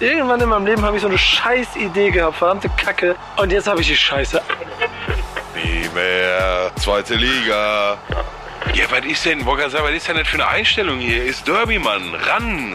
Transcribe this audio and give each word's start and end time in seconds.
Irgendwann 0.00 0.40
in 0.40 0.48
meinem 0.48 0.66
Leben 0.66 0.82
habe 0.82 0.96
ich 0.96 1.02
so 1.02 1.08
eine 1.08 1.18
scheiß 1.18 1.76
Idee 1.76 2.10
gehabt, 2.10 2.36
verdammte 2.36 2.68
Kacke. 2.70 3.16
Und 3.36 3.50
jetzt 3.50 3.66
habe 3.66 3.80
ich 3.80 3.86
die 3.86 3.96
Scheiße. 3.96 4.40
Nie 5.54 5.88
mehr. 5.94 6.70
Zweite 6.76 7.14
Liga. 7.14 7.96
Ja, 8.74 8.84
was 8.90 9.06
ist 9.06 9.24
denn, 9.24 9.44
Wolfgang, 9.46 9.72
was 9.72 9.90
ist 9.92 10.08
denn 10.08 10.16
das 10.16 10.28
für 10.28 10.34
eine 10.34 10.48
Einstellung 10.48 10.98
hier? 10.98 11.24
Ist 11.24 11.48
Derby, 11.48 11.78
Mann. 11.78 12.14
Ran. 12.14 12.74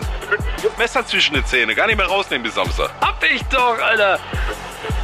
Messer 0.78 1.05
zwischen 1.05 1.36
die 1.36 1.46
Zähne. 1.46 1.76
Gar 1.76 1.88
nicht 1.88 1.97
mehr 1.97 2.07
rausnehmen 2.07 2.43
bis 2.43 2.55
Samstag. 2.55 2.89
Hab 3.02 3.23
ich 3.23 3.43
doch, 3.45 3.77
Alter. 3.79 4.19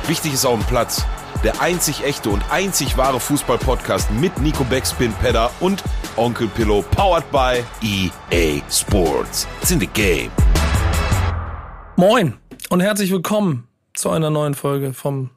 Wichtig 0.08 0.34
ist 0.34 0.46
auf 0.46 0.58
dem 0.58 0.66
Platz. 0.66 1.06
Der 1.44 1.62
einzig 1.62 2.04
echte 2.04 2.30
und 2.30 2.42
einzig 2.50 2.98
wahre 2.98 3.20
Fußball-Podcast 3.20 4.10
mit 4.10 4.40
Nico 4.40 4.64
Backspin, 4.64 5.14
Pedder 5.22 5.52
und 5.60 5.84
Onkel 6.16 6.48
Pillow, 6.48 6.82
powered 6.96 7.30
by 7.32 7.64
EA 7.84 8.62
Sports. 8.72 9.48
It's 9.62 9.70
in 9.70 9.80
the 9.80 9.88
game. 9.88 10.32
Moin 12.00 12.36
und 12.70 12.80
herzlich 12.82 13.10
willkommen 13.10 13.68
zu 13.96 14.12
einer 14.12 14.30
neuen 14.30 14.54
Folge 14.54 14.94
vom 14.94 15.32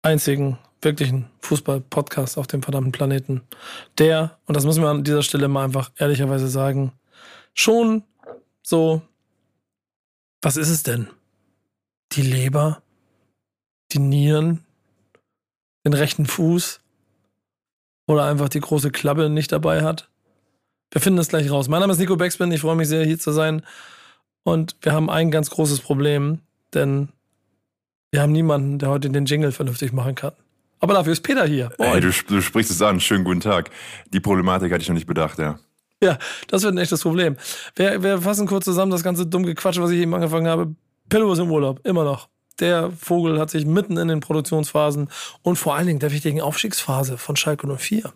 einzigen 0.00 0.58
wirklichen 0.80 1.28
Fußball-Podcast 1.40 2.38
auf 2.38 2.46
dem 2.46 2.62
verdammten 2.62 2.90
Planeten. 2.90 3.42
Der, 3.98 4.38
und 4.46 4.56
das 4.56 4.64
müssen 4.64 4.82
wir 4.82 4.88
an 4.88 5.04
dieser 5.04 5.22
Stelle 5.22 5.48
mal 5.48 5.64
einfach 5.64 5.92
ehrlicherweise 5.98 6.48
sagen, 6.48 6.92
schon 7.52 8.02
so, 8.62 9.02
was 10.40 10.56
ist 10.56 10.70
es 10.70 10.84
denn? 10.84 11.10
Die 12.12 12.22
Leber, 12.22 12.80
die 13.92 13.98
Nieren, 13.98 14.64
den 15.84 15.92
rechten 15.92 16.24
Fuß 16.24 16.80
oder 18.06 18.24
einfach 18.24 18.48
die 18.48 18.60
große 18.60 18.90
Klappe 18.90 19.28
nicht 19.28 19.52
dabei 19.52 19.82
hat? 19.82 20.08
Wir 20.92 21.02
finden 21.02 21.18
das 21.18 21.28
gleich 21.28 21.50
raus. 21.50 21.68
Mein 21.68 21.80
Name 21.80 21.92
ist 21.92 21.98
Nico 21.98 22.16
Beckspin, 22.16 22.50
ich 22.52 22.62
freue 22.62 22.76
mich 22.76 22.88
sehr, 22.88 23.04
hier 23.04 23.18
zu 23.18 23.32
sein. 23.32 23.62
Und 24.44 24.76
wir 24.82 24.92
haben 24.92 25.08
ein 25.08 25.30
ganz 25.30 25.50
großes 25.50 25.80
Problem, 25.80 26.40
denn 26.74 27.08
wir 28.10 28.22
haben 28.22 28.32
niemanden, 28.32 28.78
der 28.78 28.90
heute 28.90 29.10
den 29.10 29.24
Jingle 29.24 29.52
vernünftig 29.52 29.92
machen 29.92 30.14
kann. 30.14 30.32
Aber 30.80 30.94
dafür 30.94 31.12
ist 31.12 31.22
Peter 31.22 31.46
hier. 31.46 31.70
Ey, 31.78 32.00
du, 32.00 32.10
du 32.26 32.40
sprichst 32.40 32.70
es 32.70 32.82
an. 32.82 32.98
Schönen 33.00 33.24
guten 33.24 33.40
Tag. 33.40 33.70
Die 34.12 34.20
Problematik 34.20 34.72
hatte 34.72 34.82
ich 34.82 34.88
noch 34.88 34.94
nicht 34.94 35.06
bedacht, 35.06 35.38
ja. 35.38 35.58
Ja, 36.02 36.18
das 36.48 36.64
wird 36.64 36.74
ein 36.74 36.78
echtes 36.78 37.02
Problem. 37.02 37.36
Wir, 37.76 38.02
wir 38.02 38.20
fassen 38.20 38.48
kurz 38.48 38.64
zusammen 38.64 38.90
das 38.90 39.04
ganze 39.04 39.24
dumme 39.24 39.46
Gequatsch, 39.46 39.78
was 39.78 39.92
ich 39.92 40.00
eben 40.00 40.12
angefangen 40.14 40.48
habe. 40.48 40.74
Pillow 41.08 41.32
ist 41.32 41.38
im 41.38 41.50
Urlaub, 41.50 41.80
immer 41.86 42.02
noch. 42.02 42.28
Der 42.58 42.90
Vogel 42.90 43.38
hat 43.38 43.50
sich 43.50 43.64
mitten 43.64 43.96
in 43.96 44.08
den 44.08 44.20
Produktionsphasen 44.20 45.08
und 45.42 45.56
vor 45.56 45.76
allen 45.76 45.86
Dingen 45.86 46.00
der 46.00 46.10
wichtigen 46.10 46.40
Aufstiegsphase 46.40 47.16
von 47.16 47.36
Schalke 47.36 47.68
04 47.68 48.12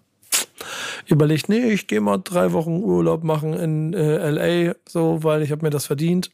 überlegt, 1.07 1.49
nee, 1.49 1.73
ich 1.73 1.87
gehe 1.87 2.01
mal 2.01 2.19
drei 2.19 2.53
Wochen 2.53 2.77
Urlaub 2.83 3.25
machen 3.25 3.55
in 3.55 3.95
äh, 3.95 4.31
LA, 4.31 4.75
so, 4.89 5.23
weil 5.23 5.43
ich 5.43 5.53
habe 5.53 5.65
mir 5.65 5.71
das 5.71 5.87
verdient. 5.87 6.31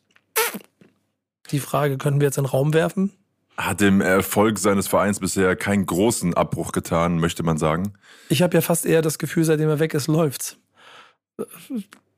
Die 1.51 1.61
Frage 1.61 1.98
können 1.98 2.20
wir 2.20 2.28
jetzt 2.28 2.39
in 2.39 2.45
den 2.45 2.50
Raum 2.50 2.73
werfen. 2.73 3.12
Hat 3.56 3.81
dem 3.81 4.00
Erfolg 4.00 4.59
seines 4.59 4.89
Vereins 4.89 5.20
bisher 5.20 5.55
keinen 5.56 5.84
großen 5.84 6.34
Abbruch 6.34 6.73
getan, 6.73 7.19
möchte 7.19 7.43
man 7.43 7.59
sagen. 7.59 7.93
Ich 8.28 8.41
habe 8.43 8.55
ja 8.55 8.62
fast 8.62 8.87
eher 8.87 9.03
das 9.03 9.19
Gefühl, 9.19 9.45
seitdem 9.45 9.69
er 9.69 9.78
weg 9.78 9.93
ist, 9.93 10.06
läuft's. 10.06 10.56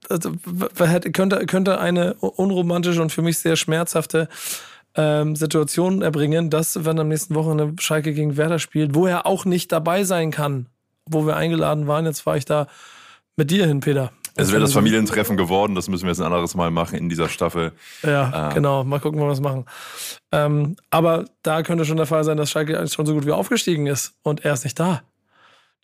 Also, 0.08 0.32
könnte, 1.12 1.46
könnte 1.46 1.80
eine 1.80 2.14
unromantische 2.14 3.02
und 3.02 3.10
für 3.10 3.22
mich 3.22 3.38
sehr 3.38 3.56
schmerzhafte 3.56 4.28
ähm, 4.94 5.34
Situation 5.34 6.02
erbringen, 6.02 6.50
dass, 6.50 6.84
wenn 6.84 6.98
am 6.98 7.08
nächsten 7.08 7.34
Wochenende 7.34 7.74
Schalke 7.82 8.12
gegen 8.12 8.36
Werder 8.36 8.58
spielt, 8.58 8.94
wo 8.94 9.06
er 9.06 9.26
auch 9.26 9.44
nicht 9.44 9.72
dabei 9.72 10.04
sein 10.04 10.30
kann, 10.30 10.66
wo 11.08 11.26
wir 11.26 11.36
eingeladen 11.36 11.86
waren. 11.86 12.06
Jetzt 12.06 12.20
fahre 12.20 12.38
ich 12.38 12.44
da 12.44 12.66
mit 13.36 13.50
dir 13.50 13.66
hin, 13.66 13.80
Peter. 13.80 14.12
Es 14.36 14.50
wäre 14.50 14.60
das 14.60 14.72
Familientreffen 14.72 15.36
geworden, 15.36 15.76
das 15.76 15.88
müssen 15.88 16.04
wir 16.04 16.10
jetzt 16.10 16.18
ein 16.18 16.26
anderes 16.26 16.56
Mal 16.56 16.72
machen 16.72 16.98
in 16.98 17.08
dieser 17.08 17.28
Staffel. 17.28 17.72
Ja, 18.02 18.50
äh. 18.50 18.54
genau. 18.54 18.82
Mal 18.82 18.98
gucken, 18.98 19.20
wie 19.20 19.22
wir 19.22 19.28
was 19.28 19.40
machen. 19.40 19.64
Ähm, 20.32 20.76
aber 20.90 21.26
da 21.42 21.62
könnte 21.62 21.84
schon 21.84 21.98
der 21.98 22.06
Fall 22.06 22.24
sein, 22.24 22.36
dass 22.36 22.50
Schalke 22.50 22.86
schon 22.88 23.06
so 23.06 23.14
gut 23.14 23.26
wie 23.26 23.32
aufgestiegen 23.32 23.86
ist 23.86 24.14
und 24.22 24.44
er 24.44 24.54
ist 24.54 24.64
nicht 24.64 24.78
da. 24.80 25.02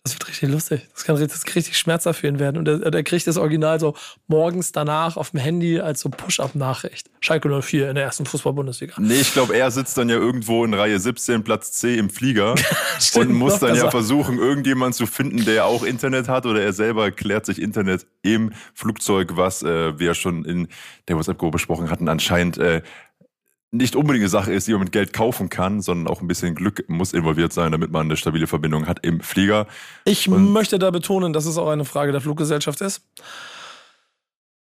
Das 0.03 0.15
wird 0.15 0.29
richtig 0.29 0.49
lustig. 0.49 0.89
Das 0.95 1.05
kann 1.05 1.17
richtig, 1.17 1.55
richtig 1.55 1.77
schmerzhaft 1.77 2.21
für 2.21 2.29
ihn 2.29 2.39
werden. 2.39 2.57
Und 2.57 2.67
er, 2.67 2.83
er, 2.83 3.03
kriegt 3.03 3.27
das 3.27 3.37
Original 3.37 3.79
so 3.79 3.95
morgens 4.29 4.73
danach 4.73 5.19
auf 5.19 5.31
dem 5.31 5.41
Handy 5.41 5.79
als 5.79 6.01
so 6.01 6.09
Push-Up-Nachricht. 6.09 7.11
Schalke 7.21 7.49
04 7.61 7.91
in 7.91 7.97
der 7.97 8.05
ersten 8.05 8.25
Fußball-Bundesliga. 8.25 8.95
Nee, 8.99 9.21
ich 9.21 9.33
glaube, 9.35 9.55
er 9.55 9.71
sitzt 9.71 9.99
dann 9.99 10.09
ja 10.09 10.17
irgendwo 10.17 10.65
in 10.65 10.73
Reihe 10.73 10.99
17, 10.99 11.45
Platz 11.45 11.73
C 11.73 11.99
im 11.99 12.09
Flieger 12.09 12.55
Stimmt, 12.99 13.27
und 13.27 13.35
muss 13.35 13.59
dann 13.59 13.77
ja 13.77 13.91
versuchen, 13.91 14.39
irgendjemanden 14.39 14.95
zu 14.95 15.07
finden, 15.07 15.45
der 15.45 15.67
auch 15.67 15.83
Internet 15.83 16.29
hat 16.29 16.47
oder 16.47 16.63
er 16.63 16.73
selber 16.73 17.11
klärt 17.11 17.45
sich 17.45 17.61
Internet 17.61 18.07
im 18.23 18.53
Flugzeug, 18.73 19.37
was 19.37 19.63
äh, 19.63 19.99
wir 19.99 20.15
schon 20.15 20.47
in 20.47 20.69
der 21.09 21.17
WhatsApp-Gruppe 21.17 21.53
besprochen 21.53 21.91
hatten, 21.91 22.09
anscheinend 22.09 22.57
äh, 22.57 22.81
nicht 23.73 23.95
unbedingt 23.95 24.23
eine 24.23 24.29
Sache 24.29 24.53
ist, 24.53 24.67
die 24.67 24.73
man 24.73 24.83
mit 24.83 24.93
Geld 24.93 25.13
kaufen 25.13 25.49
kann, 25.49 25.81
sondern 25.81 26.13
auch 26.13 26.21
ein 26.21 26.27
bisschen 26.27 26.55
Glück 26.55 26.85
muss 26.89 27.13
involviert 27.13 27.53
sein, 27.53 27.71
damit 27.73 27.91
man 27.91 28.07
eine 28.07 28.17
stabile 28.17 28.47
Verbindung 28.47 28.87
hat 28.87 29.05
im 29.05 29.21
Flieger. 29.21 29.67
Ich 30.05 30.29
Und 30.29 30.53
möchte 30.53 30.79
da 30.79 30.91
betonen, 30.91 31.33
dass 31.33 31.47
es 31.47 31.57
auch 31.57 31.69
eine 31.69 31.85
Frage 31.85 32.13
der 32.13 32.21
Fluggesellschaft 32.21 32.81
ist. 32.81 33.03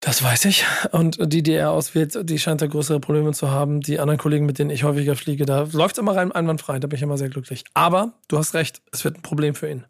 Das 0.01 0.23
weiß 0.23 0.45
ich. 0.45 0.65
Und 0.93 1.19
die, 1.33 1.43
die 1.43 1.55
er 1.55 1.71
auswählt, 1.71 2.19
die 2.23 2.39
scheint 2.39 2.63
da 2.63 2.67
größere 2.67 3.01
Probleme 3.01 3.33
zu 3.33 3.51
haben. 3.51 3.81
Die 3.81 3.99
anderen 3.99 4.19
Kollegen, 4.19 4.47
mit 4.47 4.59
denen 4.59 4.71
ich 4.71 4.85
häufiger 4.85 5.17
fliege, 5.17 5.45
da 5.45 5.67
läuft 5.73 5.97
es 5.97 5.99
immer 5.99 6.15
rein 6.15 6.31
einwandfrei. 6.31 6.79
Da 6.79 6.87
bin 6.87 6.97
ich 6.97 7.03
immer 7.03 7.19
sehr 7.19 7.31
glücklich. 7.31 7.65
Aber 7.75 8.13
du 8.29 8.39
hast 8.39 8.55
recht, 8.55 8.81
es 8.93 9.05
wird 9.05 9.17
ein 9.17 9.23
Problem 9.23 9.55
für 9.55 9.69
ihn. 9.69 9.85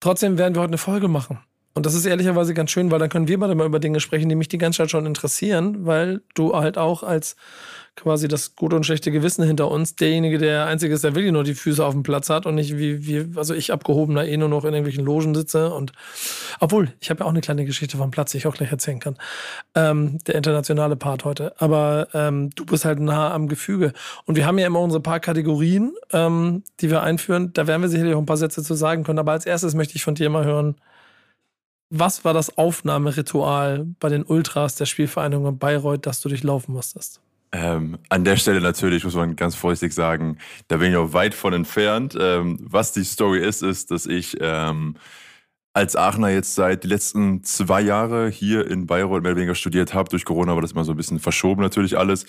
Trotzdem 0.00 0.36
werden 0.36 0.54
wir 0.54 0.60
heute 0.60 0.70
eine 0.70 0.78
Folge 0.78 1.08
machen. 1.08 1.38
Und 1.74 1.86
das 1.86 1.94
ist 1.94 2.04
ehrlicherweise 2.04 2.54
ganz 2.54 2.70
schön, 2.70 2.90
weil 2.90 2.98
dann 2.98 3.08
können 3.08 3.28
wir 3.28 3.38
beide 3.38 3.54
mal 3.54 3.66
über 3.66 3.80
Dinge 3.80 4.00
sprechen, 4.00 4.28
die 4.28 4.34
mich 4.34 4.48
die 4.48 4.58
ganze 4.58 4.78
Zeit 4.78 4.90
schon 4.90 5.06
interessieren, 5.06 5.86
weil 5.86 6.20
du 6.34 6.54
halt 6.54 6.76
auch 6.76 7.02
als 7.02 7.36
quasi 7.94 8.26
das 8.26 8.56
gute 8.56 8.74
und 8.74 8.84
schlechte 8.84 9.10
Gewissen 9.10 9.44
hinter 9.44 9.70
uns. 9.70 9.96
Derjenige, 9.96 10.38
der 10.38 10.66
einzige 10.66 10.94
ist, 10.94 11.04
der 11.04 11.14
wirklich 11.14 11.32
nur 11.32 11.44
die 11.44 11.54
Füße 11.54 11.84
auf 11.84 11.92
dem 11.92 12.02
Platz 12.02 12.30
hat 12.30 12.46
und 12.46 12.54
nicht 12.54 12.78
wie, 12.78 13.06
wie 13.06 13.38
also 13.38 13.54
ich 13.54 13.72
abgehobener 13.72 14.26
eh 14.26 14.36
nur 14.36 14.48
noch 14.48 14.64
in 14.64 14.72
irgendwelchen 14.72 15.04
Logen 15.04 15.34
sitze. 15.34 15.72
Und 15.72 15.92
obwohl, 16.58 16.92
ich 17.00 17.10
habe 17.10 17.20
ja 17.20 17.26
auch 17.26 17.30
eine 17.30 17.42
kleine 17.42 17.64
Geschichte 17.64 17.98
vom 17.98 18.10
Platz, 18.10 18.32
die 18.32 18.38
ich 18.38 18.46
auch 18.46 18.54
gleich 18.54 18.70
erzählen 18.70 18.98
kann. 18.98 19.16
Ähm, 19.74 20.18
der 20.26 20.36
internationale 20.36 20.96
Part 20.96 21.24
heute. 21.24 21.52
Aber 21.60 22.08
ähm, 22.14 22.50
du 22.54 22.64
bist 22.64 22.84
halt 22.84 22.98
nah 22.98 23.32
am 23.32 23.46
Gefüge. 23.46 23.92
Und 24.24 24.36
wir 24.36 24.46
haben 24.46 24.58
ja 24.58 24.66
immer 24.66 24.80
unsere 24.80 25.02
paar 25.02 25.20
Kategorien, 25.20 25.92
ähm, 26.12 26.62
die 26.80 26.90
wir 26.90 27.02
einführen. 27.02 27.52
Da 27.52 27.66
werden 27.66 27.82
wir 27.82 27.88
sicherlich 27.88 28.14
auch 28.14 28.20
ein 28.20 28.26
paar 28.26 28.38
Sätze 28.38 28.62
zu 28.62 28.74
sagen 28.74 29.04
können. 29.04 29.18
Aber 29.18 29.32
als 29.32 29.44
erstes 29.44 29.74
möchte 29.74 29.96
ich 29.96 30.04
von 30.04 30.14
dir 30.14 30.30
mal 30.30 30.44
hören, 30.44 30.76
was 31.94 32.24
war 32.24 32.32
das 32.32 32.56
Aufnahmeritual 32.56 33.86
bei 34.00 34.08
den 34.08 34.24
Ultras 34.24 34.76
der 34.76 34.86
Spielvereinigung 34.86 35.58
Bayreuth, 35.58 36.06
dass 36.06 36.22
du 36.22 36.30
durchlaufen 36.30 36.72
musstest? 36.72 37.20
Ähm, 37.52 37.98
an 38.08 38.24
der 38.24 38.38
Stelle 38.38 38.62
natürlich 38.62 39.04
muss 39.04 39.14
man 39.14 39.36
ganz 39.36 39.54
vorsichtig 39.54 39.92
sagen, 39.92 40.38
da 40.68 40.78
bin 40.78 40.90
ich 40.90 40.96
auch 40.96 41.12
weit 41.12 41.34
von 41.34 41.52
entfernt. 41.52 42.16
Ähm, 42.18 42.56
was 42.62 42.92
die 42.92 43.04
Story 43.04 43.40
ist, 43.40 43.62
ist, 43.62 43.90
dass 43.90 44.06
ich 44.06 44.38
ähm, 44.40 44.96
als 45.74 45.96
Aachener 45.96 46.28
jetzt 46.28 46.54
seit 46.54 46.84
die 46.84 46.88
letzten 46.88 47.44
zwei 47.44 47.80
Jahre 47.80 48.28
hier 48.28 48.70
in 48.70 48.86
Bayreuth 48.86 49.22
mehr 49.22 49.32
oder 49.32 49.36
weniger 49.36 49.54
studiert 49.54 49.94
habe. 49.94 50.10
Durch 50.10 50.24
Corona 50.24 50.54
war 50.54 50.60
das 50.60 50.72
immer 50.72 50.84
so 50.84 50.92
ein 50.92 50.96
bisschen 50.96 51.18
verschoben 51.18 51.62
natürlich 51.62 51.96
alles. 51.96 52.26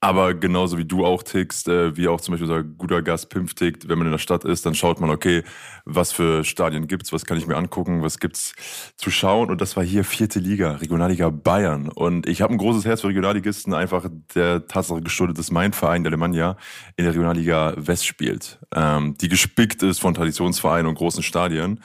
Aber 0.00 0.34
genauso 0.34 0.78
wie 0.78 0.84
du 0.84 1.04
auch 1.04 1.22
tickst, 1.22 1.68
äh, 1.68 1.96
wie 1.96 2.08
auch 2.08 2.20
zum 2.20 2.32
Beispiel 2.32 2.50
unser 2.50 2.62
guter 2.62 3.02
Gast 3.02 3.28
Pimpf 3.28 3.54
tickt, 3.54 3.88
wenn 3.88 3.98
man 3.98 4.06
in 4.06 4.12
der 4.12 4.18
Stadt 4.18 4.44
ist, 4.44 4.64
dann 4.64 4.74
schaut 4.74 5.00
man, 5.00 5.10
okay, 5.10 5.42
was 5.84 6.12
für 6.12 6.44
Stadien 6.44 6.86
gibt's, 6.86 7.12
was 7.12 7.26
kann 7.26 7.38
ich 7.38 7.46
mir 7.46 7.56
angucken, 7.56 8.02
was 8.02 8.18
gibt's 8.18 8.54
zu 8.96 9.10
schauen. 9.10 9.50
Und 9.50 9.60
das 9.60 9.76
war 9.76 9.84
hier 9.84 10.04
vierte 10.04 10.38
Liga, 10.38 10.72
Regionalliga 10.72 11.30
Bayern. 11.30 11.88
Und 11.88 12.26
ich 12.26 12.40
habe 12.40 12.54
ein 12.54 12.58
großes 12.58 12.84
Herz 12.84 13.02
für 13.02 13.08
Regionalligisten, 13.08 13.74
einfach 13.74 14.06
der 14.34 14.66
Tatsache 14.68 15.02
geschuldet, 15.02 15.38
dass 15.38 15.50
mein 15.50 15.72
Verein, 15.72 16.02
der 16.02 16.12
Alemannia, 16.12 16.56
in 16.96 17.04
der 17.04 17.12
Regionalliga 17.12 17.74
West 17.76 18.06
spielt, 18.06 18.58
ähm, 18.74 19.14
die 19.20 19.28
gespickt 19.28 19.82
ist 19.82 19.98
von 19.98 20.14
Traditionsvereinen 20.14 20.86
und 20.86 20.94
großen 20.94 21.22
Stadien. 21.22 21.80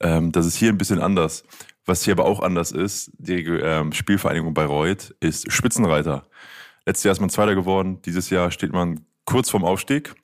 Ähm, 0.00 0.30
das 0.32 0.51
hier 0.56 0.70
ein 0.70 0.78
bisschen 0.78 1.00
anders. 1.00 1.44
Was 1.84 2.04
hier 2.04 2.12
aber 2.12 2.26
auch 2.26 2.40
anders 2.40 2.70
ist, 2.70 3.10
die 3.18 3.44
ähm, 3.44 3.92
Spielvereinigung 3.92 4.54
Bayreuth 4.54 5.14
ist 5.20 5.50
Spitzenreiter. 5.50 6.24
Letztes 6.86 7.04
Jahr 7.04 7.12
ist 7.12 7.20
man 7.20 7.30
Zweiter 7.30 7.54
geworden, 7.54 8.00
dieses 8.02 8.30
Jahr 8.30 8.50
steht 8.50 8.72
man 8.72 9.04
kurz 9.24 9.50
vorm 9.50 9.64
Aufstieg 9.64 10.14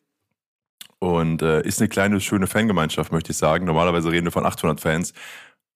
und 0.99 1.43
äh, 1.43 1.62
ist 1.62 1.81
eine 1.81 1.88
kleine, 1.88 2.20
schöne 2.20 2.47
Fangemeinschaft, 2.47 3.12
möchte 3.12 3.32
ich 3.32 3.38
sagen. 3.38 3.64
Normalerweise 3.64 4.11
reden 4.11 4.26
wir 4.26 4.32
von 4.32 4.47
800 4.47 4.81
Fans 4.81 5.12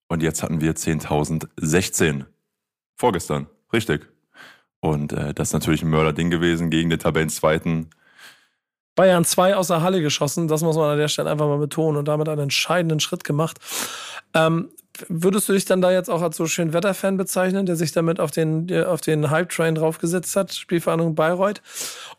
und 0.07 0.21
jetzt 0.21 0.43
hatten 0.43 0.61
wir 0.61 0.75
10.016. 0.75 2.25
Vorgestern, 2.95 3.47
richtig. 3.71 4.07
Und 4.79 5.13
äh, 5.13 5.33
das 5.33 5.49
ist 5.49 5.53
natürlich 5.53 5.81
ein 5.81 5.89
Mörderding 5.89 6.29
gewesen 6.29 6.69
gegen 6.69 6.89
den 6.89 6.99
Tabellenzweiten. 6.99 7.89
Bayern 8.95 9.25
2 9.25 9.55
aus 9.55 9.67
der 9.67 9.81
Halle 9.81 10.01
geschossen, 10.01 10.47
das 10.47 10.61
muss 10.61 10.75
man 10.75 10.91
an 10.91 10.97
der 10.97 11.07
Stelle 11.07 11.31
einfach 11.31 11.47
mal 11.47 11.57
betonen 11.57 11.97
und 11.97 12.07
damit 12.07 12.29
einen 12.29 12.41
entscheidenden 12.41 12.99
Schritt 12.99 13.23
gemacht. 13.23 13.59
Ähm, 14.33 14.69
würdest 15.07 15.49
du 15.49 15.53
dich 15.53 15.65
dann 15.65 15.81
da 15.81 15.91
jetzt 15.91 16.09
auch 16.09 16.21
als 16.21 16.37
so 16.37 16.45
schön 16.45 16.73
Wetterfan 16.73 17.17
bezeichnen, 17.17 17.65
der 17.65 17.75
sich 17.75 17.91
damit 17.91 18.19
auf 18.19 18.31
den, 18.31 18.71
auf 18.85 19.01
den 19.01 19.29
Hype-Train 19.29 19.75
draufgesetzt 19.75 20.35
hat, 20.35 20.53
Spielvereinigung 20.53 21.15
Bayreuth? 21.15 21.61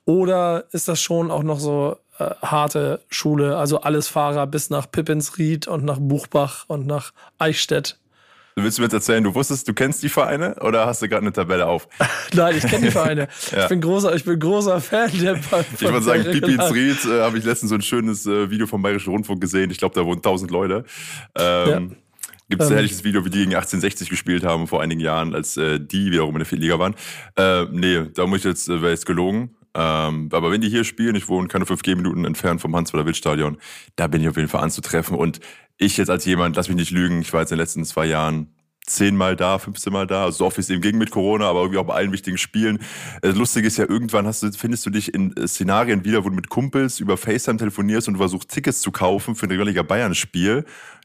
Oder 0.05 0.65
ist 0.73 0.89
das 0.89 1.01
schon 1.01 1.31
auch 1.31 1.43
noch 1.43 1.61
so 1.61 1.97
äh, 2.19 2.31
harte 2.43 3.01
Schule, 3.09 3.57
also 3.57 3.81
alles 3.81 4.09
Fahrer 4.09 4.47
bis 4.47 4.71
nach 4.71 4.91
Pippensried 4.91 5.69
und 5.69 5.85
nach 5.85 5.99
Buchbach 6.01 6.65
und 6.69 6.87
nach 6.87 7.13
Eichstätt? 7.39 7.99
Willst 8.57 8.79
du 8.79 8.83
mir 8.83 8.87
jetzt 8.87 8.93
erzählen, 8.93 9.25
du 9.25 9.35
wusstest, 9.35 9.67
du 9.67 9.75
kennst 9.75 10.01
die 10.05 10.09
Vereine 10.09 10.55
oder 10.61 10.87
hast 10.87 11.03
du 11.03 11.09
gerade 11.09 11.23
eine 11.23 11.33
Tabelle 11.33 11.67
auf? 11.67 11.89
Nein, 12.35 12.57
ich 12.57 12.65
kenne 12.65 12.87
die 12.87 12.93
Vereine. 12.93 13.27
ja. 13.51 13.65
Ich 13.65 13.69
bin 13.69 13.81
großer, 13.81 14.15
ich 14.15 14.25
bin 14.25 14.39
großer 14.39 14.81
Fan 14.81 15.11
der 15.19 15.37
von 15.39 15.65
Ich 15.75 15.81
würde 15.83 16.03
sagen, 16.03 16.23
Pipi 16.23 16.55
Ried 16.55 17.05
äh, 17.05 17.23
habe 17.23 17.39
ich 17.39 17.45
letztens 17.45 17.71
so 17.71 17.75
ein 17.75 17.83
schönes 17.83 18.27
äh, 18.27 18.49
Video 18.51 18.69
vom 18.69 18.81
Bayerischen 18.81 19.11
Rundfunk 19.13 19.41
gesehen. 19.41 19.73
Ich 19.73 19.79
glaube, 19.79 19.97
da 19.97 20.05
wohnen 20.05 20.19
1000 20.19 20.53
Leute. 20.53 20.85
Ähm, 21.37 21.91
ja. 21.91 21.97
Gibt 22.49 22.63
es 22.63 22.69
ein 22.69 22.73
ähm, 22.73 22.77
herrliches 22.77 23.05
Video, 23.05 23.25
wie 23.25 23.31
die 23.31 23.39
gegen 23.39 23.55
1860 23.55 24.11
gespielt 24.11 24.45
haben 24.45 24.67
vor 24.67 24.83
einigen 24.83 25.01
Jahren, 25.01 25.35
als 25.35 25.57
äh, 25.57 25.81
die 25.81 26.13
wiederum 26.13 26.35
in 26.35 26.41
der 26.41 26.47
Viertliga 26.47 26.79
waren. 26.79 26.95
Äh, 27.37 27.65
nee, 27.73 28.05
da 28.15 28.27
muss 28.27 28.39
ich 28.41 28.45
jetzt, 28.45 28.69
äh, 28.69 28.83
wäre 28.83 28.93
jetzt 28.93 29.07
gelogen. 29.07 29.57
Ähm, 29.77 30.29
aber 30.33 30.53
wenn 30.53 30.61
die 30.61 30.69
hier 30.69 30.85
spielen, 30.85 31.17
ich 31.17 31.29
wohne 31.29 31.49
keine 31.49 31.65
5G-Minuten 31.65 32.25
entfernt 32.25 32.61
vom 32.61 32.77
Hansweiler 32.77 33.07
Wildstadion, 33.07 33.59
da 33.97 34.07
bin 34.07 34.23
ich 34.23 34.29
auf 34.29 34.37
jeden 34.37 34.49
Fall 34.49 34.63
anzutreffen. 34.63 35.17
Und 35.17 35.41
ich 35.79 35.97
jetzt 35.97 36.11
als 36.11 36.25
jemand, 36.25 36.57
lass 36.57 36.69
mich 36.69 36.77
nicht 36.77 36.91
lügen, 36.93 37.21
ich 37.21 37.33
war 37.33 37.41
jetzt 37.41 37.51
in 37.51 37.57
den 37.57 37.63
letzten 37.63 37.85
zwei 37.85 38.07
Jahren 38.07 38.55
zehnmal 38.87 39.35
da, 39.35 39.59
15 39.59 39.93
Mal 39.93 40.07
da, 40.07 40.25
also 40.25 40.39
so 40.39 40.47
oft 40.47 40.57
wie 40.59 40.61
es 40.61 40.71
eben 40.71 40.83
ging 40.83 40.99
mit 40.99 41.11
Corona, 41.11 41.49
aber 41.49 41.61
irgendwie 41.61 41.79
auch 41.79 41.87
bei 41.87 41.95
allen 41.95 42.13
wichtigen 42.13 42.37
Spielen. 42.37 42.81
Äh, 43.23 43.31
Lustige 43.31 43.67
ist 43.67 43.79
ja, 43.79 43.89
irgendwann 43.89 44.27
hast 44.27 44.43
du, 44.43 44.53
findest 44.53 44.85
du 44.85 44.91
dich 44.91 45.15
in 45.15 45.35
äh, 45.37 45.49
Szenarien 45.49 46.05
wieder, 46.05 46.25
wo 46.25 46.29
du 46.29 46.35
mit 46.35 46.51
Kumpels 46.51 47.01
über 47.01 47.17
FaceTime 47.17 47.59
telefonierst 47.59 48.09
und 48.09 48.17
versuchst 48.17 48.51
Tickets 48.51 48.81
zu 48.81 48.93
kaufen 48.93 49.35
für 49.35 49.47
ein 49.47 49.51
Regionalliga 49.51 49.83
Bayern-Spiel. 49.83 50.65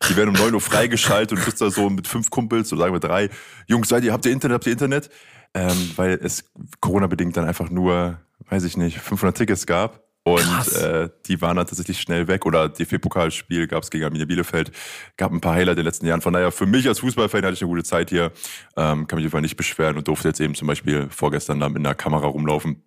Die 0.10 0.16
werden 0.16 0.30
um 0.30 0.36
9 0.36 0.54
Uhr 0.54 0.62
freigeschaltet 0.62 1.32
und 1.32 1.40
du 1.40 1.46
bist 1.46 1.62
da 1.62 1.70
so 1.70 1.90
mit 1.90 2.08
fünf 2.08 2.30
Kumpels, 2.30 2.70
so 2.70 2.76
sagen 2.76 2.94
wir 2.94 3.00
drei. 3.00 3.30
Jungs, 3.68 3.90
seid 3.90 4.04
ihr, 4.04 4.12
habt 4.12 4.26
ihr 4.26 4.32
Internet, 4.32 4.56
habt 4.56 4.66
ihr 4.66 4.74
Internet? 4.74 5.10
Ähm, 5.54 5.92
weil 5.96 6.20
es 6.22 6.52
Corona-bedingt 6.80 7.36
dann 7.38 7.46
einfach 7.46 7.70
nur, 7.70 8.20
weiß 8.50 8.66
ich 8.66 8.78
nicht, 8.78 9.00
500 9.00 9.38
Tickets 9.38 9.66
gab 9.66 10.09
und 10.36 10.74
äh, 10.74 11.10
die 11.26 11.42
waren 11.42 11.58
dann 11.58 11.68
tatsächlich 11.68 12.00
schnell 12.00 12.28
weg. 12.28 12.46
Oder 12.46 12.70
DFB-Pokalspiel 12.70 13.68
gab 13.68 13.84
es 13.84 13.90
gegen 13.90 14.06
Arminia 14.06 14.26
Bielefeld. 14.26 14.72
Gab 15.18 15.32
ein 15.32 15.42
paar 15.42 15.54
Highlights 15.54 15.72
in 15.72 15.78
den 15.78 15.86
letzten 15.86 16.06
Jahren. 16.06 16.22
Von 16.22 16.34
daher, 16.34 16.52
für 16.52 16.66
mich 16.66 16.88
als 16.88 17.00
Fußballfan 17.00 17.44
hatte 17.44 17.54
ich 17.54 17.62
eine 17.62 17.70
gute 17.70 17.84
Zeit 17.84 18.10
hier. 18.10 18.32
Ähm, 18.78 19.08
kann 19.08 19.18
mich 19.18 19.26
einfach 19.26 19.42
nicht 19.42 19.58
beschweren 19.58 19.98
und 19.98 20.08
durfte 20.08 20.28
jetzt 20.28 20.40
eben 20.40 20.56
zum 20.56 20.68
Beispiel 20.68 21.08
vorgestern 21.10 21.60
da 21.60 21.70
mit 21.70 21.80
einer 21.80 21.96
Kamera 21.96 22.28
rumlaufen. 22.28 22.84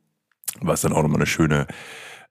Was 0.61 0.83
dann 0.83 0.93
auch 0.93 1.03
nochmal 1.03 1.19
eine 1.19 1.27
schöne 1.27 1.67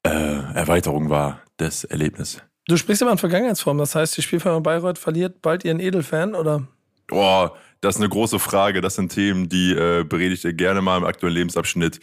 äh, 0.03 0.09
Erweiterung 0.09 1.09
war 1.09 1.41
des 1.59 1.83
Erlebnisses. 1.83 2.41
Du 2.67 2.77
sprichst 2.77 3.01
immer 3.01 3.11
in 3.11 3.17
Vergangenheitsform. 3.17 3.77
Das 3.77 3.95
heißt, 3.95 4.15
die 4.17 4.21
Spielfirma 4.21 4.59
Bayreuth 4.59 4.97
verliert 4.97 5.41
bald 5.41 5.65
ihren 5.65 5.79
Edelfan, 5.79 6.35
oder? 6.35 6.67
Boah, 7.07 7.57
das 7.81 7.95
ist 7.95 8.01
eine 8.01 8.09
große 8.09 8.39
Frage. 8.39 8.81
Das 8.81 8.95
sind 8.95 9.11
Themen, 9.11 9.49
die 9.49 9.73
äh, 9.73 10.05
predigt 10.05 10.45
gerne 10.57 10.81
mal 10.81 10.97
im 10.97 11.03
aktuellen 11.03 11.35
Lebensabschnitt. 11.35 11.99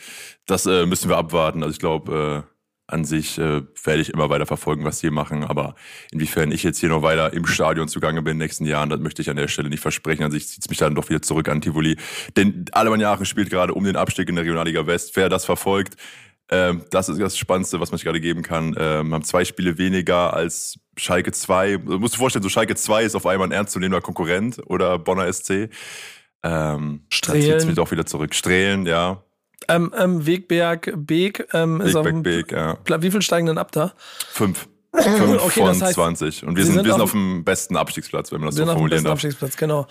Das 0.47 0.67
äh, 0.67 0.87
müssen 0.87 1.09
wir 1.09 1.17
abwarten. 1.17 1.63
Also 1.63 1.73
ich 1.73 1.79
glaube, 1.79 2.45
äh, 2.45 2.58
an 2.88 3.05
sich 3.05 3.38
äh, 3.38 3.62
werde 3.85 4.00
ich 4.00 4.12
immer 4.12 4.31
weiter 4.31 4.46
verfolgen, 4.46 4.85
was 4.85 4.99
sie 4.99 5.11
machen. 5.11 5.44
Aber 5.44 5.75
inwiefern 6.11 6.50
ich 6.50 6.62
jetzt 6.62 6.79
hier 6.79 6.88
noch 6.88 7.02
weiter 7.02 7.32
im 7.35 7.46
Stadion 7.46 7.87
zugange 7.87 8.23
bin 8.23 8.32
in 8.32 8.38
den 8.38 8.44
nächsten 8.44 8.64
Jahren, 8.64 8.88
das 8.88 8.99
möchte 8.99 9.23
ich 9.23 9.31
an 9.31 9.37
der 9.37 9.46
Stelle 9.49 9.69
nicht 9.69 9.81
versprechen. 9.81 10.25
An 10.25 10.31
sich 10.31 10.49
zieht 10.49 10.62
es 10.62 10.69
mich 10.69 10.79
dann 10.79 10.94
doch 10.94 11.08
wieder 11.08 11.23
zurück 11.23 11.49
an 11.49 11.61
Tivoli. 11.61 11.96
Denn 12.37 12.64
Alemann 12.73 13.05
Aachen 13.05 13.26
spielt 13.26 13.50
gerade 13.50 13.75
um 13.75 13.85
den 13.85 13.96
Abstieg 13.96 14.29
in 14.29 14.35
der 14.35 14.44
Regionalliga 14.44 14.87
West. 14.87 15.14
Wer 15.17 15.29
das 15.29 15.44
verfolgt, 15.44 15.96
ähm, 16.50 16.82
das 16.90 17.08
ist 17.08 17.20
das 17.20 17.37
Spannendste, 17.37 17.79
was 17.79 17.90
man 17.90 17.99
sich 17.99 18.05
gerade 18.05 18.20
geben 18.20 18.43
kann. 18.43 18.75
Ähm, 18.79 19.12
haben 19.12 19.25
zwei 19.25 19.44
Spiele 19.44 19.76
weniger 19.76 20.32
als 20.32 20.79
Schalke 20.96 21.32
2. 21.32 21.76
Du 21.76 21.99
musst 21.99 22.14
dir 22.14 22.19
vorstellen, 22.19 22.43
so 22.43 22.49
Schalke 22.49 22.75
2 22.75 23.05
ist 23.05 23.14
auf 23.14 23.26
einmal 23.26 23.49
ein 23.49 23.52
ernstzunehmender 23.52 24.00
Konkurrent 24.00 24.61
oder 24.67 24.99
Bonner 24.99 25.31
SC. 25.31 25.69
Ähm, 26.43 27.05
Strehlen. 27.11 27.40
Da 27.40 27.46
zieht 27.46 27.56
es 27.56 27.67
mich 27.67 27.75
doch 27.76 27.90
wieder 27.90 28.06
zurück. 28.06 28.35
Strehlen, 28.35 28.87
ja. 28.87 29.23
Ähm, 29.67 29.93
ähm, 29.99 30.27
Wegberg, 30.27 30.93
Beek 30.97 31.49
ähm, 31.53 31.81
ist 31.81 31.95
Wegberg, 31.95 32.23
Beek, 32.23 32.53
ja. 32.53 32.79
Wie 33.03 33.11
viel 33.11 33.23
steigen 33.23 33.47
denn 33.47 33.59
ab 33.59 33.73
da? 33.73 33.93
Fünf. 34.31 34.69
Fünf 34.95 35.43
okay, 35.43 35.61
von 35.61 35.67
das 35.67 35.83
heißt, 35.83 35.95
20. 35.95 36.45
Und 36.45 36.57
wir 36.57 36.65
sind, 36.65 36.75
sind, 36.75 36.85
wir 36.85 36.93
sind 36.93 37.03
auf, 37.03 37.11
dem 37.13 37.45
besten 37.45 37.77
Abstiegsplatz, 37.77 38.33
wenn 38.33 38.41
man 38.41 38.49
das 38.49 38.57
so 38.57 38.65
formulieren 38.65 39.05
darf. 39.05 39.13
Abstiegsplatz, 39.13 39.57
genau. 39.57 39.87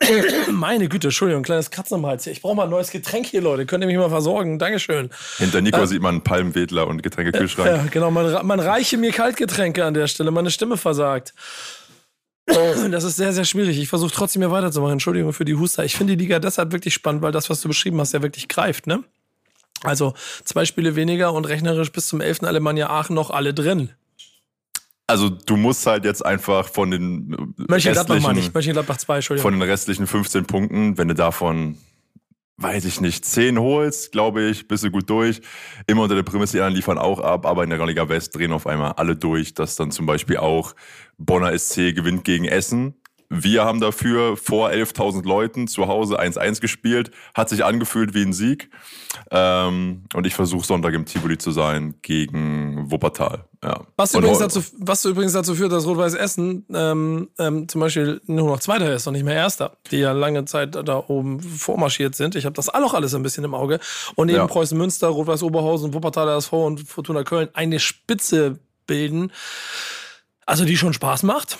Meine 0.52 0.88
Güte, 0.88 1.08
Entschuldigung, 1.08 1.42
kleines 1.42 1.70
Kratzen 1.70 1.96
am 1.96 2.06
Hals 2.06 2.24
hier. 2.24 2.32
Ich 2.32 2.42
brauche 2.42 2.54
mal 2.54 2.64
ein 2.64 2.70
neues 2.70 2.90
Getränk 2.90 3.26
hier, 3.26 3.40
Leute. 3.40 3.66
Könnt 3.66 3.82
ihr 3.82 3.88
mich 3.88 3.96
mal 3.96 4.10
versorgen? 4.10 4.58
Dankeschön. 4.58 5.10
Hinter 5.38 5.60
Nico 5.60 5.80
äh, 5.80 5.86
sieht 5.86 6.02
man 6.02 6.16
einen 6.16 6.24
Palmwedler 6.24 6.86
und 6.86 7.02
Getränkekühlschrank. 7.02 7.68
Ja, 7.68 7.84
genau. 7.90 8.10
Man, 8.10 8.46
man 8.46 8.60
reiche 8.60 8.96
mir 8.96 9.10
Kaltgetränke 9.12 9.84
an 9.84 9.94
der 9.94 10.06
Stelle. 10.06 10.30
Meine 10.30 10.50
Stimme 10.50 10.76
versagt. 10.76 11.34
Das 12.90 13.04
ist 13.04 13.16
sehr, 13.16 13.32
sehr 13.32 13.44
schwierig. 13.44 13.78
Ich 13.78 13.88
versuche 13.88 14.12
trotzdem 14.12 14.42
hier 14.42 14.50
weiterzumachen. 14.50 14.94
Entschuldigung 14.94 15.32
für 15.32 15.44
die 15.44 15.54
Huster. 15.54 15.84
Ich 15.84 15.94
finde 15.94 16.16
die 16.16 16.24
Liga 16.24 16.38
deshalb 16.38 16.72
wirklich 16.72 16.94
spannend, 16.94 17.22
weil 17.22 17.32
das, 17.32 17.50
was 17.50 17.60
du 17.60 17.68
beschrieben 17.68 18.00
hast, 18.00 18.12
ja 18.12 18.22
wirklich 18.22 18.48
greift, 18.48 18.86
ne? 18.86 19.04
Also 19.82 20.14
zwei 20.44 20.64
Spiele 20.64 20.96
weniger 20.96 21.32
und 21.32 21.44
rechnerisch 21.44 21.92
bis 21.92 22.08
zum 22.08 22.20
11. 22.20 22.42
Alemannia 22.42 22.90
Aachen 22.90 23.14
noch 23.14 23.30
alle 23.30 23.54
drin. 23.54 23.90
Also 25.06 25.30
du 25.30 25.56
musst 25.56 25.86
halt 25.86 26.04
jetzt 26.04 26.24
einfach 26.24 26.68
von 26.68 26.90
den 26.90 27.54
Mönchengladbach 27.56 28.20
mal 28.20 28.34
nicht, 28.34 28.52
Mönchengladbach 28.52 28.98
2, 28.98 29.14
Entschuldigung. 29.16 29.50
Von 29.50 29.58
den 29.58 29.68
restlichen 29.68 30.06
15 30.06 30.44
Punkten, 30.46 30.98
wenn 30.98 31.08
du 31.08 31.14
davon 31.14 31.78
weiß 32.58 32.84
ich 32.86 33.00
nicht, 33.00 33.24
10 33.24 33.58
holst, 33.58 34.12
glaube 34.12 34.42
ich, 34.42 34.66
bist 34.66 34.82
du 34.82 34.90
gut 34.90 35.08
durch. 35.08 35.40
Immer 35.86 36.02
unter 36.02 36.16
der 36.16 36.24
Prämisse, 36.24 36.56
die 36.56 36.60
anderen 36.60 36.74
liefern 36.74 36.98
auch 36.98 37.20
ab, 37.20 37.46
aber 37.46 37.62
in 37.62 37.70
der 37.70 37.86
Liga 37.86 38.08
West 38.08 38.36
drehen 38.36 38.52
auf 38.52 38.66
einmal 38.66 38.92
alle 38.92 39.16
durch, 39.16 39.54
dass 39.54 39.76
dann 39.76 39.92
zum 39.92 40.06
Beispiel 40.06 40.38
auch 40.38 40.74
Bonner 41.18 41.56
SC 41.56 41.94
gewinnt 41.94 42.24
gegen 42.24 42.44
Essen. 42.44 43.00
Wir 43.30 43.64
haben 43.64 43.80
dafür 43.80 44.38
vor 44.38 44.70
11.000 44.70 45.26
Leuten 45.26 45.68
zu 45.68 45.86
Hause 45.86 46.18
1-1 46.18 46.62
gespielt. 46.62 47.10
Hat 47.34 47.50
sich 47.50 47.62
angefühlt 47.62 48.14
wie 48.14 48.22
ein 48.22 48.32
Sieg. 48.32 48.70
Ähm, 49.30 50.04
und 50.14 50.26
ich 50.26 50.34
versuche 50.34 50.66
Sonntag 50.66 50.94
im 50.94 51.04
Tivoli 51.04 51.36
zu 51.36 51.50
sein 51.50 51.96
gegen 52.00 52.90
Wuppertal. 52.90 53.44
Ja. 53.62 53.82
Was, 53.96 54.14
übrigens 54.14 54.38
dazu, 54.38 54.62
was 54.78 55.04
übrigens 55.04 55.32
dazu 55.32 55.54
führt, 55.54 55.72
dass 55.72 55.86
Rot-Weiß 55.86 56.14
Essen 56.14 56.64
ähm, 56.72 57.28
ähm, 57.38 57.68
zum 57.68 57.82
Beispiel 57.82 58.22
nur 58.26 58.46
noch 58.46 58.60
Zweiter 58.60 58.94
ist 58.94 59.06
und 59.06 59.12
nicht 59.12 59.24
mehr 59.24 59.34
Erster, 59.34 59.76
die 59.90 59.98
ja 59.98 60.12
lange 60.12 60.46
Zeit 60.46 60.74
da 60.74 61.04
oben 61.08 61.40
vormarschiert 61.42 62.14
sind. 62.14 62.34
Ich 62.34 62.46
habe 62.46 62.54
das 62.54 62.70
auch 62.70 62.94
alles 62.94 63.14
ein 63.14 63.22
bisschen 63.22 63.44
im 63.44 63.54
Auge. 63.54 63.78
Und 64.14 64.28
neben 64.28 64.38
ja. 64.38 64.46
Preußen 64.46 64.78
Münster, 64.78 65.08
Rot-Weiß 65.08 65.42
Oberhausen, 65.42 65.92
Wuppertal 65.92 66.28
SV 66.38 66.66
und 66.66 66.88
Fortuna 66.88 67.24
Köln 67.24 67.50
eine 67.52 67.78
Spitze 67.78 68.58
bilden. 68.86 69.32
Also 70.46 70.64
die 70.64 70.78
schon 70.78 70.94
Spaß 70.94 71.24
macht. 71.24 71.58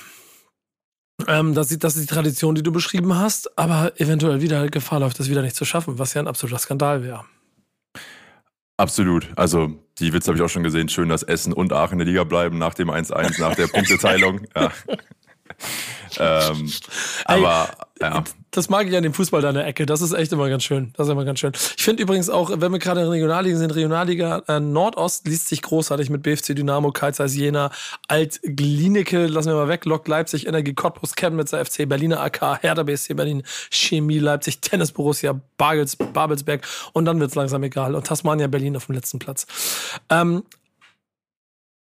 Ähm, 1.27 1.55
das, 1.55 1.77
das 1.79 1.97
ist 1.97 2.09
die 2.09 2.15
Tradition, 2.15 2.55
die 2.55 2.63
du 2.63 2.71
beschrieben 2.71 3.15
hast, 3.17 3.59
aber 3.59 3.93
eventuell 4.01 4.41
wieder 4.41 4.69
Gefahr 4.69 5.01
läuft, 5.01 5.19
das 5.19 5.29
wieder 5.29 5.43
nicht 5.43 5.57
zu 5.57 5.65
schaffen, 5.65 5.99
was 5.99 6.15
ja 6.15 6.23
ein 6.23 6.29
absoluter 6.29 6.59
Skandal 6.59 7.03
wäre. 7.03 7.25
Absolut. 8.77 9.27
Also 9.35 9.73
die 9.99 10.13
Witze 10.13 10.29
habe 10.29 10.39
ich 10.39 10.45
auch 10.45 10.49
schon 10.49 10.63
gesehen. 10.63 10.89
Schön, 10.89 11.09
dass 11.09 11.25
Essen 11.25 11.53
und 11.53 11.73
Aachen 11.73 11.95
in 11.95 11.99
der 11.99 12.07
Liga 12.07 12.25
bleiben 12.25 12.59
nach 12.59 12.75
dem 12.75 12.91
1-1, 12.91 13.41
nach 13.41 13.57
der 13.57 13.67
Punkteteilung. 13.73 14.43
Ja. 14.55 14.71
ähm, 16.19 16.73
aber 17.25 17.69
ja. 18.01 18.25
Das 18.51 18.71
mag 18.71 18.89
ich 18.89 18.97
an 18.97 19.03
dem 19.03 19.13
Fußball 19.13 19.43
da 19.43 19.51
in 19.51 19.57
der 19.57 19.67
Ecke. 19.67 19.85
Das 19.85 20.01
ist 20.01 20.13
echt 20.13 20.33
immer 20.33 20.49
ganz 20.49 20.65
schön. 20.65 20.93
Das 20.97 21.07
ist 21.07 21.13
immer 21.13 21.25
ganz 21.25 21.39
schön. 21.39 21.53
Ich 21.77 21.83
finde 21.83 22.03
übrigens 22.03 22.31
auch, 22.31 22.51
wenn 22.55 22.73
wir 22.73 22.79
gerade 22.79 23.03
in 23.03 23.09
Regionalliga 23.09 23.57
sind, 23.57 23.75
Regionalliga 23.75 24.43
äh, 24.49 24.59
Nordost 24.59 25.27
liest 25.27 25.49
sich 25.49 25.61
großartig 25.61 26.09
mit 26.09 26.23
BFC 26.23 26.57
Dynamo, 26.57 26.91
Karlsruhe 26.91 27.27
Jena, 27.27 27.71
Alt 28.07 28.41
Glineke, 28.43 29.27
lassen 29.27 29.49
wir 29.49 29.57
mal 29.57 29.69
weg, 29.69 29.85
Lok 29.85 30.09
Leipzig, 30.09 30.47
Energie 30.47 30.75
Cottbus, 30.75 31.15
Chemnitzer 31.15 31.65
FC, 31.65 31.89
Berliner 31.89 32.21
AK, 32.21 32.63
Hertha 32.63 32.85
BSC 32.85 33.15
Berlin, 33.15 33.43
Chemie 33.71 34.19
Leipzig, 34.19 34.61
Tennis 34.61 34.93
Borussia, 34.93 35.39
Bargels, 35.59 35.97
Babelsberg 35.97 36.67
und 36.95 37.05
dann 37.05 37.21
wird 37.21 37.31
es 37.31 37.35
langsam 37.35 37.63
egal. 37.65 37.95
Und 37.95 38.07
Tasmania 38.07 38.47
Berlin 38.47 38.77
auf 38.77 38.87
dem 38.87 38.95
letzten 38.95 39.19
Platz. 39.19 39.47
Ähm, 40.09 40.45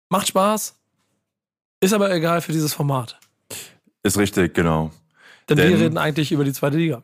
macht 0.09 0.27
Spaß, 0.29 0.75
ist 1.81 1.93
aber 1.93 2.11
egal 2.11 2.41
für 2.41 2.51
dieses 2.51 2.73
Format. 2.73 3.19
Ist 4.03 4.17
richtig, 4.17 4.53
genau. 4.53 4.91
Denn, 5.49 5.57
Denn 5.57 5.69
wir 5.69 5.79
reden 5.79 5.97
eigentlich 5.97 6.31
über 6.31 6.43
die 6.43 6.53
zweite 6.53 6.77
Liga. 6.77 7.03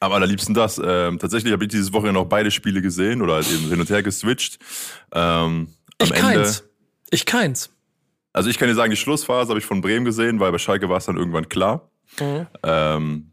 Am 0.00 0.12
allerliebsten 0.12 0.54
das. 0.54 0.80
Ähm, 0.84 1.18
tatsächlich 1.18 1.52
habe 1.52 1.64
ich 1.64 1.70
dieses 1.70 1.92
Wochenende 1.92 2.20
noch 2.20 2.28
beide 2.28 2.50
Spiele 2.50 2.82
gesehen 2.82 3.22
oder 3.22 3.34
halt 3.34 3.50
eben 3.50 3.68
hin 3.68 3.80
und 3.80 3.88
her 3.88 4.02
geswitcht. 4.02 4.58
Ähm, 5.12 5.68
ich 6.00 6.10
Ende, 6.10 6.20
keins. 6.20 6.64
Ich 7.10 7.26
keins. 7.26 7.70
Also 8.32 8.50
ich 8.50 8.58
kann 8.58 8.68
dir 8.68 8.74
sagen, 8.74 8.90
die 8.90 8.96
Schlussphase 8.96 9.48
habe 9.48 9.60
ich 9.60 9.64
von 9.64 9.80
Bremen 9.80 10.04
gesehen, 10.04 10.40
weil 10.40 10.52
bei 10.52 10.58
Schalke 10.58 10.88
war 10.88 10.98
es 10.98 11.06
dann 11.06 11.16
irgendwann 11.16 11.48
klar. 11.48 11.88
Mhm. 12.20 12.46
Ähm, 12.62 13.32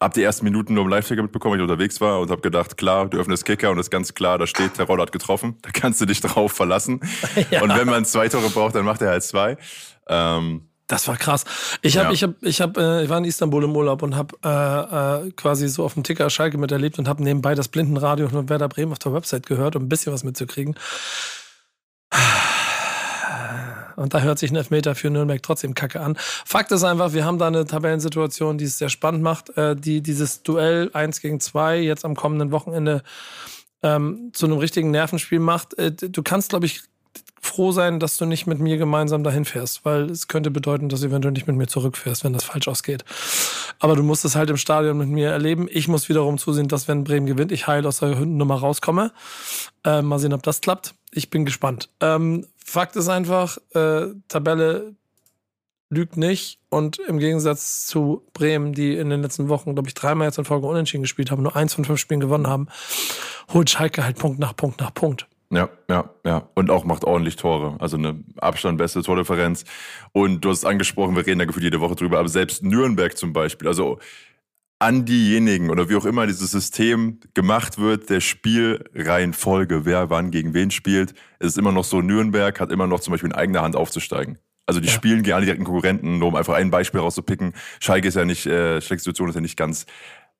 hab 0.00 0.14
die 0.14 0.22
ersten 0.22 0.44
Minuten 0.44 0.74
nur 0.74 0.84
im 0.84 0.90
Live-Ticker 0.90 1.22
mitbekommen, 1.22 1.52
weil 1.52 1.60
ich 1.60 1.70
unterwegs 1.70 2.00
war 2.00 2.20
und 2.20 2.30
habe 2.30 2.40
gedacht, 2.42 2.76
klar, 2.76 3.08
du 3.08 3.18
öffnest 3.18 3.44
Kicker 3.44 3.70
und 3.70 3.78
ist 3.78 3.90
ganz 3.90 4.14
klar, 4.14 4.38
da 4.38 4.46
steht, 4.46 4.78
der 4.78 4.86
Roller 4.86 5.02
hat 5.02 5.12
getroffen, 5.12 5.56
da 5.62 5.70
kannst 5.70 6.00
du 6.00 6.06
dich 6.06 6.20
drauf 6.20 6.52
verlassen. 6.52 7.00
ja. 7.50 7.62
Und 7.62 7.70
wenn 7.70 7.86
man 7.86 8.04
zwei 8.04 8.28
Tore 8.28 8.50
braucht, 8.50 8.74
dann 8.74 8.84
macht 8.84 9.02
er 9.02 9.08
halt 9.08 9.22
zwei. 9.22 9.56
Ähm, 10.08 10.68
das 10.86 11.08
war 11.08 11.16
krass. 11.16 11.44
Ich 11.82 11.98
habe, 11.98 12.08
ja. 12.08 12.12
ich 12.12 12.22
habe, 12.22 12.36
ich 12.42 12.60
habe, 12.60 12.80
äh, 12.80 13.04
ich 13.04 13.10
war 13.10 13.18
in 13.18 13.24
Istanbul 13.24 13.64
im 13.64 13.74
Urlaub 13.74 14.02
und 14.02 14.14
habe 14.14 14.36
äh, 14.44 15.26
äh, 15.26 15.32
quasi 15.32 15.68
so 15.68 15.84
auf 15.84 15.94
dem 15.94 16.04
Ticker 16.04 16.30
Schalke 16.30 16.58
miterlebt 16.58 16.98
und 16.98 17.08
habe 17.08 17.22
nebenbei 17.22 17.54
das 17.54 17.68
Blindenradio 17.68 18.28
von 18.28 18.48
Werder 18.48 18.68
Bremen 18.68 18.92
auf 18.92 18.98
der 18.98 19.12
Website 19.12 19.46
gehört, 19.46 19.76
um 19.76 19.84
ein 19.84 19.88
bisschen 19.88 20.12
was 20.12 20.22
mitzukriegen. 20.22 20.76
Und 23.96 24.12
da 24.12 24.20
hört 24.20 24.38
sich 24.38 24.50
ein 24.50 24.56
Elfmeter 24.56 24.94
für 24.94 25.10
Nürnberg 25.10 25.42
trotzdem 25.42 25.74
kacke 25.74 26.00
an. 26.00 26.16
Fakt 26.18 26.70
ist 26.70 26.84
einfach, 26.84 27.14
wir 27.14 27.24
haben 27.24 27.38
da 27.38 27.46
eine 27.46 27.64
Tabellensituation, 27.64 28.58
die 28.58 28.66
es 28.66 28.78
sehr 28.78 28.90
spannend 28.90 29.22
macht, 29.22 29.56
äh, 29.56 29.74
die 29.74 30.02
dieses 30.02 30.42
Duell 30.42 30.90
1 30.92 31.20
gegen 31.20 31.40
2 31.40 31.80
jetzt 31.80 32.04
am 32.04 32.14
kommenden 32.14 32.52
Wochenende 32.52 33.02
ähm, 33.82 34.30
zu 34.34 34.46
einem 34.46 34.58
richtigen 34.58 34.90
Nervenspiel 34.90 35.40
macht. 35.40 35.76
Äh, 35.78 35.92
du 35.92 36.22
kannst, 36.22 36.50
glaube 36.50 36.66
ich, 36.66 36.82
froh 37.46 37.72
sein, 37.72 38.00
dass 38.00 38.16
du 38.16 38.26
nicht 38.26 38.46
mit 38.46 38.58
mir 38.58 38.76
gemeinsam 38.76 39.24
dahin 39.24 39.44
fährst, 39.44 39.84
weil 39.84 40.10
es 40.10 40.28
könnte 40.28 40.50
bedeuten, 40.50 40.88
dass 40.88 41.00
du 41.00 41.06
eventuell 41.06 41.32
nicht 41.32 41.46
mit 41.46 41.56
mir 41.56 41.66
zurückfährst, 41.66 42.24
wenn 42.24 42.32
das 42.32 42.44
falsch 42.44 42.68
ausgeht. 42.68 43.04
Aber 43.78 43.96
du 43.96 44.02
musst 44.02 44.24
es 44.24 44.36
halt 44.36 44.50
im 44.50 44.56
Stadion 44.56 44.98
mit 44.98 45.08
mir 45.08 45.30
erleben. 45.30 45.68
Ich 45.70 45.88
muss 45.88 46.08
wiederum 46.08 46.38
zusehen, 46.38 46.68
dass 46.68 46.88
wenn 46.88 47.04
Bremen 47.04 47.26
gewinnt, 47.26 47.52
ich 47.52 47.66
heil 47.66 47.86
aus 47.86 48.00
der 48.00 48.14
Nummer 48.14 48.56
rauskomme. 48.56 49.12
Äh, 49.84 50.02
mal 50.02 50.18
sehen, 50.18 50.32
ob 50.32 50.42
das 50.42 50.60
klappt. 50.60 50.94
Ich 51.12 51.30
bin 51.30 51.44
gespannt. 51.44 51.90
Ähm, 52.00 52.46
Fakt 52.56 52.96
ist 52.96 53.08
einfach, 53.08 53.58
äh, 53.74 54.06
Tabelle 54.28 54.94
lügt 55.88 56.16
nicht. 56.16 56.58
Und 56.68 56.98
im 56.98 57.18
Gegensatz 57.18 57.86
zu 57.86 58.22
Bremen, 58.32 58.72
die 58.72 58.96
in 58.96 59.10
den 59.10 59.22
letzten 59.22 59.48
Wochen, 59.48 59.74
glaube 59.74 59.88
ich, 59.88 59.94
dreimal 59.94 60.26
jetzt 60.26 60.38
in 60.38 60.44
Folge 60.44 60.66
unentschieden 60.66 61.02
gespielt 61.02 61.30
haben, 61.30 61.42
nur 61.42 61.56
eins 61.56 61.74
von 61.74 61.84
fünf 61.84 62.00
Spielen 62.00 62.20
gewonnen 62.20 62.48
haben, 62.48 62.68
holt 63.52 63.70
Schalke 63.70 64.04
halt 64.04 64.18
Punkt 64.18 64.38
nach 64.38 64.56
Punkt 64.56 64.80
nach 64.80 64.92
Punkt. 64.92 65.26
Ja, 65.50 65.68
ja, 65.88 66.10
ja. 66.24 66.48
Und 66.54 66.70
auch 66.70 66.84
macht 66.84 67.04
ordentlich 67.04 67.36
Tore. 67.36 67.76
Also 67.78 67.96
eine 67.96 68.22
Abstand 68.36 68.78
beste 68.78 69.02
Tordifferenz. 69.02 69.64
Und 70.12 70.44
du 70.44 70.50
hast 70.50 70.58
es 70.58 70.64
angesprochen, 70.64 71.14
wir 71.14 71.26
reden 71.26 71.38
da 71.38 71.44
gefühlt 71.44 71.64
jede 71.64 71.80
Woche 71.80 71.94
drüber, 71.94 72.18
aber 72.18 72.28
selbst 72.28 72.64
Nürnberg 72.64 73.16
zum 73.16 73.32
Beispiel, 73.32 73.68
also 73.68 73.98
an 74.78 75.04
diejenigen 75.04 75.70
oder 75.70 75.88
wie 75.88 75.96
auch 75.96 76.04
immer 76.04 76.26
dieses 76.26 76.50
System 76.50 77.20
gemacht 77.32 77.78
wird, 77.78 78.10
der 78.10 78.20
Spielreihenfolge, 78.20 79.86
wer 79.86 80.10
wann 80.10 80.30
gegen 80.30 80.52
wen 80.52 80.70
spielt, 80.70 81.14
es 81.38 81.48
ist 81.48 81.58
immer 81.58 81.72
noch 81.72 81.84
so, 81.84 82.02
Nürnberg 82.02 82.60
hat 82.60 82.70
immer 82.70 82.86
noch 82.86 83.00
zum 83.00 83.12
Beispiel 83.12 83.30
in 83.30 83.34
eigener 83.34 83.62
Hand 83.62 83.74
aufzusteigen. 83.74 84.38
Also 84.66 84.80
die 84.80 84.88
ja. 84.88 84.92
spielen 84.92 85.22
gegen 85.22 85.34
alle 85.34 85.46
direkten 85.46 85.64
Konkurrenten, 85.64 86.18
nur 86.18 86.28
um 86.28 86.34
einfach 86.34 86.54
ein 86.54 86.70
Beispiel 86.70 87.00
rauszupicken. 87.00 87.54
Schalke 87.80 88.08
ist 88.08 88.16
ja 88.16 88.24
nicht, 88.24 88.46
äh, 88.46 88.80
Schalke 88.80 89.00
Situation 89.00 89.28
ist 89.28 89.36
ja 89.36 89.40
nicht 89.40 89.56
ganz 89.56 89.86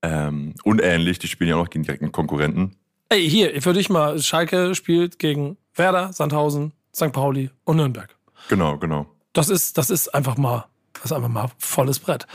ähm, 0.02 0.54
unähnlich, 0.64 1.18
die 1.18 1.28
spielen 1.28 1.48
ja 1.48 1.56
auch 1.56 1.60
noch 1.60 1.70
gegen 1.70 1.84
direkten 1.84 2.12
Konkurrenten. 2.12 2.76
Ey, 3.08 3.28
hier, 3.30 3.62
für 3.62 3.72
dich 3.72 3.88
mal, 3.88 4.18
Schalke 4.20 4.74
spielt 4.74 5.20
gegen 5.20 5.56
Werder, 5.74 6.12
Sandhausen, 6.12 6.72
St. 6.92 7.12
Pauli 7.12 7.50
und 7.64 7.76
Nürnberg. 7.76 8.16
Genau, 8.48 8.78
genau. 8.78 9.06
Das 9.32 9.48
ist, 9.48 9.78
das 9.78 9.90
ist 9.90 10.12
einfach 10.12 10.36
mal, 10.36 10.66
das 10.92 11.06
ist 11.06 11.12
einfach 11.12 11.28
mal 11.28 11.50
volles 11.58 12.00
Brett. 12.00 12.26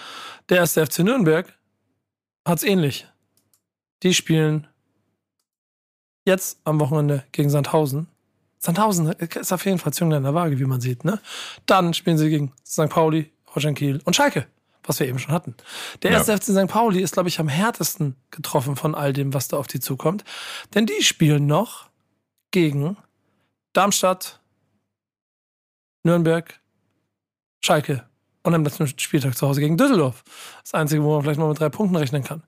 Der 0.48 0.58
erste 0.58 0.86
FC 0.86 1.00
Nürnberg 1.00 1.52
hat's 2.46 2.64
ähnlich. 2.64 3.06
Die 4.04 4.14
spielen 4.14 4.68
jetzt 6.26 6.62
am 6.64 6.80
Wochenende 6.80 7.26
gegen 7.34 7.50
Sandhausen. 7.50 8.08
Sandhausen 8.58 9.12
ist 9.12 9.52
auf 9.52 9.66
jeden 9.66 9.78
Fall 9.78 9.92
Züngler 9.92 10.18
in 10.18 10.24
der 10.24 10.36
Waage, 10.36 10.58
wie 10.58 10.66
man 10.66 10.80
sieht, 10.80 11.04
ne? 11.04 11.20
Dann 11.66 11.94
spielen 11.94 12.18
sie 12.18 12.30
gegen 12.30 12.54
St. 12.66 12.90
Pauli, 12.90 13.34
Holstein 13.54 13.76
Kiel 13.76 14.00
und 14.06 14.16
Schalke 14.16 14.48
was 14.84 15.00
wir 15.00 15.08
eben 15.08 15.20
schon 15.20 15.34
hatten. 15.34 15.56
Der 16.04 16.12
erste 16.12 16.32
ja. 16.32 16.38
FC 16.38 16.46
St. 16.46 16.68
Pauli 16.68 17.02
ist, 17.02 17.14
glaube 17.14 17.30
ich, 17.30 17.40
am 17.40 17.48
härtesten 17.48 18.16
getroffen 18.32 18.76
von 18.76 18.96
all 18.96 19.14
dem, 19.14 19.34
was 19.34 19.48
da 19.48 19.58
auf 19.58 19.68
die 19.68 19.80
zukommt. 19.80 20.24
Denn 20.74 20.86
die 20.86 21.04
spielen 21.04 21.46
noch 21.46 21.90
gegen 22.52 22.98
Darmstadt, 23.74 24.42
Nürnberg, 26.04 26.60
Schalke 27.64 28.06
und 28.44 28.56
am 28.56 28.64
letzten 28.64 28.88
Spieltag 29.00 29.38
zu 29.38 29.48
Hause 29.48 29.62
gegen 29.62 29.78
Düsseldorf. 29.78 30.24
Das 30.64 30.74
Einzige, 30.74 31.04
wo 31.04 31.14
man 31.14 31.22
vielleicht 31.22 31.40
mal 31.40 31.48
mit 31.48 31.60
drei 31.60 31.70
Punkten 31.70 31.96
rechnen 31.96 32.24
kann. 32.24 32.44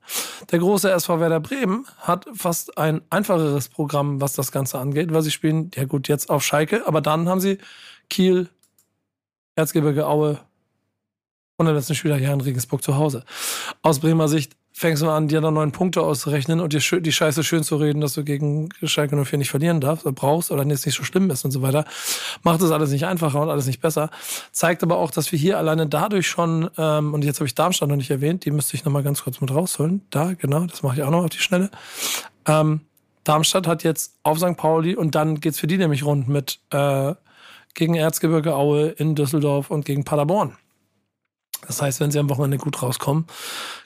Der 0.50 0.58
große 0.58 0.90
SV 0.90 1.20
Werder 1.20 1.40
Bremen 1.40 1.86
hat 1.98 2.26
fast 2.34 2.76
ein 2.78 3.00
einfacheres 3.10 3.68
Programm, 3.68 4.20
was 4.20 4.32
das 4.32 4.50
Ganze 4.50 4.78
angeht, 4.78 5.12
weil 5.12 5.22
sie 5.22 5.30
spielen, 5.30 5.70
ja 5.74 5.84
gut, 5.84 6.08
jetzt 6.08 6.30
auf 6.30 6.42
Schalke, 6.42 6.86
aber 6.86 7.00
dann 7.00 7.28
haben 7.28 7.40
sie 7.40 7.58
Kiel, 8.10 8.48
Erzgebirge 9.54 10.06
Aue, 10.06 10.40
und 11.56 11.66
dann 11.66 11.74
letzten 11.74 11.94
Spieler 11.94 12.16
hier 12.16 12.32
in 12.32 12.40
Regensburg 12.40 12.82
zu 12.82 12.96
Hause. 12.96 13.24
Aus 13.82 14.00
Bremer 14.00 14.28
Sicht 14.28 14.56
fängst 14.76 15.02
du 15.02 15.08
an, 15.08 15.28
dir 15.28 15.40
dann 15.40 15.54
neun 15.54 15.70
Punkte 15.70 16.02
auszurechnen 16.02 16.58
und 16.58 16.72
dir 16.72 17.00
die 17.00 17.12
Scheiße 17.12 17.44
schön 17.44 17.62
zu 17.62 17.76
reden, 17.76 18.00
dass 18.00 18.14
du 18.14 18.24
gegen 18.24 18.70
Schalke 18.82 19.16
04 19.16 19.38
nicht 19.38 19.50
verlieren 19.50 19.80
darfst, 19.80 20.04
oder 20.04 20.12
brauchst 20.12 20.50
oder 20.50 20.66
jetzt 20.66 20.84
nicht 20.84 20.96
so 20.96 21.04
schlimm 21.04 21.30
ist 21.30 21.44
und 21.44 21.52
so 21.52 21.62
weiter. 21.62 21.84
Macht 22.42 22.60
das 22.60 22.72
alles 22.72 22.90
nicht 22.90 23.06
einfacher 23.06 23.40
und 23.40 23.50
alles 23.50 23.66
nicht 23.66 23.80
besser. 23.80 24.10
Zeigt 24.50 24.82
aber 24.82 24.98
auch, 24.98 25.12
dass 25.12 25.30
wir 25.30 25.38
hier 25.38 25.58
alleine 25.58 25.86
dadurch 25.86 26.26
schon, 26.26 26.68
ähm, 26.76 27.14
und 27.14 27.24
jetzt 27.24 27.38
habe 27.38 27.46
ich 27.46 27.54
Darmstadt 27.54 27.88
noch 27.88 27.96
nicht 27.96 28.10
erwähnt, 28.10 28.44
die 28.44 28.50
müsste 28.50 28.76
ich 28.76 28.84
nochmal 28.84 29.04
ganz 29.04 29.22
kurz 29.22 29.40
mit 29.40 29.54
rausholen. 29.54 30.02
Da, 30.10 30.34
genau, 30.34 30.66
das 30.66 30.82
mache 30.82 30.96
ich 30.96 31.02
auch 31.04 31.10
noch 31.10 31.22
auf 31.22 31.30
die 31.30 31.38
Schnelle. 31.38 31.70
Ähm, 32.46 32.80
Darmstadt 33.22 33.68
hat 33.68 33.84
jetzt 33.84 34.18
auf 34.24 34.38
St. 34.38 34.56
Pauli 34.56 34.96
und 34.96 35.14
dann 35.14 35.40
geht's 35.40 35.60
für 35.60 35.68
die 35.68 35.78
nämlich 35.78 36.04
rund 36.04 36.28
mit 36.28 36.58
äh, 36.70 37.14
gegen 37.74 37.94
Erzgebirge 37.94 38.56
Aue 38.56 38.88
in 38.88 39.14
Düsseldorf 39.14 39.70
und 39.70 39.84
gegen 39.84 40.04
Paderborn. 40.04 40.56
Das 41.66 41.80
heißt, 41.82 42.00
wenn 42.00 42.10
sie 42.10 42.18
am 42.18 42.30
Wochenende 42.30 42.58
gut 42.58 42.82
rauskommen, 42.82 43.26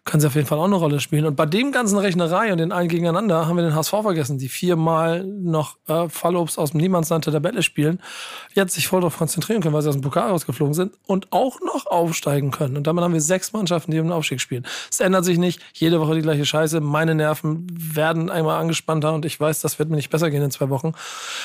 können 0.04 0.20
sie 0.23 0.26
auf 0.26 0.35
jeden 0.35 0.47
Fall 0.47 0.58
auch 0.58 0.64
eine 0.64 0.76
Rolle 0.76 1.00
spielen. 1.00 1.26
Und 1.26 1.37
bei 1.37 1.44
dem 1.44 1.70
ganzen 1.70 1.99
Rechnerei 1.99 2.50
und 2.50 2.58
den 2.58 2.73
allen 2.73 2.88
gegeneinander 2.88 3.47
haben 3.47 3.56
wir 3.56 3.62
den 3.62 3.75
HSV 3.75 3.90
vergessen, 3.90 4.38
die 4.38 4.49
viermal 4.49 5.23
noch 5.25 5.76
äh, 5.87 6.08
Fallobst 6.08 6.58
aus 6.58 6.70
dem 6.70 6.80
Niemandsland 6.80 7.26
der 7.26 7.35
Tabelle 7.35 7.62
spielen, 7.62 8.00
jetzt 8.54 8.75
sich 8.75 8.88
voll 8.88 9.00
darauf 9.00 9.18
konzentrieren 9.18 9.61
können, 9.61 9.75
weil 9.75 9.82
sie 9.82 9.90
aus 9.90 9.97
dem 9.97 10.00
Pokal 10.00 10.30
rausgeflogen 10.30 10.73
sind 10.73 10.94
und 11.06 11.30
auch 11.30 11.61
noch 11.61 11.87
aufsteigen 11.87 12.50
können. 12.50 12.78
Und 12.78 12.87
damit 12.87 13.04
haben 13.04 13.12
wir 13.12 13.20
sechs 13.20 13.52
Mannschaften, 13.52 13.90
die 13.90 14.00
um 14.00 14.06
den 14.06 14.12
Aufstieg 14.12 14.40
spielen. 14.40 14.66
Es 14.90 15.00
ändert 15.00 15.26
sich 15.26 15.37
nicht, 15.37 15.61
jede 15.75 16.00
Woche 16.00 16.14
die 16.14 16.23
gleiche 16.23 16.47
Scheiße. 16.47 16.80
Meine 16.80 17.14
Nerven 17.14 17.66
werden 17.70 18.30
einmal 18.30 18.58
angespannter 18.61 19.12
und 19.12 19.26
ich 19.26 19.38
weiß, 19.38 19.61
das 19.61 19.78
wird 19.78 19.90
mir 19.90 19.97
nicht 19.97 20.11
besser 20.11 20.30
gehen 20.30 20.42
in 20.42 20.50
zwei 20.50 20.70
Wochen. 20.70 20.92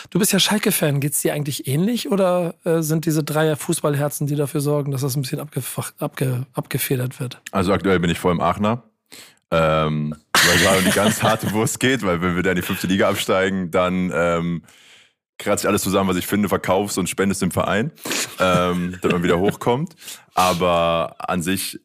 Du 0.10 0.20
bist 0.20 0.32
ja 0.32 0.40
Schalke-Fan. 0.40 1.02
Geht's 1.02 1.22
dir 1.22 1.34
eigentlich 1.34 1.68
ähnlich 1.68 2.10
oder 2.10 2.56
äh, 2.64 2.82
sind 2.82 3.06
diese 3.06 3.24
drei 3.24 3.56
Fußballherzen, 3.58 4.26
die 4.26 4.36
dafür 4.36 4.62
sorgen, 4.62 4.92
dass 4.92 5.02
das 5.02 5.18
ein 5.18 5.22
bisschen 5.22 5.42
abgefacht, 5.42 5.96
abge, 6.24 6.46
abgefedert 6.54 7.20
wird? 7.20 7.42
Also 7.52 7.74
aktuell 7.74 8.00
bin 8.00 8.10
ich 8.10 8.20
voll 8.20 8.34
im 8.34 8.42
Aachener. 8.42 8.84
Ähm, 9.52 10.16
weil 10.34 10.58
gerade 10.58 10.80
um 10.80 10.86
die 10.86 10.92
ganz 10.92 11.22
harte 11.24 11.52
Wurst 11.52 11.80
geht, 11.80 12.04
weil 12.04 12.22
wenn 12.22 12.36
wir 12.36 12.44
da 12.44 12.52
in 12.52 12.56
die 12.56 12.62
fünfte 12.62 12.88
Liga 12.88 13.10
absteigen, 13.10 13.72
dann 13.72 14.12
ähm, 14.14 14.64
kratze 15.38 15.66
ich 15.66 15.70
alles 15.70 15.84
zusammen, 15.84 16.10
was 16.10 16.18
ich 16.18 16.28
finde, 16.28 16.50
verkaufst 16.50 16.98
und 16.98 17.10
spendest 17.10 17.42
dem 17.42 17.52
Verein, 17.52 17.92
ähm, 18.40 18.98
damit 19.02 19.14
man 19.14 19.24
wieder 19.24 19.40
hochkommt. 19.40 19.96
Aber 20.34 21.16
an 21.20 21.42
sich, 21.42 21.80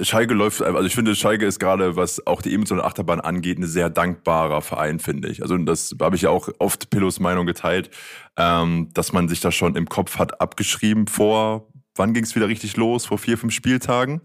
Schalke 0.00 0.34
läuft, 0.34 0.60
also 0.60 0.82
ich 0.82 0.94
finde, 0.94 1.14
Schalke 1.14 1.46
ist 1.46 1.60
gerade, 1.60 1.96
was 1.96 2.26
auch 2.26 2.42
die 2.42 2.52
emotionale 2.52 2.86
Achterbahn 2.86 3.20
angeht, 3.20 3.58
ein 3.58 3.66
sehr 3.66 3.90
dankbarer 3.90 4.60
Verein, 4.60 4.98
finde 4.98 5.28
ich. 5.28 5.42
Also 5.42 5.56
das 5.58 5.94
habe 6.00 6.16
ich 6.16 6.22
ja 6.22 6.30
auch 6.30 6.48
oft 6.58 6.90
Pillows 6.90 7.20
Meinung 7.20 7.46
geteilt, 7.46 7.90
ähm, 8.36 8.90
dass 8.92 9.12
man 9.12 9.28
sich 9.28 9.40
da 9.40 9.52
schon 9.52 9.76
im 9.76 9.88
Kopf 9.88 10.18
hat 10.18 10.40
abgeschrieben 10.40 11.06
vor, 11.06 11.68
wann 11.94 12.14
ging 12.14 12.24
es 12.24 12.34
wieder 12.34 12.48
richtig 12.48 12.76
los? 12.76 13.06
Vor 13.06 13.18
vier, 13.18 13.38
fünf 13.38 13.52
Spieltagen. 13.52 14.20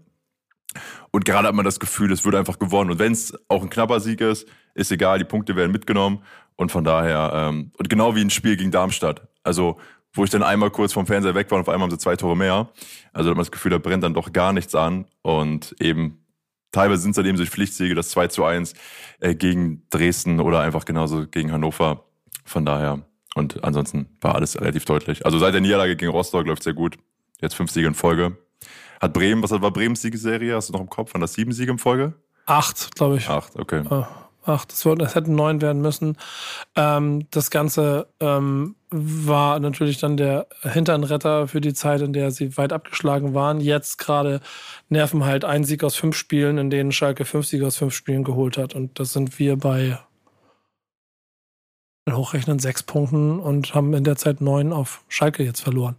Und 1.10 1.24
gerade 1.24 1.48
hat 1.48 1.54
man 1.54 1.64
das 1.64 1.80
Gefühl, 1.80 2.12
es 2.12 2.24
wird 2.24 2.34
einfach 2.34 2.58
gewonnen. 2.58 2.90
Und 2.90 2.98
wenn 2.98 3.12
es 3.12 3.34
auch 3.48 3.62
ein 3.62 3.70
knapper 3.70 4.00
Sieg 4.00 4.20
ist, 4.20 4.46
ist 4.74 4.92
egal, 4.92 5.18
die 5.18 5.24
Punkte 5.24 5.56
werden 5.56 5.72
mitgenommen. 5.72 6.22
Und 6.56 6.70
von 6.70 6.84
daher, 6.84 7.32
ähm, 7.34 7.72
und 7.78 7.88
genau 7.88 8.14
wie 8.14 8.20
ein 8.20 8.30
Spiel 8.30 8.56
gegen 8.56 8.70
Darmstadt. 8.70 9.28
Also, 9.42 9.78
wo 10.12 10.24
ich 10.24 10.30
dann 10.30 10.42
einmal 10.42 10.70
kurz 10.70 10.92
vom 10.92 11.06
Fernseher 11.06 11.34
weg 11.34 11.50
war 11.50 11.56
und 11.56 11.62
auf 11.62 11.68
einmal 11.68 11.86
haben 11.86 11.90
sie 11.90 11.98
zwei 11.98 12.16
Tore 12.16 12.36
mehr. 12.36 12.70
Also 13.12 13.28
da 13.28 13.30
hat 13.30 13.36
man 13.36 13.44
das 13.44 13.52
Gefühl, 13.52 13.70
da 13.70 13.78
brennt 13.78 14.02
dann 14.02 14.14
doch 14.14 14.32
gar 14.32 14.52
nichts 14.52 14.74
an. 14.74 15.06
Und 15.22 15.74
eben, 15.80 16.24
teilweise 16.72 17.02
sind 17.02 17.12
es 17.12 17.16
dann 17.16 17.26
eben 17.26 17.36
durch 17.36 17.50
Pflichtsiege, 17.50 17.94
das 17.94 18.10
2 18.10 18.28
zu 18.28 18.44
1 18.44 18.74
äh, 19.20 19.34
gegen 19.34 19.86
Dresden 19.90 20.40
oder 20.40 20.60
einfach 20.60 20.84
genauso 20.84 21.26
gegen 21.26 21.52
Hannover. 21.52 22.04
Von 22.44 22.64
daher. 22.64 23.04
Und 23.36 23.62
ansonsten 23.62 24.08
war 24.20 24.34
alles 24.34 24.60
relativ 24.60 24.84
deutlich. 24.84 25.24
Also 25.24 25.38
seit 25.38 25.54
der 25.54 25.60
Niederlage 25.60 25.94
gegen 25.94 26.10
Rostock 26.10 26.46
läuft 26.46 26.64
sehr 26.64 26.74
gut. 26.74 26.96
Jetzt 27.40 27.54
fünf 27.54 27.70
Siege 27.70 27.88
in 27.88 27.94
Folge. 27.94 28.36
Hat 29.00 29.12
Bremen, 29.14 29.42
was 29.42 29.50
war 29.50 29.70
Bremens 29.70 30.02
Siegeserie? 30.02 30.54
Hast 30.54 30.68
du 30.68 30.72
noch 30.74 30.80
im 30.80 30.90
Kopf? 30.90 31.14
Waren 31.14 31.22
das 31.22 31.32
sieben 31.32 31.52
Siege 31.52 31.72
in 31.72 31.78
Folge? 31.78 32.14
Acht, 32.46 32.94
glaube 32.96 33.16
ich. 33.16 33.28
Acht, 33.28 33.56
okay. 33.56 33.82
acht, 34.44 34.72
das, 34.72 34.82
das 34.98 35.14
hätten 35.14 35.34
neun 35.34 35.62
werden 35.62 35.80
müssen. 35.80 36.18
Ähm, 36.76 37.26
das 37.30 37.50
Ganze 37.50 38.08
ähm, 38.20 38.74
war 38.90 39.58
natürlich 39.60 39.98
dann 39.98 40.16
der 40.16 40.48
Hinternretter 40.62 41.48
für 41.48 41.60
die 41.60 41.72
Zeit, 41.72 42.02
in 42.02 42.12
der 42.12 42.30
sie 42.30 42.56
weit 42.56 42.72
abgeschlagen 42.72 43.34
waren. 43.34 43.60
Jetzt 43.60 43.98
gerade 43.98 44.40
nerven 44.88 45.24
halt 45.24 45.44
ein 45.44 45.64
Sieg 45.64 45.84
aus 45.84 45.96
fünf 45.96 46.16
Spielen, 46.16 46.58
in 46.58 46.70
denen 46.70 46.92
Schalke 46.92 47.24
fünf 47.24 47.46
Siege 47.46 47.66
aus 47.66 47.76
fünf 47.76 47.94
Spielen 47.94 48.24
geholt 48.24 48.58
hat. 48.58 48.74
Und 48.74 48.98
das 48.98 49.12
sind 49.12 49.38
wir 49.38 49.56
bei 49.56 49.98
hochrechnen 52.16 52.58
sechs 52.58 52.82
Punkten 52.82 53.38
und 53.40 53.74
haben 53.74 53.94
in 53.94 54.04
der 54.04 54.16
Zeit 54.16 54.40
neun 54.40 54.72
auf 54.72 55.02
Schalke 55.08 55.42
jetzt 55.42 55.60
verloren. 55.60 55.96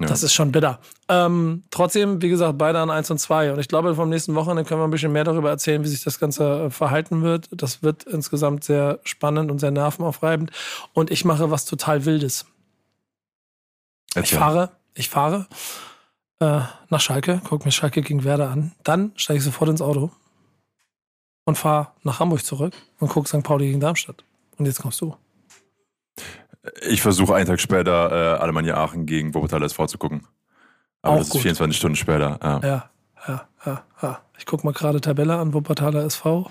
Ja. 0.00 0.06
Das 0.06 0.22
ist 0.22 0.32
schon 0.32 0.50
bitter. 0.50 0.78
Ähm, 1.08 1.64
trotzdem, 1.70 2.22
wie 2.22 2.28
gesagt, 2.30 2.56
beide 2.56 2.78
an 2.78 2.90
1 2.90 3.10
und 3.10 3.18
2. 3.18 3.52
Und 3.52 3.58
ich 3.58 3.68
glaube, 3.68 3.94
vom 3.94 4.08
nächsten 4.08 4.34
Wochenende 4.34 4.64
können 4.64 4.80
wir 4.80 4.86
ein 4.86 4.90
bisschen 4.90 5.12
mehr 5.12 5.24
darüber 5.24 5.50
erzählen, 5.50 5.84
wie 5.84 5.88
sich 5.88 6.02
das 6.02 6.18
Ganze 6.18 6.66
äh, 6.66 6.70
verhalten 6.70 7.22
wird. 7.22 7.48
Das 7.52 7.82
wird 7.82 8.04
insgesamt 8.04 8.64
sehr 8.64 9.00
spannend 9.04 9.50
und 9.50 9.58
sehr 9.58 9.70
nervenaufreibend. 9.70 10.50
Und 10.94 11.10
ich 11.10 11.24
mache 11.24 11.50
was 11.50 11.66
total 11.66 12.06
Wildes. 12.06 12.46
Erzähl. 14.14 14.22
Ich 14.24 14.34
fahre, 14.34 14.70
ich 14.94 15.08
fahre 15.10 15.46
äh, 16.40 16.60
nach 16.88 17.00
Schalke, 17.00 17.40
gucke 17.48 17.64
mir 17.64 17.72
Schalke 17.72 18.02
gegen 18.02 18.24
Werder 18.24 18.50
an. 18.50 18.72
Dann 18.82 19.12
steige 19.16 19.38
ich 19.38 19.44
sofort 19.44 19.70
ins 19.70 19.82
Auto 19.82 20.10
und 21.44 21.56
fahre 21.56 21.88
nach 22.02 22.20
Hamburg 22.20 22.44
zurück 22.44 22.74
und 22.98 23.08
gucke 23.08 23.28
St. 23.28 23.42
Pauli 23.42 23.66
gegen 23.66 23.80
Darmstadt. 23.80 24.24
Und 24.56 24.66
jetzt 24.66 24.80
kommst 24.80 25.00
du. 25.00 25.14
Ich 26.88 27.00
versuche 27.02 27.34
einen 27.34 27.46
Tag 27.46 27.60
später 27.60 28.36
äh, 28.36 28.40
Alemannia 28.40 28.76
Aachen 28.76 29.06
gegen 29.06 29.34
Wuppertal 29.34 29.62
SV 29.62 29.86
zu 29.86 29.98
gucken. 29.98 30.26
Aber 31.02 31.14
Auch 31.14 31.18
das 31.18 31.30
gut. 31.30 31.38
ist 31.38 31.42
24 31.42 31.76
Stunden 31.76 31.96
später. 31.96 32.38
Ja, 32.42 32.60
ja, 32.62 32.90
ja. 33.26 33.48
ja, 33.64 33.84
ja. 34.02 34.20
Ich 34.38 34.46
gucke 34.46 34.66
mal 34.66 34.72
gerade 34.72 35.00
Tabelle 35.00 35.36
an, 35.36 35.54
Wuppertaler 35.54 36.04
SV. 36.04 36.50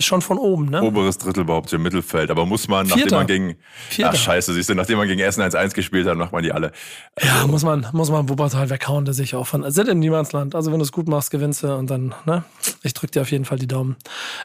Schon 0.00 0.20
von 0.20 0.36
oben, 0.38 0.66
ne? 0.66 0.82
Oberes 0.82 1.18
Drittel 1.18 1.42
überhaupt 1.42 1.72
im 1.72 1.82
Mittelfeld. 1.82 2.30
Aber 2.30 2.44
muss 2.44 2.66
man, 2.66 2.86
nachdem 2.86 3.02
Vierter. 3.02 3.16
man 3.18 3.26
gegen. 3.26 3.56
Vierter. 3.88 4.12
Ach, 4.14 4.18
scheiße, 4.18 4.52
siehst 4.52 4.68
du, 4.68 4.74
nachdem 4.74 4.98
man 4.98 5.06
gegen 5.06 5.20
Essen 5.20 5.42
1-1 5.42 5.74
gespielt 5.74 6.08
hat, 6.08 6.16
macht 6.16 6.32
man 6.32 6.42
die 6.42 6.50
alle. 6.50 6.72
Ja, 7.20 7.46
muss 7.46 7.62
man, 7.62 7.86
muss 7.92 8.10
man 8.10 8.28
Wuppertal 8.28 8.68
weghauen, 8.68 9.04
der 9.04 9.14
sich 9.14 9.36
auch 9.36 9.46
von. 9.46 9.70
Sind 9.70 9.88
im 9.88 10.00
Niemandsland. 10.00 10.54
Also 10.54 10.72
wenn 10.72 10.78
du 10.78 10.84
es 10.84 10.92
gut 10.92 11.08
machst, 11.08 11.30
gewinnst 11.30 11.62
du 11.62 11.76
und 11.76 11.88
dann, 11.88 12.14
ne? 12.24 12.42
Ich 12.82 12.94
drück 12.94 13.12
dir 13.12 13.22
auf 13.22 13.30
jeden 13.30 13.44
Fall 13.44 13.58
die 13.58 13.68
Daumen. 13.68 13.96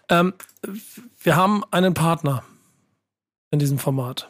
Ähm, 0.10 0.34
wir 1.24 1.36
haben 1.36 1.64
einen 1.72 1.94
Partner 1.96 2.44
in 3.52 3.60
diesem 3.60 3.80
Format. 3.80 4.30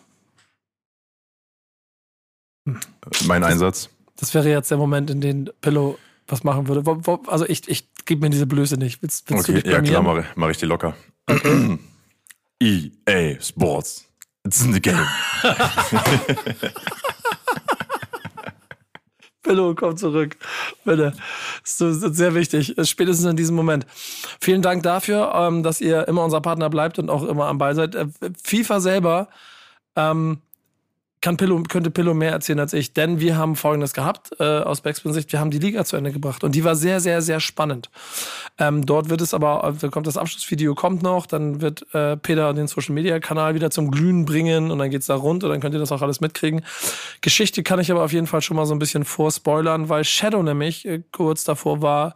Mein 3.25 3.43
Einsatz. 3.43 3.89
Das 4.17 4.33
wäre 4.33 4.49
jetzt 4.49 4.71
der 4.71 4.77
Moment, 4.77 5.09
in 5.09 5.21
dem 5.21 5.49
Pillow 5.61 5.97
was 6.27 6.43
machen 6.43 6.67
würde. 6.67 6.83
Also 7.27 7.45
ich, 7.47 7.67
ich 7.69 7.87
gebe 8.05 8.21
mir 8.21 8.29
diese 8.29 8.47
Blöße 8.47 8.77
nicht. 8.77 9.01
Willst, 9.01 9.29
willst 9.29 9.49
Okay, 9.49 9.61
ja 9.69 9.81
klar, 9.81 10.01
mache 10.01 10.25
mach 10.35 10.49
ich 10.49 10.57
die 10.57 10.65
locker. 10.65 10.95
EA 12.61 13.39
Sports. 13.39 14.05
It's 14.45 14.61
in 14.61 14.73
the 14.73 14.81
game. 14.81 14.97
Pillow, 19.47 19.73
komm 19.75 19.95
zurück. 19.97 20.37
Bitte. 20.83 21.13
Das 21.63 21.81
ist 21.81 22.15
sehr 22.15 22.35
wichtig. 22.35 22.75
Spätestens 22.83 23.25
in 23.25 23.37
diesem 23.37 23.55
Moment. 23.55 23.85
Vielen 24.41 24.61
Dank 24.61 24.83
dafür, 24.83 25.31
ähm, 25.33 25.63
dass 25.63 25.81
ihr 25.81 26.07
immer 26.07 26.23
unser 26.23 26.41
Partner 26.41 26.69
bleibt 26.69 26.99
und 26.99 27.09
auch 27.09 27.23
immer 27.23 27.45
am 27.45 27.57
Ball 27.57 27.73
seid. 27.73 27.95
Äh, 27.95 28.07
FIFA 28.43 28.79
selber 28.79 29.29
ähm, 29.95 30.41
kann 31.27 31.35
Pillow, 31.35 31.61
könnte 31.63 31.91
Pillow 31.91 32.13
mehr 32.13 32.31
erzählen 32.31 32.61
als 32.61 32.71
ich, 32.71 32.93
denn 32.93 33.19
wir 33.19 33.35
haben 33.35 33.57
Folgendes 33.57 33.91
gehabt 33.91 34.29
äh, 34.39 34.45
aus 34.45 34.79
Backspin-Sicht. 34.79 35.29
Wir 35.33 35.41
haben 35.41 35.51
die 35.51 35.59
Liga 35.59 35.83
zu 35.83 35.97
Ende 35.97 36.13
gebracht 36.13 36.45
und 36.45 36.55
die 36.55 36.63
war 36.63 36.77
sehr, 36.77 37.01
sehr, 37.01 37.21
sehr 37.21 37.41
spannend. 37.41 37.89
Ähm, 38.57 38.85
dort 38.85 39.09
wird 39.09 39.19
es 39.19 39.33
aber, 39.33 39.61
äh, 39.65 39.73
da 39.77 39.89
kommt 39.89 40.07
das 40.07 40.15
Abschlussvideo 40.15 40.73
kommt 40.73 41.03
noch, 41.03 41.25
dann 41.25 41.59
wird 41.59 41.85
äh, 41.93 42.15
Peter 42.15 42.53
den 42.53 42.67
Social-Media-Kanal 42.67 43.55
wieder 43.55 43.71
zum 43.71 43.91
Glühen 43.91 44.23
bringen 44.23 44.71
und 44.71 44.79
dann 44.79 44.89
geht's 44.89 45.07
da 45.07 45.15
rund 45.15 45.43
und 45.43 45.49
dann 45.49 45.59
könnt 45.59 45.73
ihr 45.75 45.81
das 45.81 45.91
auch 45.91 46.01
alles 46.01 46.21
mitkriegen. 46.21 46.61
Geschichte 47.19 47.61
kann 47.61 47.81
ich 47.81 47.91
aber 47.91 48.05
auf 48.05 48.13
jeden 48.13 48.27
Fall 48.27 48.41
schon 48.41 48.55
mal 48.55 48.65
so 48.65 48.73
ein 48.73 48.79
bisschen 48.79 49.03
vorspoilern, 49.03 49.89
weil 49.89 50.05
Shadow 50.05 50.41
nämlich 50.41 50.85
äh, 50.85 51.03
kurz 51.11 51.43
davor 51.43 51.81
war, 51.81 52.15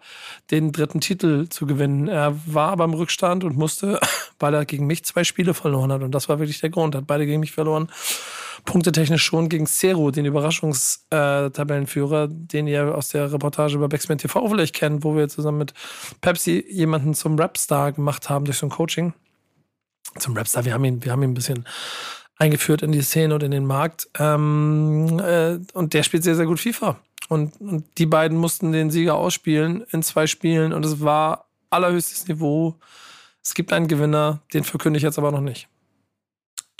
den 0.52 0.72
dritten 0.72 1.02
Titel 1.02 1.50
zu 1.50 1.66
gewinnen. 1.66 2.08
Er 2.08 2.34
war 2.46 2.70
aber 2.70 2.86
im 2.86 2.94
Rückstand 2.94 3.44
und 3.44 3.58
musste, 3.58 4.00
weil 4.40 4.54
er 4.54 4.64
gegen 4.64 4.88
mich 4.88 5.04
zwei 5.04 5.26
Spiele 5.26 5.54
verloren 5.54 5.92
hat 5.92 6.02
und 6.02 6.16
das 6.16 6.30
war 6.30 6.40
wirklich 6.40 6.62
der 6.62 6.70
Grund, 6.70 6.96
hat 6.96 7.08
beide 7.08 7.26
gegen 7.26 7.42
mich 7.42 7.52
verloren 7.52 7.90
punktetechnisch 9.02 9.24
schon 9.24 9.50
gegen 9.50 9.66
Cero, 9.66 10.12
den 10.12 10.26
Überraschungstabellenführer, 10.26 12.28
den 12.28 12.68
ihr 12.68 12.96
aus 12.96 13.10
der 13.10 13.34
Reportage 13.34 13.74
über 13.76 13.90
Backspin 13.90 14.20
TV 14.20 14.48
vielleicht 14.48 14.76
kennt, 14.76 15.04
wo 15.04 15.16
wir 15.16 15.28
zusammen 15.28 15.58
mit 15.60 15.74
Pepsi 16.22 16.64
jemanden 16.70 17.16
zum 17.16 17.40
Rapstar 17.40 17.94
gemacht 17.94 18.30
haben 18.30 18.46
durch 18.46 18.60
so 18.60 18.68
ein 18.68 18.70
Coaching. 18.70 19.14
Zum 20.20 20.38
Rapstar, 20.38 20.66
wir 20.66 20.74
haben 20.74 20.86
ihn, 20.86 21.04
wir 21.04 21.12
haben 21.12 21.24
ihn 21.24 21.32
ein 21.32 21.36
bisschen 21.36 21.66
eingeführt 22.38 22.84
in 22.84 22.92
die 22.92 23.02
Szene 23.02 23.34
und 23.36 23.44
in 23.44 23.52
den 23.52 23.66
Markt. 23.66 24.10
Ähm, 24.20 25.20
äh, 25.20 25.60
und 25.74 25.94
der 25.94 26.04
spielt 26.04 26.24
sehr, 26.24 26.36
sehr 26.36 26.46
gut 26.46 26.60
FIFA. 26.60 27.00
Und, 27.30 27.60
und 27.62 27.86
die 27.98 28.06
beiden 28.06 28.38
mussten 28.38 28.72
den 28.72 28.92
Sieger 28.92 29.16
ausspielen 29.16 29.84
in 29.92 30.04
zwei 30.04 30.28
Spielen 30.28 30.74
und 30.74 30.86
es 30.86 31.02
war 31.02 31.46
allerhöchstes 31.70 32.28
Niveau. 32.28 32.76
Es 33.44 33.54
gibt 33.54 33.74
einen 33.74 33.88
Gewinner, 33.88 34.42
den 34.54 34.64
verkünde 34.64 34.98
ich 34.98 35.04
jetzt 35.04 35.18
aber 35.18 35.32
noch 35.32 35.42
nicht. 35.42 35.68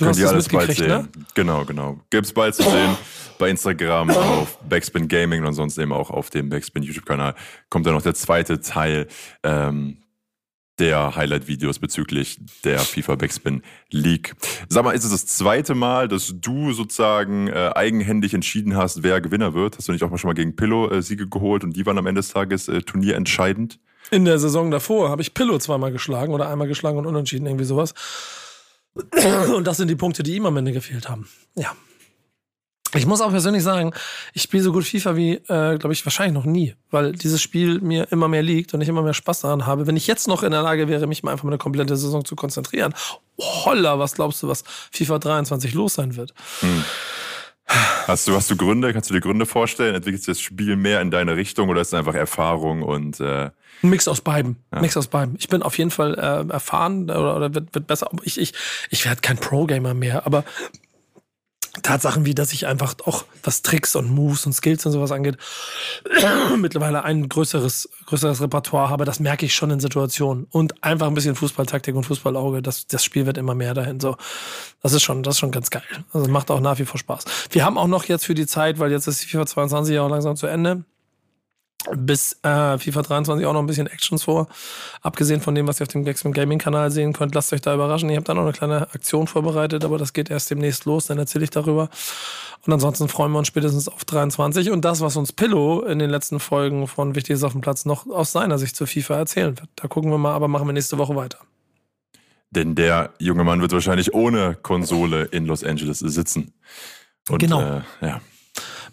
Du 0.02 0.08
Könnt 0.08 0.18
ihr 0.18 0.26
es 0.26 0.32
alles 0.32 0.50
bald 0.50 0.68
mitgekriegt, 0.68 0.92
sehen. 0.92 1.12
ne? 1.16 1.26
Genau, 1.36 1.64
genau. 1.64 2.00
Gibt's 2.10 2.34
bald 2.34 2.56
zu 2.56 2.64
sehen 2.64 2.98
bei 3.38 3.52
Instagram, 3.52 4.10
auf 4.10 4.58
Backspin 4.68 5.08
Gaming 5.08 5.46
und 5.46 5.54
sonst 5.54 5.78
eben 5.78 5.94
auch 5.94 6.10
auf 6.10 6.32
dem 6.32 6.50
Backspin 6.50 6.82
YouTube-Kanal. 6.82 7.36
Kommt 7.70 7.86
dann 7.86 7.94
noch 7.94 8.02
der 8.02 8.16
zweite 8.16 8.62
Teil 8.62 9.08
ähm, 9.44 9.98
der 10.80 11.16
Highlight-Videos 11.16 11.78
bezüglich 11.78 12.40
der 12.64 12.80
FIFA 12.80 13.14
Backspin 13.14 13.62
League. 13.92 14.34
Sag 14.70 14.86
mal, 14.86 14.94
ist 14.94 15.04
es 15.04 15.12
das 15.12 15.28
zweite 15.28 15.76
Mal, 15.76 16.08
dass 16.08 16.34
du 16.36 16.72
sozusagen 16.74 17.48
äh, 17.48 17.70
eigenhändig 17.76 18.34
entschieden 18.34 18.76
hast, 18.76 19.04
wer 19.04 19.22
Gewinner 19.22 19.54
wird? 19.54 19.78
Hast 19.78 19.88
du 19.88 19.92
nicht 19.92 20.04
auch 20.04 20.10
mal 20.10 20.18
schon 20.18 20.30
mal 20.30 20.34
gegen 20.34 20.56
Pillow 20.56 20.90
äh, 20.90 21.04
Siege 21.04 21.28
geholt 21.28 21.64
und 21.64 21.76
die 21.76 21.86
waren 21.86 22.00
am 22.00 22.08
Ende 22.08 22.22
des 22.22 22.30
Tages 22.30 22.68
äh, 22.70 22.82
turnierentscheidend? 22.82 23.78
In 24.10 24.26
der 24.26 24.40
Saison 24.40 24.72
davor 24.72 25.10
habe 25.10 25.22
ich 25.22 25.36
Pillow 25.36 25.60
zweimal 25.60 25.92
geschlagen 25.92 26.34
oder 26.34 26.50
einmal 26.50 26.68
geschlagen 26.68 26.98
und 26.98 27.06
unentschieden, 27.06 27.46
irgendwie 27.46 27.66
sowas. 27.66 27.94
Und 29.56 29.66
das 29.66 29.78
sind 29.78 29.88
die 29.88 29.96
Punkte, 29.96 30.24
die 30.24 30.36
ihm 30.36 30.46
am 30.46 30.58
Ende 30.58 30.72
gefehlt 30.72 31.10
haben. 31.10 31.28
Ja. 31.56 31.76
Ich 32.94 33.06
muss 33.06 33.22
auch 33.22 33.30
persönlich 33.30 33.64
sagen, 33.64 33.94
ich 34.34 34.42
spiele 34.42 34.64
so 34.64 34.74
gut 34.74 34.84
FIFA 34.84 35.16
wie, 35.16 35.36
äh, 35.36 35.78
glaube 35.78 35.94
ich, 35.94 36.06
wahrscheinlich 36.06 36.34
noch 36.34 36.44
nie, 36.44 36.76
weil 36.90 37.14
dieses 37.14 37.42
Spiel 37.42 37.80
mir 37.80 38.12
immer 38.12 38.28
mehr 38.28 38.44
liegt 38.44 38.74
und 38.74 38.82
ich 38.82 38.90
immer 38.90 39.02
mehr 39.02 39.14
Spaß 39.14 39.42
daran 39.42 39.66
habe. 39.66 39.88
Wenn 39.88 39.96
ich 39.96 40.08
jetzt 40.08 40.28
noch 40.28 40.44
in 40.44 40.52
der 40.52 40.62
Lage 40.62 40.90
wäre, 40.90 41.08
mich 41.08 41.24
mal 41.24 41.32
einfach 41.32 41.46
mal 41.46 41.52
eine 41.52 41.58
komplette 41.58 41.96
Saison 41.96 42.26
zu 42.26 42.36
konzentrieren, 42.36 42.94
holla, 43.40 43.98
was 43.98 44.16
glaubst 44.16 44.44
du, 44.44 44.50
was 44.50 44.66
FIFA 44.92 45.20
23 45.20 45.74
los 45.74 45.94
sein 45.94 46.18
wird? 46.18 46.34
Hast 48.08 48.28
du, 48.28 48.36
hast 48.36 48.50
du 48.52 48.58
Gründe? 48.58 48.94
Kannst 48.94 49.10
du 49.10 49.14
dir 49.14 49.22
Gründe 49.22 49.46
vorstellen? 49.46 49.96
Entwickelt 49.96 50.24
sich 50.24 50.34
das 50.34 50.42
Spiel 50.42 50.76
mehr 50.76 51.02
in 51.02 51.12
deine 51.12 51.36
Richtung 51.36 51.70
oder 51.70 51.82
ist 51.82 51.90
es 51.90 51.94
einfach 51.94 52.16
Erfahrung 52.16 52.82
und 52.82 53.20
äh, 53.20 53.50
Ein 53.84 53.90
Mix 53.90 54.08
aus 54.08 54.22
beiden. 54.22 54.58
Mix 54.80 54.98
aus 54.98 55.08
beiden. 55.08 55.36
Ich 55.40 55.48
bin 55.48 55.64
auf 55.64 55.78
jeden 55.78 55.92
Fall 55.92 56.16
äh, 56.16 56.52
erfahren 56.52 57.04
oder, 57.04 57.36
oder 57.36 57.54
wird, 57.56 57.74
wird 57.74 57.88
besser. 57.88 58.10
Ich, 58.24 58.40
ich, 58.40 58.54
ich 58.90 59.06
werde 59.06 59.22
kein 59.22 59.38
Pro-Gamer 59.38 59.94
mehr, 59.94 60.26
aber 60.26 60.44
Tatsachen 61.84 62.26
wie, 62.26 62.36
dass 62.36 62.52
ich 62.52 62.68
einfach 62.68 62.96
auch 63.06 63.24
was 63.44 63.62
Tricks 63.62 63.96
und 63.96 64.10
Moves 64.10 64.46
und 64.46 64.52
Skills 64.52 64.86
und 64.86 64.92
sowas 64.92 65.12
angeht, 65.12 65.38
mittlerweile 66.58 67.04
ein 67.04 67.30
größeres, 67.30 67.90
größeres 68.08 68.42
Repertoire 68.42 68.90
habe, 68.90 69.06
das 69.06 69.22
merke 69.22 69.46
ich 69.46 69.56
schon 69.56 69.72
in 69.72 69.80
Situationen. 69.80 70.48
Und 70.52 70.84
einfach 70.84 71.08
ein 71.08 71.14
bisschen 71.14 71.36
Fußballtaktik 71.36 71.96
und 71.96 72.04
Fußballauge, 72.04 72.62
das, 72.62 72.88
das 72.88 73.06
Spiel 73.06 73.26
wird 73.26 73.38
immer 73.38 73.56
mehr 73.56 73.74
dahin. 73.74 74.02
So, 74.02 74.18
das 74.82 74.92
ist 74.92 75.04
schon, 75.04 75.24
das 75.24 75.36
ist 75.36 75.40
schon 75.40 75.52
ganz 75.52 75.70
geil. 75.70 75.84
Also 76.12 76.30
macht 76.30 76.52
auch 76.52 76.60
nach 76.60 76.78
wie 76.78 76.86
vor 76.86 77.00
Spaß. 77.00 77.24
Wir 77.52 77.64
haben 77.64 77.78
auch 77.78 77.88
noch 77.88 78.04
jetzt 78.04 78.26
für 78.26 78.36
die 78.36 78.48
Zeit, 78.48 78.80
weil 78.80 78.92
jetzt 78.92 79.08
ist 79.08 79.24
FIFA 79.24 79.46
22 79.46 79.96
ja 79.96 80.02
auch 80.02 80.10
langsam 80.10 80.36
zu 80.36 80.48
Ende, 80.48 80.84
bis 81.96 82.38
äh, 82.44 82.78
FIFA 82.78 83.02
23 83.02 83.46
auch 83.46 83.54
noch 83.54 83.60
ein 83.60 83.68
bisschen 83.68 83.88
Actions 83.88 84.24
vor. 84.24 84.48
Abgesehen 85.02 85.42
von 85.42 85.56
dem, 85.56 85.68
was 85.68 85.80
ihr 85.80 85.84
auf 85.84 85.88
dem 85.90 86.04
Gexman 86.04 86.34
Gaming 86.34 86.60
Kanal 86.60 86.92
sehen 86.92 87.14
könnt, 87.14 87.36
lasst 87.36 87.52
euch 87.54 87.62
da 87.62 87.74
überraschen. 87.74 88.10
Ich 88.10 88.16
habe 88.16 88.26
da 88.26 88.34
noch 88.34 88.44
eine 88.44 88.54
kleine 88.54 88.82
Aktion 88.94 89.28
vorbereitet, 89.28 89.84
aber 89.84 89.98
das 89.98 90.14
geht 90.14 90.30
erst 90.30 90.50
demnächst 90.52 90.86
los, 90.86 91.08
dann 91.08 91.18
erzähle 91.18 91.44
ich 91.44 91.50
darüber. 91.50 91.90
Und 92.66 92.74
ansonsten 92.74 93.08
freuen 93.08 93.32
wir 93.32 93.40
uns 93.40 93.48
spätestens 93.48 93.88
auf 93.88 94.06
23 94.06 94.70
und 94.70 94.86
das, 94.86 95.02
was 95.02 95.16
uns 95.18 95.34
Pillow 95.34 95.82
in 95.82 96.00
den 96.00 96.10
letzten 96.10 96.40
Folgen 96.40 96.88
von 96.88 97.16
Wichtiges 97.16 97.44
auf 97.44 97.54
dem 97.54 97.62
Platz 97.62 97.86
noch 97.86 98.08
aus 98.08 98.32
seiner 98.32 98.60
Sicht 98.60 98.76
zur 98.76 98.88
FIFA 98.88 99.16
erzählen 99.16 99.58
wird. 99.58 99.70
Da 99.76 99.88
gucken 99.88 100.12
wir 100.12 100.18
mal, 100.18 100.34
aber 100.34 100.48
machen 100.48 100.68
wir 100.68 100.74
nächste 100.74 100.98
Woche 100.98 101.16
weiter. 101.16 101.40
Denn 102.52 102.76
der 102.76 103.12
junge 103.18 103.44
Mann 103.44 103.62
wird 103.62 103.72
wahrscheinlich 103.72 104.14
ohne 104.14 104.56
Konsole 104.62 105.24
in 105.24 105.46
Los 105.46 105.64
Angeles 105.64 106.00
sitzen. 106.00 106.54
Und, 107.30 107.40
Genau. 107.40 107.62
Äh, 107.62 107.82
ja. 108.02 108.22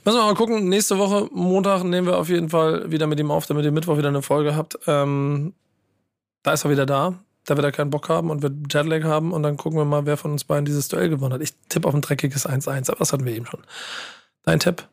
Müssen 0.05 0.19
wir 0.19 0.25
mal 0.25 0.35
gucken. 0.35 0.69
Nächste 0.69 0.99
Woche, 0.99 1.29
Montag, 1.33 1.85
nehmen 1.85 2.07
wir 2.07 2.19
auf 2.19 2.29
jeden 2.29 2.49
Fall 2.49 2.91
wieder 2.91 3.07
mit 3.07 3.21
ihm 3.21 3.31
auf, 3.31 3.47
damit 3.47 3.65
ihr 3.65 3.73
Mittwoch 3.73 3.99
wieder 3.99 4.09
eine 4.09 4.23
Folge 4.23 4.57
habt. 4.57 4.79
Ähm, 4.87 5.55
da 6.43 6.53
ist 6.53 6.65
er 6.65 6.71
wieder 6.71 6.87
da. 6.87 7.15
Da 7.45 7.57
wird 7.57 7.65
er 7.65 7.73
keinen 7.73 7.91
Bock 7.91 8.09
haben 8.09 8.31
und 8.31 8.43
wird 8.43 8.73
Jetlag 8.73 9.05
haben. 9.05 9.33
Und 9.33 9.43
dann 9.43 9.57
gucken 9.57 9.79
wir 9.79 9.85
mal, 9.85 10.07
wer 10.07 10.17
von 10.17 10.33
uns 10.33 10.45
beiden 10.45 10.65
dieses 10.65 10.89
Duell 10.89 11.09
gewonnen 11.09 11.35
hat. 11.35 11.41
Ich 11.41 11.55
tippe 11.69 11.89
auf 11.89 11.95
ein 11.95 12.01
dreckiges 12.01 12.49
1-1, 12.49 12.91
aber 12.91 12.99
das 12.99 13.13
hatten 13.13 13.25
wir 13.25 13.35
eben 13.35 13.47
schon. 13.47 13.61
Dein 14.45 14.61
Tipp? 14.61 14.87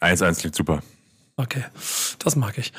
1-1 0.00 0.40
klingt 0.40 0.54
super. 0.54 0.82
Okay, 1.36 1.64
das 2.18 2.36
mag 2.36 2.58
ich. 2.58 2.72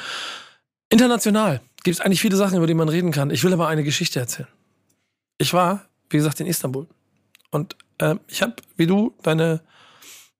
International 0.90 1.62
gibt 1.84 1.98
es 1.98 2.02
eigentlich 2.02 2.22
viele 2.22 2.36
Sachen, 2.36 2.58
über 2.58 2.68
die 2.68 2.74
man 2.74 2.90
reden 2.90 3.12
kann. 3.12 3.30
Ich 3.30 3.44
will 3.44 3.54
aber 3.54 3.68
eine 3.68 3.84
Geschichte 3.84 4.20
erzählen. 4.20 4.48
Ich 5.38 5.54
war, 5.54 5.86
wie 6.10 6.18
gesagt, 6.18 6.40
in 6.40 6.48
Istanbul. 6.48 6.88
Und 7.52 7.76
ähm, 8.00 8.20
ich 8.28 8.42
habe, 8.42 8.56
wie 8.76 8.88
du, 8.88 9.14
deine 9.24 9.62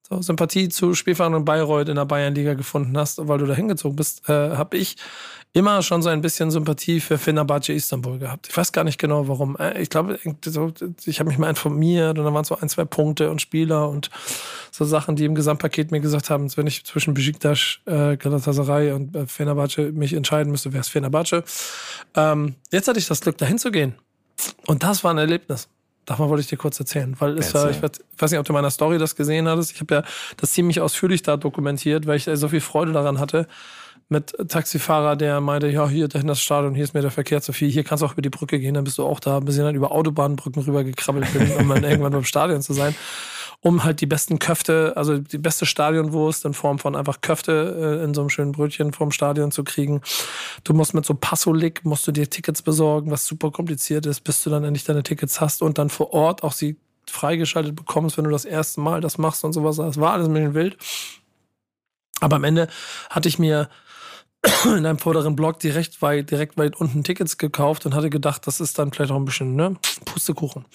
so, 0.10 0.22
Sympathie 0.22 0.70
zu 0.70 0.94
Spielverein 0.94 1.34
und 1.34 1.46
Bayreuth 1.46 1.90
in 1.90 1.96
der 1.96 2.06
Bayernliga 2.06 2.54
gefunden 2.54 2.98
hast, 2.98 3.28
weil 3.28 3.40
du 3.40 3.46
da 3.46 3.54
hingezogen 3.54 3.96
bist, 3.96 4.30
äh, 4.30 4.56
habe 4.56 4.78
ich 4.78 4.96
immer 5.54 5.82
schon 5.82 6.02
so 6.02 6.10
ein 6.10 6.22
bisschen 6.22 6.52
Sympathie 6.52 7.00
für 7.00 7.18
Fenerbahce 7.18 7.74
Istanbul 7.74 8.20
gehabt. 8.20 8.48
Ich 8.50 8.56
weiß 8.56 8.72
gar 8.72 8.84
nicht 8.84 9.00
genau 9.00 9.28
warum. 9.28 9.58
Äh, 9.58 9.82
Ich 9.82 9.90
glaube, 9.90 10.20
ich 10.24 11.20
habe 11.20 11.30
mich 11.30 11.38
mal 11.38 11.50
informiert 11.50 12.18
und 12.18 12.26
da 12.26 12.34
waren 12.34 12.44
so 12.44 12.58
ein, 12.58 12.70
zwei 12.70 12.86
Punkte 12.86 13.32
und 13.32 13.42
Spieler 13.42 13.90
und 13.90 14.10
so 14.72 14.86
Sachen, 14.86 15.16
die 15.16 15.26
im 15.26 15.36
Gesamtpaket 15.36 15.92
mir 15.92 16.00
gesagt 16.00 16.30
haben, 16.30 16.56
wenn 16.56 16.68
ich 16.68 16.86
zwischen 16.86 17.14
Besiktas, 17.14 17.80
äh, 17.86 18.18
Galatasaray 18.18 18.92
und 18.92 19.16
äh, 19.16 19.26
Fenerbahce 19.26 19.92
mich 19.92 20.14
entscheiden 20.14 20.52
müsste, 20.52 20.74
wäre 20.74 20.82
es 20.82 20.90
Fenerbahce. 20.90 21.44
Ähm, 22.16 22.56
jetzt 22.72 22.88
hatte 22.88 23.00
ich 23.00 23.08
das 23.08 23.22
Glück, 23.22 23.38
dahin 23.38 23.58
zu 23.58 23.72
gehen. 23.72 23.96
Und 24.68 24.84
das 24.84 25.04
war 25.04 25.12
ein 25.12 25.18
Erlebnis. 25.18 25.68
Davon 26.08 26.30
wollte 26.30 26.42
ich 26.42 26.48
dir 26.48 26.58
kurz 26.58 26.80
erzählen, 26.80 27.16
weil 27.20 27.38
es 27.38 27.54
war, 27.54 27.70
ich 27.70 27.84
weiß 27.84 27.92
ich 28.00 28.22
weiß 28.22 28.32
nicht, 28.32 28.40
ob 28.40 28.46
du 28.46 28.54
in 28.54 28.56
meiner 28.56 28.72
Story 28.72 28.98
das 28.98 29.16
gesehen 29.16 29.48
hattest. 29.48 29.74
Ich 29.74 29.82
habe 29.82 29.94
ja 29.94 30.04
das 30.38 30.52
ziemlich 30.52 30.82
ausführlich 30.82 31.22
da 31.22 31.38
dokumentiert, 31.38 32.08
weil 32.08 32.18
ich 32.18 32.30
so 32.34 32.48
viel 32.48 32.62
Freude 32.62 32.94
daran 32.94 33.20
hatte 33.20 33.48
mit 34.10 34.34
Taxifahrer, 34.48 35.16
der 35.16 35.42
meinte, 35.42 35.68
ja, 35.68 35.88
hier 35.90 36.08
dahin 36.08 36.28
das 36.28 36.40
Stadion, 36.40 36.74
hier 36.74 36.86
ist 36.86 36.94
mir 36.94 37.02
der 37.02 37.12
Verkehr 37.12 37.42
zu 37.42 37.52
viel, 37.52 37.70
hier 37.70 37.84
kannst 37.84 38.02
du 38.02 38.06
auch 38.06 38.14
über 38.14 38.22
die 38.22 38.30
Brücke 38.30 38.60
gehen, 38.60 38.74
dann 38.74 38.86
bist 38.86 38.98
du 38.98 39.06
auch 39.06 39.20
da, 39.20 39.40
bis 39.42 39.58
ich 39.58 39.62
dann 39.62 39.76
über 39.76 39.92
Autobahnbrücken 39.92 40.64
rüber 40.64 40.84
gekrabbelt 40.84 41.32
bin, 41.34 41.52
um 41.60 41.68
dann 41.68 41.84
irgendwann 41.84 42.14
beim 42.14 42.24
Stadion 42.24 42.62
zu 42.62 42.74
sein. 42.74 42.96
Um 43.62 43.84
halt 43.84 44.02
die 44.02 44.06
besten 44.06 44.40
Köfte, 44.40 44.94
also 44.96 45.18
die 45.18 45.38
beste 45.38 45.66
Stadionwurst 45.66 46.46
in 46.46 46.54
Form 46.54 46.80
von 46.80 46.96
einfach 46.96 47.22
Köfte 47.22 48.00
äh, 48.00 48.04
in 48.04 48.14
so 48.14 48.22
einem 48.22 48.30
schönen 48.30 48.52
Brötchen 48.52 48.94
vorm 48.94 49.12
Stadion 49.12 49.52
zu 49.52 49.64
kriegen. 49.64 50.02
Du 50.64 50.74
musst 50.74 50.94
mit 50.94 51.06
so 51.06 51.16
Passolik, 51.16 51.84
musst 51.84 52.08
du 52.08 52.12
dir 52.12 52.30
Tickets 52.30 52.62
besorgen, 52.62 53.10
was 53.10 53.26
super 53.26 53.52
kompliziert 53.52 54.06
ist, 54.06 54.22
bis 54.22 54.44
du 54.44 54.50
dann 54.50 54.64
endlich 54.64 54.84
deine 54.84 55.04
Tickets 55.04 55.42
hast 55.42 55.62
und 55.62 55.78
dann 55.78 55.90
vor 55.90 56.14
Ort 56.14 56.44
auch 56.44 56.54
sie 56.54 56.78
freigeschaltet 57.10 57.76
bekommst, 57.76 58.18
wenn 58.18 58.26
du 58.26 58.32
das 58.32 58.46
erste 58.46 58.82
Mal 58.82 59.02
das 59.02 59.18
machst 59.18 59.44
und 59.44 59.54
sowas. 59.54 59.78
Das 59.78 60.00
war 60.00 60.14
alles 60.14 60.28
ein 60.28 60.34
bisschen 60.34 60.54
wild. 60.54 60.78
Aber 62.20 62.36
am 62.38 62.44
Ende 62.44 62.68
hatte 63.10 63.30
ich 63.30 63.40
mir 63.40 63.70
in 64.66 64.86
einem 64.86 65.00
vorderen 65.00 65.36
Block 65.36 65.60
direkt 65.60 66.02
weit, 66.02 66.32
direkt 66.32 66.58
weit 66.58 66.76
unten 66.80 67.04
Tickets 67.04 67.38
gekauft 67.38 67.86
und 67.86 67.96
hatte 67.96 68.10
gedacht, 68.10 68.48
das 68.48 68.60
ist 68.60 68.78
dann 68.80 68.92
vielleicht 68.92 69.12
auch 69.12 69.18
ein 69.18 69.26
bisschen, 69.26 69.56
ne, 69.56 69.76
Pustekuchen. 70.06 70.66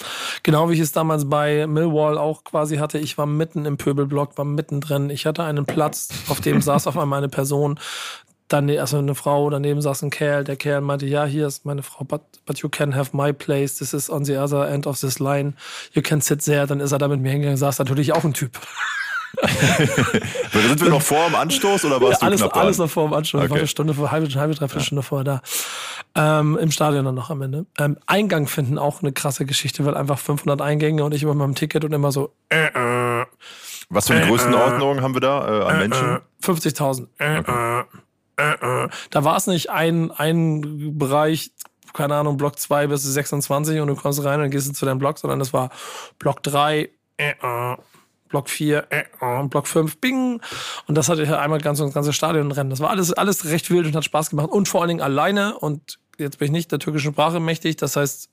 Genau 0.43 0.69
wie 0.69 0.75
ich 0.75 0.81
es 0.81 0.93
damals 0.93 1.29
bei 1.29 1.67
Millwall 1.67 2.19
auch 2.19 2.45
quasi 2.45 2.77
hatte. 2.77 2.99
Ich 2.99 3.19
war 3.19 3.27
mitten 3.27 3.65
im 3.65 3.77
Pöbelblock, 3.77 4.37
war 4.37 4.45
mittendrin. 4.45 5.11
Ich 5.11 5.27
hatte 5.27 5.45
einen 5.45 5.65
Platz, 5.65 6.09
auf 6.29 6.41
dem 6.41 6.61
saß 6.63 6.87
auf 6.87 6.99
einmal 6.99 7.19
eine 7.19 7.29
Person, 7.29 7.79
dann 8.49 8.69
also 8.71 8.99
eine 8.99 9.15
Frau, 9.15 9.49
daneben 9.49 9.81
saß 9.81 10.03
ein 10.03 10.11
Kerl. 10.11 10.45
Der 10.45 10.57
Kerl 10.57 10.83
meinte, 10.83 11.07
ja, 11.07 11.25
hier 11.25 11.47
ist 11.47 11.65
meine 11.65 11.83
Frau, 11.83 12.05
but, 12.05 12.23
but 12.45 12.59
you 12.59 12.69
can 12.69 12.95
have 12.95 13.17
my 13.17 13.33
place. 13.33 13.77
This 13.77 13.95
is 13.95 14.11
on 14.11 14.25
the 14.25 14.37
other 14.37 14.69
end 14.69 14.87
of 14.87 15.01
this 15.01 15.19
line. 15.19 15.55
You 15.93 16.03
can 16.03 16.21
sit 16.21 16.45
there. 16.45 16.67
Dann 16.67 16.81
ist 16.81 16.93
er 16.93 16.99
da 16.99 17.09
mit 17.09 17.21
mir 17.21 17.31
hingegangen, 17.31 17.57
saß 17.57 17.79
natürlich 17.79 18.13
auch 18.13 18.25
ein 18.25 18.35
Typ. 18.35 18.61
Sind 20.53 20.81
wir 20.83 20.91
noch 20.91 21.03
vor 21.03 21.27
dem 21.27 21.35
Anstoß 21.35 21.87
oder 21.87 22.01
warst 22.01 22.21
ja, 22.21 22.29
alles, 22.29 22.41
du 22.41 22.49
knapp 22.49 22.63
alles 22.63 22.77
dran? 22.77 22.87
noch 22.87 22.93
vor 22.93 23.09
dem 23.09 23.15
Anstoß. 23.15 23.39
Okay. 23.39 23.45
Ich 23.47 23.51
war 23.51 23.59
eine 23.59 23.67
Stunde 23.67 23.95
vor, 23.95 24.11
halbe, 24.11 24.29
halbe 24.35 24.55
dreiviertel 24.55 24.85
Stunde 24.85 25.03
vorher 25.03 25.25
da. 25.25 25.43
Ähm, 26.15 26.59
Im 26.59 26.71
Stadion 26.71 27.05
dann 27.05 27.15
noch 27.15 27.31
am 27.31 27.41
Ende. 27.41 27.67
Ähm, 27.79 27.97
Eingang 28.07 28.47
finden 28.47 28.79
auch 28.79 29.03
eine 29.03 29.13
krasse 29.13 29.47
Geschichte, 29.47 29.85
weil 29.87 29.97
einfach 29.97 30.19
500 30.19 30.61
Eingänge 30.61 31.05
und 31.05 31.15
ich 31.15 31.23
immer 31.23 31.33
mit 31.35 31.41
meinem 31.41 31.55
Ticket 31.55 31.85
und 31.85 31.93
immer 31.93 32.13
so 32.13 32.33
äh, 32.51 32.67
äh, 32.67 33.25
Was 33.89 34.09
für 34.09 34.15
eine 34.15 34.27
Größenordnung 34.27 35.01
haben 35.01 35.15
wir 35.15 35.21
da 35.21 35.61
äh, 35.61 35.65
an 35.65 35.79
Menschen? 35.79 36.17
äh, 36.17 36.45
50.000. 36.45 37.07
Äh, 37.19 37.39
äh, 37.39 37.85
äh, 38.37 38.85
äh. 38.85 38.89
Da 39.11 39.25
war 39.25 39.37
es 39.37 39.47
nicht 39.47 39.71
ein, 39.71 40.11
ein 40.11 40.99
Bereich, 40.99 41.53
keine 41.95 42.17
Ahnung, 42.17 42.37
Block 42.37 42.59
2 42.59 42.89
bis 42.89 43.03
26 43.03 43.81
und 43.81 43.89
du 43.89 43.95
kommst 43.95 44.23
rein 44.23 44.43
und 44.43 44.51
gehst 44.51 44.75
zu 44.77 44.85
deinem 44.85 44.99
Block, 44.99 45.19
sondern 45.19 45.39
das 45.39 45.55
war 45.55 45.71
Block 46.19 46.43
3, 46.43 46.91
äh, 47.17 47.31
äh. 47.31 47.77
Block 48.33 48.49
4, 48.49 48.87
äh, 48.91 49.05
äh, 49.21 49.43
Block 49.45 49.69
5, 49.69 49.99
bing. 49.99 50.41
Und 50.89 50.99
das 50.99 51.09
hatte 51.09 51.23
ich 51.23 51.31
einmal 51.31 51.61
ganz 51.61 51.79
das 51.79 51.95
ganze 51.95 52.13
Stadion 52.13 52.51
rennen. 52.51 52.71
Das 52.71 52.81
war 52.81 52.91
alles, 52.91 53.13
alles 53.13 53.45
recht 53.45 53.71
wild 53.71 53.87
und 53.87 53.95
hat 53.95 54.05
Spaß 54.05 54.31
gemacht. 54.31 54.49
Und 54.49 54.67
vor 54.69 54.81
allen 54.81 54.89
Dingen 54.89 55.03
alleine. 55.03 55.57
Und 55.59 55.99
jetzt 56.19 56.39
bin 56.39 56.47
ich 56.47 56.53
nicht 56.53 56.73
der 56.73 56.79
türkischen 56.79 57.13
Sprache 57.13 57.39
mächtig. 57.39 57.77
Das 57.77 57.95
heißt, 57.95 58.31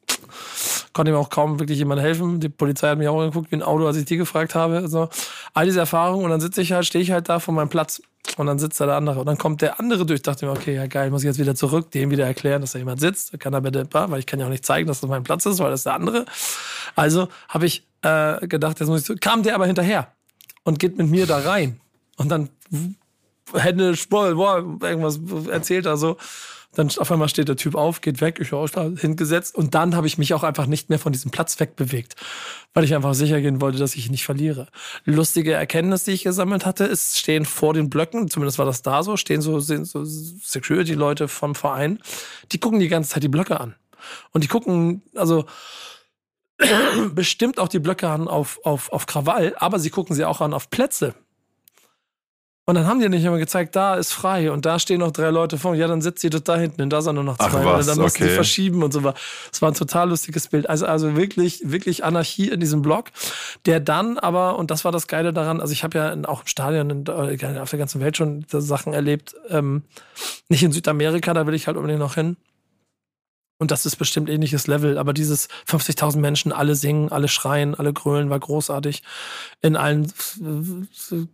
konnte 0.93 1.11
mir 1.11 1.17
auch 1.17 1.29
kaum 1.29 1.59
wirklich 1.59 1.77
jemand 1.77 2.01
helfen. 2.01 2.39
Die 2.39 2.49
Polizei 2.49 2.89
hat 2.89 2.97
mich 2.97 3.07
auch 3.09 3.19
angeguckt 3.19 3.51
wie 3.51 3.57
ein 3.57 3.63
Auto, 3.63 3.85
als 3.85 3.97
ich 3.97 4.05
die 4.05 4.17
gefragt 4.17 4.55
habe. 4.55 4.77
Also, 4.77 5.09
all 5.53 5.65
diese 5.65 5.79
Erfahrungen. 5.79 6.23
Und 6.23 6.31
dann 6.31 6.41
sitze 6.41 6.61
ich 6.61 6.71
halt, 6.71 6.85
stehe 6.85 7.03
ich 7.03 7.11
halt 7.11 7.29
da 7.29 7.39
vor 7.39 7.53
meinem 7.53 7.69
Platz. 7.69 8.01
Und 8.37 8.45
dann 8.45 8.57
sitzt 8.57 8.79
da 8.79 8.85
der 8.85 8.95
andere. 8.95 9.19
Und 9.19 9.25
dann 9.25 9.37
kommt 9.37 9.61
der 9.61 9.79
andere 9.79 10.05
durch. 10.05 10.21
Dachte 10.21 10.45
mir, 10.45 10.53
okay, 10.53 10.75
ja 10.75 10.87
geil, 10.87 11.09
muss 11.09 11.23
ich 11.23 11.27
jetzt 11.27 11.39
wieder 11.39 11.55
zurück, 11.55 11.91
dem 11.91 12.09
wieder 12.09 12.25
erklären, 12.25 12.61
dass 12.61 12.71
da 12.71 12.79
jemand 12.79 13.01
sitzt. 13.01 13.37
Kann 13.39 13.53
er 13.53 13.61
bitte, 13.61 13.85
weil 13.91 14.19
ich 14.19 14.25
kann 14.25 14.39
ja 14.39 14.45
auch 14.45 14.51
nicht 14.51 14.65
zeigen, 14.65 14.87
dass 14.87 15.01
das 15.01 15.09
mein 15.09 15.23
Platz 15.23 15.45
ist, 15.45 15.59
weil 15.59 15.71
das 15.71 15.83
der 15.83 15.93
andere. 15.93 16.25
Also 16.95 17.27
habe 17.49 17.65
ich 17.65 17.88
äh, 18.01 18.47
gedacht, 18.47 18.79
jetzt 18.79 18.89
muss 18.89 19.09
ich. 19.09 19.19
Kam 19.19 19.43
der 19.43 19.55
aber 19.55 19.65
hinterher 19.65 20.11
und 20.63 20.79
geht 20.79 20.97
mit 20.97 21.09
mir 21.09 21.25
da 21.25 21.39
rein. 21.39 21.79
Und 22.17 22.29
dann 22.29 22.49
Hände, 23.53 23.95
Spoll, 23.95 24.35
boah, 24.35 24.57
irgendwas 24.81 25.19
erzählt 25.49 25.85
er 25.85 25.97
so. 25.97 26.17
Dann 26.73 26.87
auf 26.97 27.11
einmal 27.11 27.29
steht 27.29 27.47
der 27.47 27.55
Typ 27.55 27.73
auf, 27.73 28.01
geht 28.01 28.21
weg, 28.21 28.37
ich 28.39 28.53
auch 28.53 28.69
da 28.69 28.91
hingesetzt 28.95 29.55
und 29.55 29.73
dann 29.73 29.95
habe 29.95 30.05
ich 30.05 30.19
mich 30.19 30.35
auch 30.35 30.43
einfach 30.43 30.67
nicht 30.67 30.89
mehr 30.89 30.99
von 30.99 31.11
diesem 31.11 31.31
Platz 31.31 31.59
wegbewegt, 31.59 32.15
weil 32.75 32.83
ich 32.83 32.93
einfach 32.93 33.15
sicher 33.15 33.41
gehen 33.41 33.59
wollte, 33.59 33.79
dass 33.79 33.95
ich 33.95 34.05
ihn 34.05 34.11
nicht 34.11 34.23
verliere. 34.23 34.67
Lustige 35.03 35.53
Erkenntnis, 35.53 36.03
die 36.03 36.11
ich 36.11 36.23
gesammelt 36.23 36.67
hatte, 36.67 36.83
ist, 36.83 37.17
stehen 37.17 37.45
vor 37.45 37.73
den 37.73 37.89
Blöcken, 37.89 38.29
zumindest 38.29 38.59
war 38.59 38.67
das 38.67 38.83
da 38.83 39.01
so, 39.01 39.17
stehen 39.17 39.41
so, 39.41 39.59
so 39.59 40.05
Security-Leute 40.05 41.27
vom 41.27 41.55
Verein, 41.55 41.99
die 42.51 42.59
gucken 42.59 42.79
die 42.79 42.87
ganze 42.87 43.09
Zeit 43.09 43.23
die 43.23 43.29
Blöcke 43.29 43.59
an. 43.59 43.73
Und 44.31 44.43
die 44.43 44.47
gucken, 44.47 45.01
also 45.15 45.45
bestimmt 47.13 47.59
auch 47.59 47.67
die 47.67 47.79
Blöcke 47.79 48.09
an 48.09 48.27
auf, 48.27 48.59
auf, 48.63 48.91
auf 48.91 49.05
Krawall, 49.05 49.55
aber 49.57 49.79
sie 49.79 49.89
gucken 49.89 50.15
sie 50.15 50.25
auch 50.25 50.41
an 50.41 50.53
auf 50.53 50.69
Plätze. 50.69 51.15
Und 52.69 52.75
dann 52.75 52.85
haben 52.85 52.99
die 52.99 53.09
nicht 53.09 53.25
immer 53.25 53.39
gezeigt, 53.39 53.75
da 53.75 53.95
ist 53.95 54.13
frei 54.13 54.51
und 54.51 54.63
da 54.63 54.77
stehen 54.77 54.99
noch 54.99 55.09
drei 55.09 55.31
Leute 55.31 55.57
vor. 55.57 55.73
Ja, 55.73 55.87
dann 55.87 56.03
sitzt 56.03 56.21
sie 56.21 56.29
da 56.29 56.55
hinten 56.55 56.83
und 56.83 56.91
da 56.91 57.01
sind 57.01 57.15
nur 57.15 57.23
noch 57.23 57.39
zwei. 57.39 57.65
Was, 57.65 57.87
und 57.87 57.95
dann 57.95 58.03
mussten 58.03 58.21
okay. 58.21 58.29
sie 58.29 58.35
verschieben 58.35 58.83
und 58.83 58.93
so 58.93 59.03
war. 59.03 59.15
Es 59.51 59.59
war 59.63 59.71
ein 59.71 59.73
total 59.73 60.09
lustiges 60.09 60.49
Bild. 60.49 60.69
Also, 60.69 60.85
also 60.85 61.15
wirklich, 61.15 61.63
wirklich 61.63 62.03
Anarchie 62.03 62.47
in 62.49 62.59
diesem 62.59 62.83
Blog, 62.83 63.05
der 63.65 63.79
dann 63.79 64.19
aber, 64.19 64.59
und 64.59 64.69
das 64.69 64.85
war 64.85 64.91
das 64.91 65.07
Geile 65.07 65.33
daran, 65.33 65.61
also 65.61 65.73
ich 65.73 65.83
habe 65.83 65.97
ja 65.97 66.09
in, 66.11 66.27
auch 66.27 66.41
im 66.41 66.47
Stadion 66.47 66.91
in, 66.91 67.05
äh, 67.07 67.59
auf 67.59 67.71
der 67.71 67.79
ganzen 67.79 68.01
Welt 68.01 68.17
schon 68.17 68.45
Sachen 68.47 68.93
erlebt, 68.93 69.33
ähm, 69.49 69.81
nicht 70.47 70.61
in 70.61 70.71
Südamerika, 70.71 71.33
da 71.33 71.47
will 71.47 71.55
ich 71.55 71.65
halt 71.65 71.75
unbedingt 71.75 72.01
noch 72.01 72.13
hin. 72.13 72.37
Und 73.59 73.71
das 73.71 73.85
ist 73.85 73.97
bestimmt 73.97 74.29
ähnliches 74.29 74.67
Level. 74.67 74.97
Aber 74.97 75.13
dieses 75.13 75.49
50.000 75.67 76.17
Menschen, 76.17 76.51
alle 76.53 76.75
singen, 76.75 77.11
alle 77.11 77.27
schreien, 77.27 77.75
alle 77.75 77.93
grölen, 77.93 78.29
war 78.29 78.39
großartig. 78.39 79.03
In 79.61 79.75
allen 79.75 80.05
äh, 80.41 81.25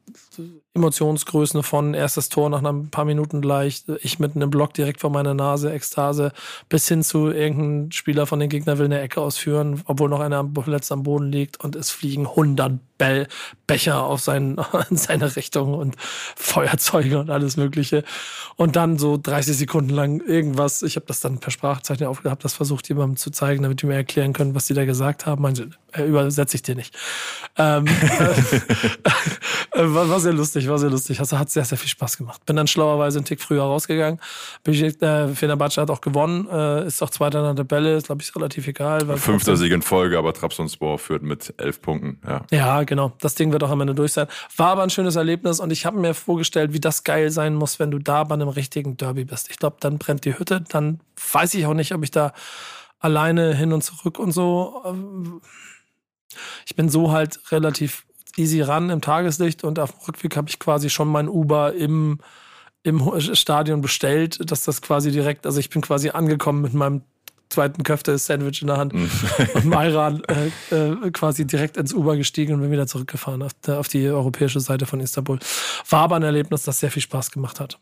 Emotionsgrößen 0.75 1.63
von 1.63 1.93
erstes 1.93 2.29
Tor 2.29 2.49
nach 2.49 2.63
ein 2.63 2.89
paar 2.89 3.05
Minuten 3.05 3.41
gleich, 3.41 3.83
ich 4.01 4.19
mitten 4.19 4.41
im 4.41 4.49
Block 4.49 4.73
direkt 4.73 5.01
vor 5.01 5.09
meiner 5.09 5.33
Nase, 5.33 5.71
Ekstase, 5.71 6.33
bis 6.69 6.88
hin 6.88 7.01
zu 7.01 7.29
irgendein 7.29 7.91
Spieler 7.91 8.25
von 8.25 8.39
den 8.39 8.49
Gegner 8.49 8.77
will 8.77 8.85
eine 8.85 8.99
Ecke 8.99 9.21
ausführen, 9.21 9.81
obwohl 9.85 10.09
noch 10.09 10.19
einer 10.19 10.47
verletzt 10.61 10.91
am 10.91 11.03
Boden 11.03 11.31
liegt 11.31 11.63
und 11.63 11.75
es 11.75 11.91
fliegen 11.91 12.27
100 12.27 12.73
Bell 12.97 13.27
Becher 13.67 14.03
auf 14.03 14.21
seinen, 14.21 14.57
in 14.89 14.97
seine 14.97 15.35
Richtung 15.35 15.73
und 15.73 15.95
Feuerzeuge 15.99 17.19
und 17.19 17.29
alles 17.29 17.57
Mögliche. 17.57 18.03
Und 18.55 18.75
dann 18.75 18.97
so 18.97 19.17
30 19.21 19.57
Sekunden 19.57 19.89
lang 19.89 20.21
irgendwas. 20.21 20.83
Ich 20.83 20.95
habe 20.95 21.05
das 21.05 21.19
dann 21.19 21.39
per 21.39 21.51
Sprachzeichen 21.51 22.07
aufgehabt, 22.07 22.43
das 22.43 22.53
versucht 22.53 22.88
jemandem 22.88 23.17
zu 23.17 23.31
zeigen, 23.31 23.63
damit 23.63 23.81
die 23.81 23.88
mir 23.88 23.95
erklären 23.95 24.33
können, 24.33 24.55
was 24.55 24.65
die 24.65 24.73
da 24.73 24.85
gesagt 24.85 25.25
haben. 25.25 25.41
Meinte, 25.41 25.69
äh, 25.95 26.03
übersetze 26.03 26.55
ich 26.55 26.63
dir 26.63 26.75
nicht. 26.75 26.95
Ähm, 27.58 27.86
äh, 29.71 29.84
war, 29.84 30.10
war 30.10 30.19
sehr 30.19 30.34
lustig, 30.34 30.67
war 30.67 30.77
sehr 30.77 30.89
lustig. 30.89 31.19
Also 31.19 31.39
hat 31.39 31.49
sehr, 31.49 31.65
sehr 31.65 31.77
viel 31.77 31.89
Spaß 31.89 32.17
gemacht. 32.17 32.45
Bin 32.45 32.55
dann 32.55 32.67
schlauerweise 32.67 33.19
einen 33.19 33.25
Tick 33.25 33.41
früher 33.41 33.63
rausgegangen. 33.63 34.19
Ich, 34.67 34.81
äh, 34.81 35.27
Fenerbahce 35.29 35.81
hat 35.81 35.89
auch 35.89 36.01
gewonnen, 36.01 36.47
äh, 36.49 36.88
ist 36.88 37.01
auch 37.01 37.10
Zweiter 37.10 37.39
in 37.39 37.55
der 37.55 37.55
Tabelle, 37.55 37.95
ist 37.95 38.08
glaube 38.08 38.21
ich 38.21 38.36
relativ 38.36 38.67
egal. 38.67 39.08
Weil 39.08 39.17
Fünfter 39.17 39.55
Sieg 39.55 39.71
in 39.71 39.81
Folge, 39.81 40.17
aber 40.17 40.34
Trabzonspor 40.34 40.99
führt 40.99 41.23
mit 41.23 41.53
elf 41.58 41.81
Punkten. 41.81 42.19
Ja. 42.27 42.41
Ja, 42.51 42.84
genau. 42.84 43.13
Das 43.19 43.36
Ding 43.36 43.51
wird 43.51 43.63
auch 43.63 43.71
am 43.71 43.81
Ende 43.81 43.95
durch 43.95 44.13
sein. 44.13 44.27
War 44.58 44.69
aber 44.69 44.84
ein 44.84 44.89
schönes 44.89 45.15
Erlebnis 45.15 45.60
und 45.60 45.71
ich 45.71 45.86
habe 45.86 45.97
mir 45.99 46.13
vorgestellt, 46.13 46.73
wie 46.73 46.79
das 46.79 47.03
geil 47.03 47.31
sein 47.31 47.55
muss, 47.55 47.79
wenn 47.79 47.91
du 47.91 47.99
da 47.99 48.23
bei 48.23 48.36
einem 48.36 48.49
richtigen 48.49 48.97
Derby 48.97 49.25
bist. 49.25 49.49
Ich 49.49 49.58
glaube, 49.58 49.77
dann 49.79 49.97
brennt 49.97 50.25
die 50.25 50.38
Hütte. 50.38 50.62
Dann 50.69 50.99
weiß 51.34 51.53
ich 51.53 51.65
auch 51.65 51.73
nicht, 51.73 51.93
ob 51.93 52.03
ich 52.03 52.12
da 52.12 52.34
alleine 52.99 53.53
hin 53.53 53.73
und 53.73 53.84
zurück 53.84 54.19
und 54.19 54.31
so. 54.31 54.81
Ich 56.65 56.75
bin 56.75 56.89
so 56.89 57.11
halt 57.11 57.39
relativ 57.51 58.05
easy 58.37 58.61
ran 58.61 58.89
im 58.89 59.01
Tageslicht 59.01 59.63
und 59.63 59.79
auf 59.79 59.91
dem 59.91 59.99
Rückweg 60.07 60.35
habe 60.35 60.49
ich 60.49 60.59
quasi 60.59 60.89
schon 60.89 61.07
mein 61.07 61.29
Uber 61.29 61.73
im, 61.73 62.19
im 62.83 63.19
Stadion 63.19 63.81
bestellt, 63.81 64.49
dass 64.49 64.63
das 64.63 64.81
quasi 64.81 65.11
direkt, 65.11 65.45
also 65.45 65.59
ich 65.59 65.69
bin 65.69 65.81
quasi 65.81 66.09
angekommen 66.09 66.61
mit 66.61 66.73
meinem 66.73 67.01
zweiten 67.49 67.83
Köfte-Sandwich 67.83 68.61
in 68.61 68.67
der 68.67 68.77
Hand 68.77 68.93
und 68.93 69.65
Mayran 69.65 70.23
äh, 70.71 70.75
äh, 70.75 71.11
quasi 71.11 71.45
direkt 71.45 71.77
ins 71.77 71.93
Uber 71.93 72.17
gestiegen 72.17 72.53
und 72.53 72.61
bin 72.61 72.71
wieder 72.71 72.87
zurückgefahren 72.87 73.41
auf, 73.43 73.51
auf 73.67 73.87
die 73.87 74.07
europäische 74.07 74.59
Seite 74.59 74.85
von 74.85 74.99
Istanbul. 74.99 75.39
War 75.89 76.01
aber 76.01 76.15
ein 76.15 76.23
Erlebnis, 76.23 76.63
das 76.63 76.79
sehr 76.79 76.91
viel 76.91 77.01
Spaß 77.01 77.31
gemacht 77.31 77.59
hat. 77.59 77.79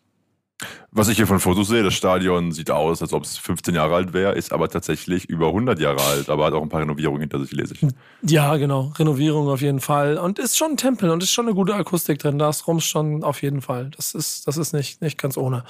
Was 0.95 1.07
ich 1.07 1.17
hier 1.17 1.25
von 1.25 1.39
Fotos 1.39 1.69
sehe, 1.69 1.81
das 1.81 1.95
Stadion 1.95 2.51
sieht 2.51 2.69
aus, 2.69 3.01
als 3.01 3.13
ob 3.13 3.23
es 3.23 3.35
15 3.39 3.73
Jahre 3.73 3.95
alt 3.95 4.13
wäre, 4.13 4.33
ist 4.33 4.53
aber 4.53 4.69
tatsächlich 4.69 5.27
über 5.27 5.47
100 5.47 5.79
Jahre 5.79 5.99
alt, 6.03 6.29
aber 6.29 6.45
hat 6.45 6.53
auch 6.53 6.61
ein 6.61 6.69
paar 6.69 6.81
Renovierungen 6.81 7.19
hinter 7.19 7.39
sich, 7.39 7.51
lese 7.51 7.73
ich. 7.73 7.87
Ja, 8.21 8.55
genau. 8.57 8.93
Renovierung 8.99 9.49
auf 9.49 9.61
jeden 9.61 9.79
Fall. 9.79 10.19
Und 10.19 10.37
ist 10.37 10.55
schon 10.55 10.71
ein 10.73 10.77
Tempel 10.77 11.09
und 11.09 11.23
ist 11.23 11.31
schon 11.31 11.47
eine 11.47 11.55
gute 11.55 11.73
Akustik 11.73 12.19
drin. 12.19 12.37
Da 12.37 12.49
ist 12.49 12.67
Rums 12.67 12.85
schon 12.85 13.23
auf 13.23 13.41
jeden 13.41 13.61
Fall. 13.61 13.89
Das 13.95 14.13
ist, 14.13 14.47
das 14.47 14.57
ist 14.57 14.73
nicht, 14.73 15.01
nicht 15.01 15.17
ganz 15.17 15.35
ohne. 15.35 15.63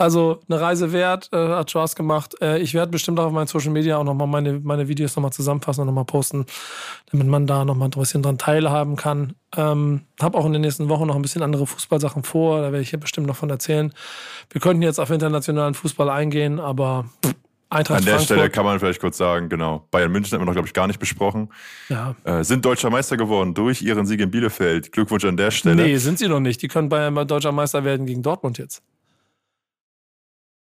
Also 0.00 0.40
eine 0.48 0.60
Reise 0.60 0.92
wert, 0.92 1.30
äh, 1.32 1.36
hat 1.36 1.70
Spaß 1.70 1.94
gemacht. 1.94 2.34
Äh, 2.40 2.58
ich 2.60 2.72
werde 2.74 2.90
bestimmt 2.90 3.18
auch 3.18 3.26
auf 3.26 3.32
meinen 3.32 3.48
Social 3.48 3.70
Media 3.70 3.98
auch 3.98 4.04
nochmal 4.04 4.28
meine, 4.28 4.60
meine 4.60 4.88
Videos 4.88 5.16
nochmal 5.16 5.32
zusammenfassen 5.32 5.82
und 5.82 5.88
nochmal 5.88 6.06
posten, 6.06 6.46
damit 7.10 7.26
man 7.26 7.46
da 7.46 7.64
nochmal 7.64 7.88
ein 7.88 7.90
bisschen 7.90 8.22
dran 8.22 8.38
teilhaben 8.38 8.96
kann. 8.96 9.34
Ähm, 9.56 10.02
hab 10.20 10.34
auch 10.36 10.46
in 10.46 10.52
den 10.52 10.62
nächsten 10.62 10.88
Wochen 10.88 11.06
noch 11.06 11.16
ein 11.16 11.22
bisschen 11.22 11.42
andere 11.42 11.66
Fußballsachen 11.66 12.22
vor. 12.22 12.60
Da 12.60 12.72
werde 12.72 12.80
ich 12.80 12.90
hier 12.90 13.00
bestimmt 13.00 13.26
noch 13.26 13.36
von 13.36 13.50
erzählen. 13.50 13.92
Wir 14.50 14.60
könnten 14.60 14.82
jetzt 14.82 14.98
auf 14.98 15.10
internationalen 15.10 15.74
Fußball 15.74 16.10
eingehen, 16.10 16.58
aber 16.58 17.06
Eintracht 17.72 17.98
An 17.98 18.04
der 18.04 18.14
Frankfurt, 18.16 18.36
Stelle 18.36 18.50
kann 18.50 18.64
man 18.64 18.80
vielleicht 18.80 19.00
kurz 19.00 19.16
sagen, 19.16 19.48
genau, 19.48 19.86
Bayern 19.92 20.10
München 20.10 20.32
haben 20.32 20.42
wir 20.42 20.46
noch, 20.46 20.54
glaube 20.54 20.66
ich, 20.66 20.74
gar 20.74 20.88
nicht 20.88 20.98
besprochen. 20.98 21.50
ja. 21.88 22.16
Äh, 22.24 22.42
sind 22.42 22.64
deutscher 22.64 22.90
Meister 22.90 23.16
geworden 23.16 23.54
durch 23.54 23.80
ihren 23.80 24.06
Sieg 24.06 24.20
in 24.20 24.28
Bielefeld. 24.28 24.90
Glückwunsch 24.90 25.24
an 25.24 25.36
der 25.36 25.52
Stelle. 25.52 25.76
Nee, 25.76 25.96
sind 25.98 26.18
sie 26.18 26.26
noch 26.26 26.40
nicht. 26.40 26.60
Die 26.62 26.68
können 26.68 26.88
Bayern 26.88 27.14
mal 27.14 27.24
deutscher 27.24 27.52
Meister 27.52 27.84
werden 27.84 28.06
gegen 28.06 28.22
Dortmund 28.22 28.58
jetzt. 28.58 28.82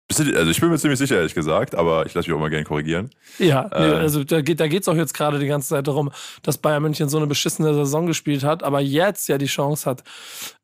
Also 0.10 0.52
ich 0.52 0.60
bin 0.60 0.70
mir 0.70 0.78
ziemlich 0.78 1.00
sicher, 1.00 1.16
ehrlich 1.16 1.34
gesagt, 1.34 1.76
aber 1.76 2.06
ich 2.06 2.14
lasse 2.14 2.30
mich 2.30 2.36
auch 2.36 2.40
mal 2.40 2.50
gerne 2.50 2.66
korrigieren. 2.66 3.10
Ja, 3.40 3.64
nee, 3.64 3.86
äh, 3.86 3.94
also 3.96 4.24
da 4.24 4.42
geht 4.42 4.60
geht's 4.70 4.88
auch 4.88 4.96
jetzt 4.96 5.14
gerade 5.14 5.40
die 5.40 5.48
ganze 5.48 5.70
Zeit 5.70 5.88
darum, 5.88 6.12
dass 6.44 6.58
Bayern 6.58 6.84
München 6.84 7.10
so 7.10 7.18
eine 7.18 7.26
beschissene 7.26 7.74
Saison 7.74 8.06
gespielt 8.06 8.44
hat, 8.44 8.64
aber 8.64 8.80
jetzt 8.80 9.28
ja 9.28 9.38
die 9.38 9.48
Chance 9.48 9.90
hat, 9.90 10.04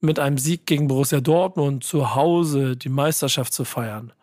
mit 0.01 0.19
einem 0.19 0.37
Sieg 0.37 0.65
gegen 0.65 0.87
Borussia 0.87 1.21
Dortmund 1.21 1.83
zu 1.83 2.15
Hause 2.15 2.77
die 2.77 2.89
Meisterschaft 2.89 3.53
zu 3.53 3.65
feiern. 3.65 4.13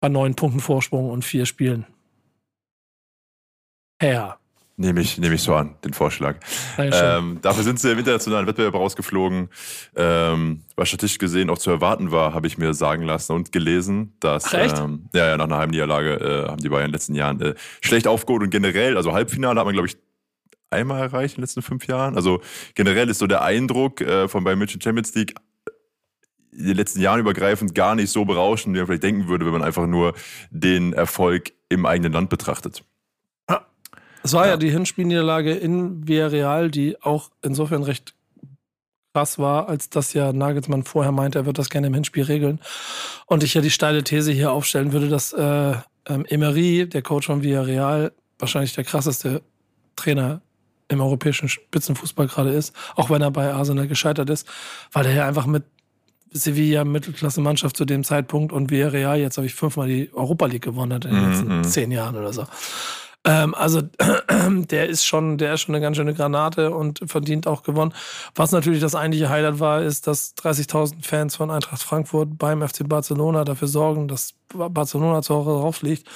Bei 0.00 0.08
neun 0.08 0.34
Punkten 0.34 0.60
Vorsprung 0.60 1.10
und 1.10 1.24
vier 1.24 1.46
Spielen. 1.46 1.86
Ja. 4.02 4.37
Nehme 4.80 5.00
ich, 5.00 5.18
nehme 5.18 5.34
ich 5.34 5.42
so 5.42 5.56
an, 5.56 5.74
den 5.84 5.92
Vorschlag. 5.92 6.36
Ähm, 6.78 7.40
dafür 7.42 7.64
sind 7.64 7.80
sie 7.80 7.90
im 7.90 7.98
internationalen 7.98 8.46
Wettbewerb 8.46 8.74
rausgeflogen. 8.74 9.48
Ähm, 9.96 10.62
was 10.76 10.88
statistisch 10.88 11.18
gesehen 11.18 11.50
auch 11.50 11.58
zu 11.58 11.70
erwarten 11.70 12.12
war, 12.12 12.32
habe 12.32 12.46
ich 12.46 12.58
mir 12.58 12.72
sagen 12.74 13.02
lassen 13.02 13.32
und 13.32 13.50
gelesen, 13.50 14.14
dass 14.20 14.54
ähm, 14.54 15.08
ja, 15.12 15.26
ja, 15.30 15.36
nach 15.36 15.46
einer 15.46 15.58
Heimniederlage 15.58 16.14
äh, 16.14 16.48
haben 16.48 16.62
die 16.62 16.68
Bayern 16.68 16.84
in 16.84 16.88
den 16.90 16.92
letzten 16.92 17.16
Jahren 17.16 17.40
äh, 17.40 17.54
schlecht 17.80 18.06
aufgeholt 18.06 18.44
und 18.44 18.50
generell, 18.50 18.96
also 18.96 19.12
Halbfinale 19.12 19.58
hat 19.58 19.66
man, 19.66 19.74
glaube 19.74 19.88
ich, 19.88 19.96
einmal 20.70 21.00
erreicht 21.00 21.34
in 21.34 21.40
den 21.40 21.42
letzten 21.42 21.62
fünf 21.62 21.88
Jahren. 21.88 22.14
Also 22.14 22.40
generell 22.76 23.08
ist 23.08 23.18
so 23.18 23.26
der 23.26 23.42
Eindruck 23.42 24.00
äh, 24.00 24.28
von 24.28 24.44
Bayern 24.44 24.60
München 24.60 24.80
Champions 24.80 25.12
League 25.16 25.34
in 26.52 26.66
den 26.66 26.76
letzten 26.76 27.00
Jahren 27.00 27.18
übergreifend 27.18 27.74
gar 27.74 27.96
nicht 27.96 28.10
so 28.10 28.24
berauschend, 28.24 28.76
wie 28.76 28.78
man 28.78 28.86
vielleicht 28.86 29.02
denken 29.02 29.26
würde, 29.26 29.44
wenn 29.44 29.52
man 29.52 29.62
einfach 29.62 29.88
nur 29.88 30.14
den 30.50 30.92
Erfolg 30.92 31.50
im 31.68 31.84
eigenen 31.84 32.12
Land 32.12 32.30
betrachtet. 32.30 32.84
Es 34.22 34.32
war 34.32 34.44
ja, 34.46 34.52
ja 34.52 34.56
die 34.56 34.70
Hinspielniederlage 34.70 35.54
in 35.54 36.06
Villarreal, 36.06 36.70
die 36.70 37.00
auch 37.02 37.30
insofern 37.42 37.82
recht 37.82 38.14
krass 39.14 39.38
war, 39.38 39.68
als 39.68 39.90
dass 39.90 40.12
ja 40.12 40.32
Nagelsmann 40.32 40.84
vorher 40.84 41.12
meinte, 41.12 41.38
er 41.38 41.46
wird 41.46 41.58
das 41.58 41.70
gerne 41.70 41.88
im 41.88 41.94
Hinspiel 41.94 42.24
regeln. 42.24 42.60
Und 43.26 43.42
ich 43.42 43.54
ja 43.54 43.60
die 43.60 43.70
steile 43.70 44.04
These 44.04 44.32
hier 44.32 44.52
aufstellen 44.52 44.92
würde, 44.92 45.08
dass 45.08 45.32
äh, 45.32 45.74
ähm, 46.06 46.24
Emery, 46.28 46.88
der 46.88 47.02
Coach 47.02 47.26
von 47.26 47.42
Villarreal, 47.42 48.12
wahrscheinlich 48.38 48.74
der 48.74 48.84
krasseste 48.84 49.42
Trainer 49.96 50.40
im 50.88 51.00
europäischen 51.00 51.48
Spitzenfußball 51.48 52.28
gerade 52.28 52.50
ist, 52.50 52.74
auch 52.96 53.10
wenn 53.10 53.20
er 53.20 53.30
bei 53.30 53.52
Arsenal 53.52 53.88
gescheitert 53.88 54.30
ist, 54.30 54.46
weil 54.92 55.06
er 55.06 55.14
ja 55.14 55.26
einfach 55.26 55.46
mit 55.46 55.64
Sevilla 56.30 56.84
Mittelklasse-Mannschaft 56.84 57.76
zu 57.76 57.84
dem 57.84 58.04
Zeitpunkt 58.04 58.52
und 58.52 58.70
Villarreal 58.70 59.18
jetzt 59.18 59.36
habe 59.38 59.46
ich 59.46 59.54
fünfmal 59.54 59.88
die 59.88 60.10
Europa 60.12 60.46
League 60.46 60.62
gewonnen 60.62 60.92
hat 60.92 61.04
in 61.04 61.14
den 61.14 61.30
letzten 61.30 61.58
mhm. 61.58 61.64
zehn 61.64 61.90
Jahren 61.90 62.16
oder 62.16 62.32
so. 62.32 62.46
Ähm, 63.28 63.54
also 63.54 63.82
der 64.48 64.88
ist 64.88 65.04
schon, 65.04 65.36
der 65.36 65.52
ist 65.52 65.60
schon 65.60 65.74
eine 65.74 65.82
ganz 65.82 65.98
schöne 65.98 66.14
Granate 66.14 66.70
und 66.70 67.00
verdient 67.06 67.46
auch 67.46 67.62
gewonnen. 67.62 67.92
Was 68.34 68.52
natürlich 68.52 68.80
das 68.80 68.94
eigentliche 68.94 69.28
Highlight 69.28 69.60
war, 69.60 69.82
ist, 69.82 70.06
dass 70.06 70.34
30.000 70.36 71.04
Fans 71.04 71.36
von 71.36 71.50
Eintracht 71.50 71.82
Frankfurt 71.82 72.38
beim 72.38 72.66
FC 72.66 72.88
Barcelona 72.88 73.44
dafür 73.44 73.68
sorgen, 73.68 74.08
dass 74.08 74.32
Barcelona 74.48 75.20
zu 75.20 75.34
Hause 75.34 75.50
draufliegt 75.50 76.08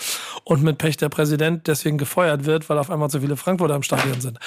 und 0.45 0.63
mit 0.63 0.79
Pech 0.79 0.97
der 0.97 1.11
Präsident 1.11 1.67
deswegen 1.67 1.99
gefeuert 1.99 2.47
wird, 2.47 2.71
weil 2.71 2.79
auf 2.79 2.91
einmal 2.91 3.11
zu 3.11 3.21
viele 3.21 3.37
Frankfurter 3.37 3.77
im 3.77 3.83
Stadion 3.83 4.23
sind. 4.23 4.39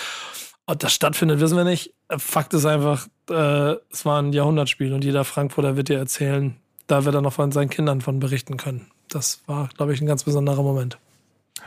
Ob 0.65 0.79
das 0.79 0.91
stattfindet, 0.91 1.39
wissen 1.39 1.57
wir 1.57 1.65
nicht. 1.65 1.93
Fakt 2.17 2.51
ist 2.55 2.65
einfach, 2.65 3.05
äh, 3.29 3.75
es 3.91 4.05
war 4.05 4.19
ein 4.19 4.33
Jahrhundertspiel 4.33 4.91
und 4.93 5.03
jeder 5.03 5.23
Frankfurter 5.23 5.77
wird 5.77 5.89
dir 5.89 5.99
erzählen, 5.99 6.55
da 6.87 7.05
wird 7.05 7.13
er 7.13 7.21
noch 7.21 7.33
von 7.33 7.51
seinen 7.51 7.69
Kindern 7.69 8.01
von 8.01 8.19
berichten 8.19 8.57
können. 8.57 8.87
Das 9.07 9.41
war, 9.45 9.69
glaube 9.77 9.93
ich, 9.93 10.01
ein 10.01 10.07
ganz 10.07 10.23
besonderer 10.23 10.63
Moment. 10.63 10.97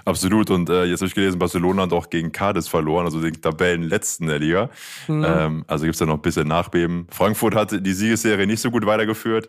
Absolut. 0.05 0.51
Und 0.51 0.71
äh, 0.71 0.85
jetzt 0.85 1.01
habe 1.01 1.09
ich 1.09 1.15
gelesen, 1.15 1.39
Barcelona 1.39 1.83
hat 1.83 1.93
auch 1.93 2.11
gegen 2.11 2.33
Cadiz 2.33 2.69
verloren, 2.69 3.05
also 3.05 3.21
den 3.21 3.41
Tabellenletzten 3.41 4.27
der 4.27 4.39
Liga. 4.39 4.71
Mhm. 5.07 5.25
Ähm, 5.27 5.65
also 5.67 5.85
gibt 5.85 5.95
es 5.95 5.99
da 5.99 6.07
noch 6.07 6.15
ein 6.15 6.23
bisschen 6.23 6.49
Nachbeben. 6.49 7.07
Frankfurt 7.11 7.55
hat 7.55 7.87
die 7.87 7.93
Siegesserie 7.93 8.47
nicht 8.47 8.61
so 8.61 8.71
gut 8.71 8.87
weitergeführt. 8.87 9.49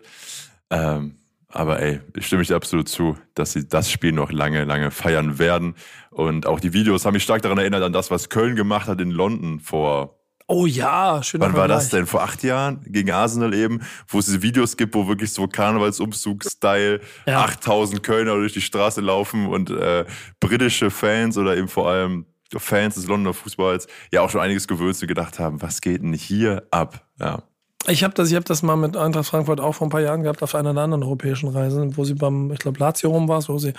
Ähm, 0.69 1.15
aber 1.52 1.82
ey, 1.82 1.99
ich 2.15 2.28
stimme 2.28 2.43
ich 2.43 2.54
absolut 2.54 2.88
zu, 2.88 3.17
dass 3.34 3.54
sie 3.54 3.67
das 3.67 3.91
Spiel 3.91 4.12
noch 4.12 4.32
lange, 4.32 4.65
lange 4.65 4.91
feiern 4.91 5.39
werden. 5.39 5.75
Und 6.12 6.45
auch 6.45 6.60
die 6.60 6.73
Videos 6.73 7.06
haben 7.06 7.13
mich 7.13 7.23
stark 7.23 7.41
daran 7.41 7.58
erinnert, 7.58 7.84
an 7.84 7.93
das, 7.93 8.12
was 8.12 8.30
Köln 8.30 8.56
gemacht 8.56 8.88
hat 8.88 9.02
in 9.02 9.10
London 9.10 9.60
vor 9.60 10.19
Oh 10.52 10.66
ja, 10.66 11.22
schön. 11.22 11.42
Wann 11.42 11.54
war 11.54 11.68
das 11.68 11.90
denn? 11.90 12.08
Vor 12.08 12.24
acht 12.24 12.42
Jahren 12.42 12.82
gegen 12.88 13.12
Arsenal 13.12 13.54
eben, 13.54 13.82
wo 14.08 14.18
es 14.18 14.26
diese 14.26 14.42
Videos 14.42 14.78
gibt, 14.78 14.96
wo 14.96 15.08
wirklich 15.08 15.32
so 15.32 15.48
Karnevalsumzug-Style 15.48 17.02
ja. 17.28 17.42
8000 17.44 18.02
Kölner 18.02 18.34
durch 18.34 18.54
die 18.54 18.62
Straße 18.62 19.00
laufen 19.00 19.46
und 19.46 19.70
äh, 19.70 20.06
britische 20.40 20.90
Fans 20.90 21.38
oder 21.38 21.56
eben 21.56 21.68
vor 21.68 21.88
allem 21.90 22.26
Fans 22.58 22.96
des 22.96 23.06
Londoner 23.06 23.36
Fußballs 23.36 23.86
ja 24.12 24.22
auch 24.22 24.32
schon 24.32 24.42
einiges 24.42 24.68
gewöhnt 24.68 25.00
und 25.00 25.08
gedacht 25.08 25.38
haben, 25.38 25.62
was 25.62 25.82
geht 25.82 26.02
denn 26.02 26.14
hier 26.14 26.64
ab? 26.72 27.06
Ja. 27.20 27.44
Ich 27.88 28.04
habe 28.04 28.13
das, 28.13 28.30
ich 28.30 28.36
hab 28.36 28.46
das 28.46 28.62
mal 28.62 28.76
mit 28.76 28.98
Eintracht 28.98 29.28
Frankfurt 29.28 29.62
auch 29.62 29.74
vor 29.74 29.88
ein 29.88 29.89
paar 29.89 30.02
Jahren 30.02 30.22
gehabt 30.22 30.44
auf 30.44 30.54
einer 30.54 30.74
der 30.74 30.84
anderen 30.84 31.04
europäischen 31.04 31.48
Reisen, 31.48 31.96
wo 31.96 32.04
sie 32.04 32.13
beim, 32.13 32.52
ich 32.52 32.60
glaube, 32.60 32.78
Lazio 32.80 33.10
Rom 33.10 33.28
war 33.30 33.48
wo 33.48 33.58
sie 33.58 33.74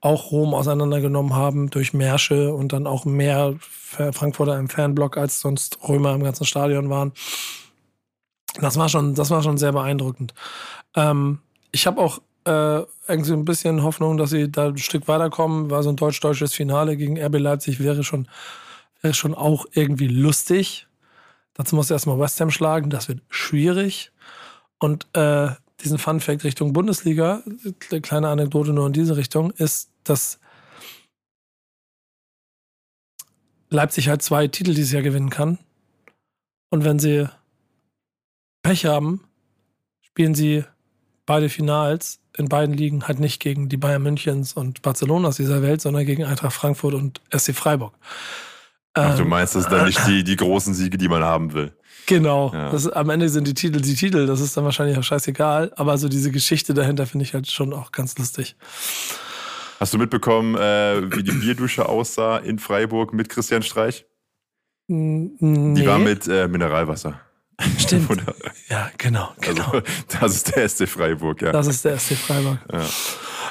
auch 0.00 0.30
Rom 0.30 0.54
auseinandergenommen 0.54 1.34
haben 1.34 1.68
durch 1.68 1.92
Märsche 1.92 2.54
und 2.54 2.72
dann 2.72 2.86
auch 2.86 3.04
mehr 3.04 3.56
Frankfurter 3.60 4.56
im 4.56 4.68
Fanblock 4.68 5.16
als 5.16 5.40
sonst 5.40 5.78
Römer 5.86 6.14
im 6.14 6.22
ganzen 6.22 6.46
Stadion 6.46 6.90
waren. 6.90 7.12
Das 8.60 8.76
war 8.76 8.88
schon, 8.88 9.14
das 9.14 9.30
war 9.30 9.42
schon 9.42 9.58
sehr 9.58 9.72
beeindruckend. 9.72 10.32
Ähm, 10.94 11.40
ich 11.72 11.86
habe 11.86 12.00
auch 12.00 12.20
äh, 12.44 12.82
irgendwie 13.08 13.32
ein 13.32 13.44
bisschen 13.44 13.82
Hoffnung, 13.82 14.16
dass 14.16 14.30
sie 14.30 14.50
da 14.50 14.68
ein 14.68 14.78
Stück 14.78 15.08
weiterkommen. 15.08 15.70
War 15.70 15.82
so 15.82 15.90
ein 15.90 15.96
deutsch-deutsches 15.96 16.54
Finale 16.54 16.96
gegen 16.96 17.20
RB 17.20 17.38
Leipzig 17.38 17.80
wäre 17.80 18.04
schon, 18.04 18.28
wäre 19.02 19.14
schon 19.14 19.34
auch 19.34 19.66
irgendwie 19.72 20.08
lustig. 20.08 20.86
Dazu 21.60 21.76
muss 21.76 21.90
erstmal 21.90 22.18
West 22.18 22.40
Ham 22.40 22.50
schlagen, 22.50 22.88
das 22.88 23.08
wird 23.08 23.20
schwierig. 23.28 24.12
Und 24.78 25.06
äh, 25.14 25.50
diesen 25.80 25.98
Fun 25.98 26.18
Fact 26.20 26.42
Richtung 26.42 26.72
Bundesliga, 26.72 27.42
eine 27.90 28.00
kleine 28.00 28.28
Anekdote 28.28 28.72
nur 28.72 28.86
in 28.86 28.94
diese 28.94 29.18
Richtung, 29.18 29.50
ist, 29.50 29.90
dass 30.02 30.40
Leipzig 33.68 34.08
halt 34.08 34.22
zwei 34.22 34.48
Titel 34.48 34.72
dieses 34.72 34.90
Jahr 34.90 35.02
gewinnen 35.02 35.28
kann. 35.28 35.58
Und 36.70 36.84
wenn 36.84 36.98
sie 36.98 37.28
Pech 38.62 38.86
haben, 38.86 39.28
spielen 40.00 40.34
sie 40.34 40.64
beide 41.26 41.50
Finals 41.50 42.20
in 42.38 42.48
beiden 42.48 42.74
Ligen 42.74 43.06
halt 43.06 43.20
nicht 43.20 43.38
gegen 43.38 43.68
die 43.68 43.76
Bayern 43.76 44.02
Münchens 44.02 44.54
und 44.54 44.80
Barcelonas 44.80 45.36
dieser 45.36 45.60
Welt, 45.60 45.82
sondern 45.82 46.06
gegen 46.06 46.24
Eintracht 46.24 46.54
Frankfurt 46.54 46.94
und 46.94 47.20
SC 47.30 47.54
Freiburg. 47.54 47.92
Ach, 48.94 49.16
du 49.16 49.22
ähm, 49.22 49.28
meinst, 49.28 49.54
das 49.54 49.64
sind 49.64 49.72
dann 49.72 49.86
nicht 49.86 50.00
die, 50.06 50.24
die 50.24 50.36
großen 50.36 50.74
Siege, 50.74 50.98
die 50.98 51.08
man 51.08 51.22
haben 51.22 51.52
will. 51.52 51.72
Genau. 52.06 52.50
Ja. 52.52 52.70
Das, 52.70 52.88
am 52.88 53.10
Ende 53.10 53.28
sind 53.28 53.46
die 53.46 53.54
Titel 53.54 53.80
die 53.80 53.94
Titel, 53.94 54.26
das 54.26 54.40
ist 54.40 54.56
dann 54.56 54.64
wahrscheinlich 54.64 54.98
auch 54.98 55.04
scheißegal. 55.04 55.72
Aber 55.76 55.96
so 55.98 56.08
diese 56.08 56.30
Geschichte 56.30 56.74
dahinter 56.74 57.06
finde 57.06 57.24
ich 57.24 57.34
halt 57.34 57.50
schon 57.50 57.72
auch 57.72 57.92
ganz 57.92 58.18
lustig. 58.18 58.56
Hast 59.78 59.94
du 59.94 59.98
mitbekommen, 59.98 60.56
äh, 60.56 61.16
wie 61.16 61.22
die 61.22 61.32
Bierdusche 61.32 61.88
aussah 61.88 62.38
in 62.38 62.58
Freiburg 62.58 63.14
mit 63.14 63.28
Christian 63.28 63.62
Streich? 63.62 64.04
Nee. 64.88 65.74
Die 65.74 65.86
war 65.86 65.98
mit 65.98 66.26
äh, 66.26 66.48
Mineralwasser. 66.48 67.20
Stimmt. 67.78 68.10
ja, 68.68 68.90
genau, 68.98 69.32
genau. 69.40 69.70
Also, 69.70 69.82
das 70.20 70.36
ist 70.36 70.56
der 70.56 70.68
SC 70.68 70.88
Freiburg, 70.88 71.42
ja. 71.42 71.52
Das 71.52 71.66
ist 71.66 71.84
der 71.84 71.98
SC 71.98 72.14
Freiburg. 72.14 72.58
Ja. 72.72 72.84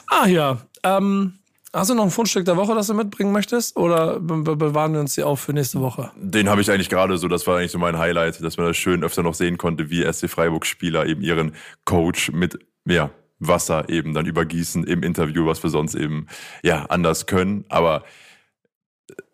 Ah 0.08 0.28
ja, 0.28 0.58
ähm, 0.84 1.39
Hast 1.72 1.92
du 1.92 1.94
noch 1.94 2.04
ein 2.04 2.10
Fundstück 2.10 2.46
der 2.46 2.58
Woche, 2.58 2.74
das 2.74 2.88
du 2.88 2.96
mitbringen 2.96 3.32
möchtest? 3.32 3.78
Oder 3.78 4.20
be 4.20 4.56
bewahren 4.56 4.94
wir 4.94 5.00
uns 5.00 5.14
die 5.16 5.24
auf 5.24 5.40
für 5.40 5.54
nächste 5.54 5.80
Woche? 5.82 6.12
Den 6.16 6.50
habe 6.50 6.62
ich 6.62 6.72
eigentlich 6.72 6.90
gerade 6.90 7.18
so, 7.18 7.28
das 7.28 7.46
war 7.46 7.58
eigentlich 7.58 7.72
so 7.72 7.78
mein 7.78 7.98
Highlight, 8.00 8.44
dass 8.44 8.58
man 8.58 8.68
das 8.68 8.78
schön 8.78 9.04
öfter 9.04 9.22
noch 9.22 9.36
sehen 9.36 9.58
konnte, 9.58 9.90
wie 9.90 10.02
SC 10.12 10.30
Freiburg-Spieler 10.30 11.06
eben 11.06 11.22
ihren 11.22 11.54
Coach 11.86 12.32
mit, 12.32 12.58
ja, 12.86 13.12
Wasser 13.40 13.88
eben 13.88 14.14
dann 14.14 14.26
übergießen 14.26 14.84
im 14.84 15.04
Interview, 15.04 15.46
was 15.46 15.62
wir 15.64 15.70
sonst 15.70 15.96
eben, 15.96 16.28
ja, 16.64 16.86
anders 16.86 17.26
können. 17.26 17.66
Aber 17.70 18.04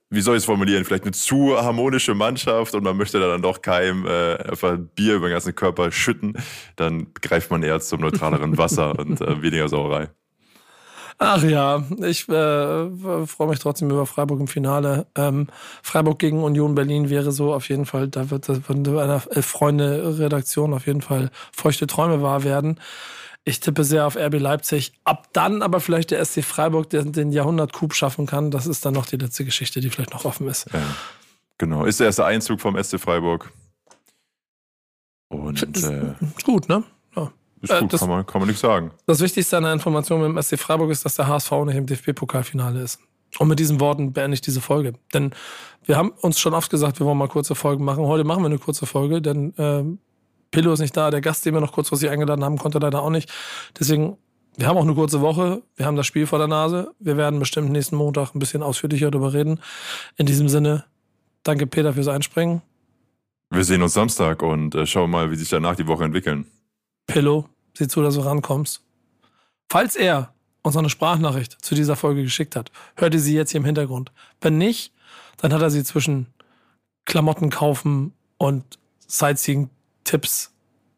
wie 0.10 0.22
soll 0.22 0.36
ich 0.36 0.42
es 0.42 0.46
formulieren? 0.46 0.86
Vielleicht 0.86 1.04
eine 1.04 1.14
zu 1.14 1.58
harmonische 1.58 2.14
Mannschaft 2.14 2.76
und 2.76 2.84
man 2.84 2.98
möchte 2.98 3.20
dann 3.20 3.42
doch 3.42 3.62
keinem 3.62 4.06
äh, 4.06 4.36
einfach 4.36 4.78
Bier 4.96 5.16
über 5.16 5.28
den 5.28 5.34
ganzen 5.34 5.56
Körper 5.56 5.92
schütten. 5.92 6.38
Dann 6.76 7.08
greift 7.22 7.50
man 7.50 7.64
eher 7.64 7.80
zum 7.80 8.02
neutraleren 8.02 8.58
Wasser 8.58 8.98
und 9.00 9.22
äh, 9.22 9.42
weniger 9.42 9.68
Sauerei. 9.68 10.10
Ach 11.18 11.42
ja, 11.44 11.84
ich 12.02 12.28
äh, 12.28 13.26
freue 13.26 13.48
mich 13.48 13.60
trotzdem 13.60 13.90
über 13.90 14.06
Freiburg 14.06 14.40
im 14.42 14.48
Finale. 14.48 15.08
Ähm, 15.16 15.48
Freiburg 15.82 16.20
gegen 16.20 16.44
Union 16.44 16.76
Berlin 16.76 17.10
wäre 17.10 17.32
so 17.32 17.54
auf 17.54 17.70
jeden 17.70 17.86
Fall, 17.86 18.10
da 18.10 18.30
wird, 18.30 18.50
das 18.50 18.60
in 18.68 18.88
einer 18.98 19.22
Freunde-Redaktion 19.22 20.74
auf 20.74 20.88
jeden 20.88 21.02
Fall 21.02 21.32
feuchte 21.54 21.88
Träume 21.88 22.22
wahr 22.22 22.44
werden. 22.44 22.82
Ich 23.46 23.60
tippe 23.60 23.84
sehr 23.84 24.08
auf 24.08 24.18
RB 24.18 24.40
Leipzig. 24.40 24.92
Ab 25.04 25.30
dann 25.32 25.62
aber 25.62 25.80
vielleicht 25.80 26.12
der 26.12 26.26
SC 26.26 26.44
Freiburg, 26.44 26.90
der 26.90 27.04
den 27.04 27.32
Jahrhundert-Coup 27.32 27.94
schaffen 27.94 28.26
kann. 28.26 28.52
Das 28.52 28.66
ist 28.66 28.86
dann 28.86 28.96
noch 28.96 29.06
die 29.06 29.18
letzte 29.18 29.46
Geschichte, 29.46 29.80
die 29.80 29.92
vielleicht 29.92 30.14
noch 30.14 30.26
offen 30.26 30.48
ist. 30.48 30.66
Ja, 30.74 30.82
genau. 31.60 31.86
Ist 31.86 32.00
der 32.00 32.08
erste 32.08 32.26
Einzug 32.26 32.60
vom 32.60 32.82
SC 32.84 33.00
Freiburg. 33.00 33.52
Und 35.30 35.62
äh, 35.62 36.14
gut, 36.44 36.68
ne? 36.70 36.84
Ist 37.66 37.76
äh, 37.76 37.82
gut, 37.82 37.94
das, 37.94 38.00
kann, 38.00 38.10
man, 38.10 38.26
kann 38.26 38.42
man 38.42 38.48
nichts 38.48 38.62
sagen. 38.62 38.92
Das 39.06 39.20
Wichtigste 39.20 39.58
an 39.58 39.64
der 39.64 39.74
Information 39.74 40.22
mit 40.22 40.30
dem 40.30 40.42
SC 40.42 40.58
Freiburg 40.58 40.92
ist, 40.92 41.06
dass 41.06 41.16
der 41.16 41.28
HSV 41.28 41.52
nicht 41.66 41.76
im 41.76 41.86
DFB-Pokalfinale 41.86 42.82
ist. 42.82 43.00
Und 43.38 43.50
mit 43.50 43.60
diesen 43.60 43.80
Worten 43.80 44.14
beende 44.14 44.36
ich 44.36 44.42
diese 44.42 44.62
Folge. 44.62 44.94
Denn 45.14 45.32
wir 45.84 45.98
haben 45.98 46.10
uns 46.22 46.40
schon 46.40 46.54
oft 46.54 46.72
gesagt, 46.72 47.00
wir 47.00 47.06
wollen 47.06 47.18
mal 47.18 47.28
kurze 47.28 47.54
Folgen 47.54 47.84
machen. 47.84 48.06
Heute 48.06 48.24
machen 48.24 48.44
wir 48.44 48.48
eine 48.48 48.60
kurze 48.60 48.86
Folge, 48.86 49.22
denn 49.22 49.54
äh, 49.58 49.84
Pillow 50.52 50.72
ist 50.72 50.80
nicht 50.80 50.96
da. 50.96 51.12
Der 51.12 51.22
Gast, 51.22 51.46
den 51.46 51.54
wir 51.54 51.60
noch 51.60 51.74
kurzfristig 51.74 52.10
eingeladen 52.10 52.46
haben, 52.46 52.58
konnte 52.58 52.80
leider 52.80 53.02
auch 53.02 53.10
nicht. 53.10 53.32
Deswegen 53.78 54.18
wir 54.58 54.68
haben 54.68 54.78
auch 54.78 54.84
eine 54.84 54.96
kurze 54.96 55.22
Woche. 55.22 55.64
Wir 55.76 55.86
haben 55.86 55.98
das 55.98 56.08
Spiel 56.08 56.28
vor 56.28 56.40
der 56.40 56.48
Nase. 56.48 56.94
Wir 57.00 57.18
werden 57.18 57.40
bestimmt 57.40 57.72
nächsten 57.72 57.98
Montag 57.98 58.34
ein 58.34 58.40
bisschen 58.40 58.64
ausführlicher 58.64 59.12
darüber 59.12 59.34
reden. 59.34 59.60
In 60.16 60.26
diesem 60.26 60.48
Sinne, 60.48 60.86
danke 61.44 61.68
Peter 61.68 61.94
fürs 61.94 62.08
Einspringen. 62.08 62.62
Wir 63.50 63.64
sehen 63.64 63.82
uns 63.82 63.94
Samstag 63.94 64.42
und 64.42 64.74
äh, 64.76 64.86
schauen 64.86 65.12
mal, 65.12 65.30
wie 65.30 65.36
sich 65.36 65.50
danach 65.50 65.76
die 65.76 65.88
Woche 65.88 66.06
entwickeln. 66.06 66.46
Pillow, 67.08 67.50
sieh 67.78 67.88
zu, 67.88 68.02
dass 68.02 68.16
du 68.16 68.22
rankommst. 68.22 68.82
Falls 69.70 69.96
er 69.96 70.34
uns 70.62 70.78
eine 70.78 70.90
Sprachnachricht 70.90 71.64
zu 71.64 71.76
dieser 71.76 71.96
Folge 71.96 72.24
geschickt 72.24 72.56
hat, 72.56 72.72
hört 72.96 73.14
ihr 73.14 73.20
sie 73.20 73.36
jetzt 73.36 73.52
hier 73.52 73.60
im 73.60 73.66
Hintergrund. 73.66 74.12
Wenn 74.42 74.58
nicht, 74.58 74.94
dann 75.38 75.54
hat 75.54 75.62
er 75.62 75.70
sie 75.70 75.84
zwischen 75.84 76.28
Klamotten 77.06 77.50
kaufen 77.50 78.14
und 78.38 78.80
Sightseeing-Tipps 79.08 80.52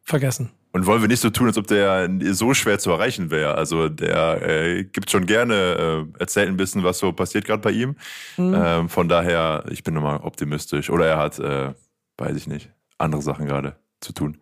vergessen. 0.03 0.51
Und 0.71 0.85
wollen 0.85 1.01
wir 1.01 1.07
nicht 1.07 1.21
so 1.21 1.29
tun, 1.29 1.47
als 1.47 1.57
ob 1.57 1.67
der 1.67 2.09
so 2.33 2.53
schwer 2.53 2.77
zu 2.77 2.91
erreichen 2.91 3.31
wäre. 3.31 3.55
Also 3.55 3.89
der 3.89 4.41
äh, 4.47 4.83
gibt 4.83 5.09
schon 5.09 5.25
gerne, 5.25 6.05
äh, 6.15 6.19
erzählt 6.19 6.49
ein 6.49 6.57
bisschen, 6.57 6.83
was 6.83 6.99
so 6.99 7.11
passiert 7.11 7.45
gerade 7.45 7.61
bei 7.61 7.71
ihm. 7.71 7.95
Mhm. 8.37 8.53
Ähm, 8.55 8.89
von 8.89 9.09
daher, 9.09 9.65
ich 9.69 9.83
bin 9.83 9.95
nochmal 9.95 10.19
optimistisch. 10.21 10.89
Oder 10.89 11.07
er 11.07 11.17
hat, 11.17 11.39
äh, 11.39 11.73
weiß 12.17 12.37
ich 12.37 12.47
nicht, 12.47 12.69
andere 12.99 13.21
Sachen 13.21 13.47
gerade 13.47 13.75
zu 14.01 14.13
tun. 14.13 14.37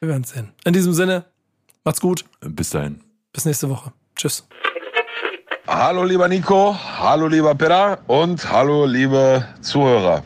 Wir 0.00 0.08
werden 0.08 0.24
sehen. 0.24 0.52
In 0.64 0.72
diesem 0.72 0.94
Sinne, 0.94 1.26
macht's 1.84 2.00
gut. 2.00 2.24
Bis 2.40 2.70
dahin. 2.70 3.00
Bis 3.32 3.44
nächste 3.44 3.68
Woche. 3.68 3.92
Tschüss. 4.16 4.46
Hallo 5.66 6.04
lieber 6.04 6.28
Nico, 6.28 6.76
hallo 6.98 7.26
lieber 7.26 7.54
Peter 7.54 7.98
und 8.06 8.50
hallo 8.50 8.84
liebe 8.84 9.46
Zuhörer. 9.60 10.22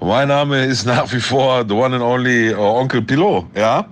Mein 0.00 0.28
Name 0.28 0.64
ist 0.64 0.86
nach 0.86 1.12
wie 1.12 1.20
vor 1.20 1.64
the 1.68 1.74
one 1.74 1.94
and 1.94 2.02
only 2.02 2.54
uh, 2.54 2.58
Onkel 2.58 3.02
Pilot, 3.02 3.46
ja. 3.54 3.86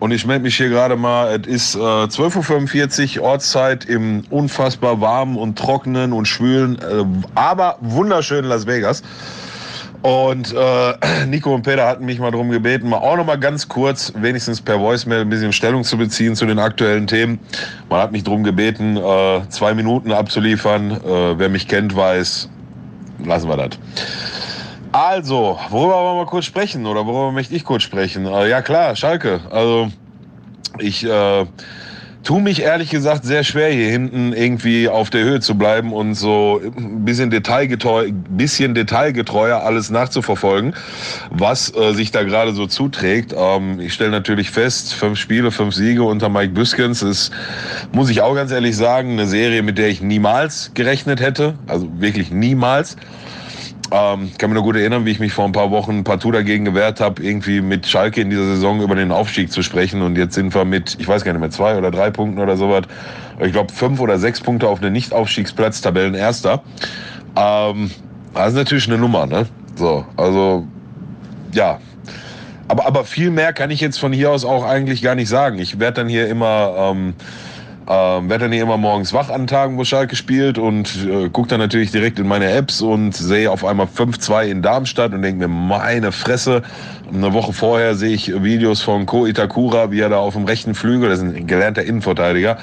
Und 0.00 0.10
ich 0.10 0.26
melde 0.26 0.42
mich 0.42 0.56
hier 0.56 0.68
gerade 0.68 0.96
mal, 0.96 1.40
es 1.40 1.46
ist 1.46 1.74
äh, 1.76 1.78
12.45 1.78 3.18
Uhr 3.18 3.24
Ortszeit 3.24 3.86
im 3.86 4.24
unfassbar 4.30 5.00
warmen 5.00 5.36
und 5.36 5.58
trockenen 5.58 6.12
und 6.12 6.26
schwülen, 6.26 6.78
äh, 6.78 7.04
aber 7.34 7.78
wunderschönen 7.80 8.48
Las 8.48 8.66
Vegas. 8.66 9.02
Und 10.04 10.52
äh, 10.52 10.94
Nico 11.28 11.54
und 11.54 11.62
Peter 11.62 11.86
hatten 11.86 12.04
mich 12.04 12.18
mal 12.18 12.30
darum 12.30 12.50
gebeten, 12.50 12.90
mal 12.90 12.98
auch 12.98 13.16
noch 13.16 13.24
mal 13.24 13.38
ganz 13.38 13.66
kurz, 13.66 14.12
wenigstens 14.14 14.60
per 14.60 14.78
Voicemail, 14.78 15.22
ein 15.22 15.30
bisschen 15.30 15.50
Stellung 15.50 15.82
zu 15.82 15.96
beziehen 15.96 16.36
zu 16.36 16.44
den 16.44 16.58
aktuellen 16.58 17.06
Themen. 17.06 17.38
Man 17.88 18.00
hat 18.00 18.12
mich 18.12 18.22
darum 18.22 18.44
gebeten, 18.44 18.98
äh, 18.98 19.48
zwei 19.48 19.72
Minuten 19.72 20.12
abzuliefern. 20.12 20.90
Äh, 20.90 21.38
wer 21.38 21.48
mich 21.48 21.68
kennt, 21.68 21.96
weiß, 21.96 22.50
lassen 23.24 23.48
wir 23.48 23.56
das. 23.56 23.78
Also, 24.92 25.58
worüber 25.70 25.94
wollen 25.94 26.18
wir 26.18 26.26
kurz 26.26 26.44
sprechen 26.44 26.84
oder 26.84 27.06
worüber 27.06 27.32
möchte 27.32 27.54
ich 27.54 27.64
kurz 27.64 27.82
sprechen? 27.82 28.26
Äh, 28.26 28.50
ja 28.50 28.60
klar, 28.60 28.96
Schalke. 28.96 29.40
Also 29.50 29.88
ich 30.80 31.02
äh, 31.02 31.46
tue 32.24 32.40
mich 32.40 32.62
ehrlich 32.62 32.90
gesagt 32.90 33.24
sehr 33.24 33.44
schwer, 33.44 33.68
hier 33.68 33.90
hinten 33.90 34.32
irgendwie 34.32 34.88
auf 34.88 35.10
der 35.10 35.22
Höhe 35.24 35.40
zu 35.40 35.56
bleiben 35.56 35.92
und 35.92 36.14
so 36.14 36.60
ein 36.76 37.04
bisschen, 37.04 37.30
detailgetreu, 37.30 38.10
bisschen 38.12 38.74
detailgetreuer 38.74 39.62
alles 39.62 39.90
nachzuverfolgen, 39.90 40.74
was 41.30 41.74
äh, 41.76 41.92
sich 41.92 42.10
da 42.10 42.22
gerade 42.22 42.52
so 42.52 42.66
zuträgt. 42.66 43.34
Ähm, 43.36 43.78
ich 43.78 43.92
stelle 43.92 44.10
natürlich 44.10 44.50
fest, 44.50 44.94
fünf 44.94 45.18
Spiele, 45.18 45.50
fünf 45.50 45.74
Siege 45.74 46.02
unter 46.02 46.30
Mike 46.30 46.54
Büskens 46.54 47.02
ist, 47.02 47.30
muss 47.92 48.08
ich 48.08 48.22
auch 48.22 48.34
ganz 48.34 48.50
ehrlich 48.50 48.76
sagen, 48.76 49.12
eine 49.12 49.26
Serie, 49.26 49.62
mit 49.62 49.76
der 49.76 49.88
ich 49.88 50.00
niemals 50.00 50.72
gerechnet 50.74 51.20
hätte. 51.20 51.54
Also 51.66 51.88
wirklich 52.00 52.30
niemals. 52.30 52.96
Ähm, 53.96 54.32
kann 54.38 54.50
mich 54.50 54.56
noch 54.56 54.64
gut 54.64 54.74
erinnern, 54.74 55.06
wie 55.06 55.12
ich 55.12 55.20
mich 55.20 55.32
vor 55.32 55.44
ein 55.44 55.52
paar 55.52 55.70
Wochen 55.70 56.02
partout 56.02 56.32
dagegen 56.32 56.64
gewehrt 56.64 56.98
habe, 56.98 57.22
irgendwie 57.22 57.60
mit 57.60 57.86
Schalke 57.86 58.22
in 58.22 58.28
dieser 58.28 58.44
Saison 58.44 58.80
über 58.80 58.96
den 58.96 59.12
Aufstieg 59.12 59.52
zu 59.52 59.62
sprechen. 59.62 60.02
Und 60.02 60.18
jetzt 60.18 60.34
sind 60.34 60.52
wir 60.52 60.64
mit, 60.64 60.96
ich 60.98 61.06
weiß 61.06 61.22
gar 61.22 61.32
nicht 61.32 61.40
mehr, 61.40 61.50
zwei 61.50 61.78
oder 61.78 61.92
drei 61.92 62.10
Punkten 62.10 62.40
oder 62.40 62.56
sowas. 62.56 62.82
Ich 63.40 63.52
glaube, 63.52 63.72
fünf 63.72 64.00
oder 64.00 64.18
sechs 64.18 64.40
Punkte 64.40 64.66
auf 64.66 64.82
einen 64.82 64.92
Nicht-Aufstiegsplatz, 64.94 65.80
Tabellenerster. 65.80 66.64
Ähm, 67.36 67.92
das 68.34 68.48
ist 68.48 68.54
natürlich 68.54 68.88
eine 68.88 68.98
Nummer, 68.98 69.26
ne? 69.26 69.46
So, 69.76 70.04
also, 70.16 70.66
ja. 71.52 71.78
Aber, 72.66 72.86
aber 72.86 73.04
viel 73.04 73.30
mehr 73.30 73.52
kann 73.52 73.70
ich 73.70 73.80
jetzt 73.80 74.00
von 74.00 74.12
hier 74.12 74.32
aus 74.32 74.44
auch 74.44 74.64
eigentlich 74.64 75.02
gar 75.02 75.14
nicht 75.14 75.28
sagen. 75.28 75.60
Ich 75.60 75.78
werde 75.78 76.00
dann 76.00 76.08
hier 76.08 76.26
immer, 76.26 76.74
ähm, 76.78 77.14
ähm, 77.86 78.30
werde 78.30 78.44
dann 78.44 78.52
hier 78.52 78.62
immer 78.62 78.78
morgens 78.78 79.12
wach 79.12 79.28
an 79.28 79.46
Tagen, 79.46 79.76
wo 79.76 79.84
Schalke 79.84 80.16
spielt 80.16 80.56
und 80.56 81.06
äh, 81.06 81.28
gucke 81.28 81.48
dann 81.48 81.60
natürlich 81.60 81.90
direkt 81.90 82.18
in 82.18 82.26
meine 82.26 82.50
Apps 82.50 82.80
und 82.80 83.14
sehe 83.14 83.50
auf 83.50 83.64
einmal 83.64 83.86
5-2 83.86 84.46
in 84.46 84.62
Darmstadt 84.62 85.12
und 85.12 85.22
denke 85.22 85.46
mir, 85.46 85.54
meine 85.54 86.10
Fresse. 86.10 86.62
Eine 87.12 87.34
Woche 87.34 87.52
vorher 87.52 87.94
sehe 87.94 88.14
ich 88.14 88.42
Videos 88.42 88.80
von 88.80 89.04
Ko 89.04 89.26
Itakura, 89.26 89.90
wie 89.90 90.00
er 90.00 90.08
da 90.08 90.16
auf 90.16 90.32
dem 90.32 90.46
rechten 90.46 90.74
Flügel, 90.74 91.10
das 91.10 91.18
ist 91.18 91.36
ein 91.36 91.46
gelernter 91.46 91.82
Innenverteidiger, 91.82 92.56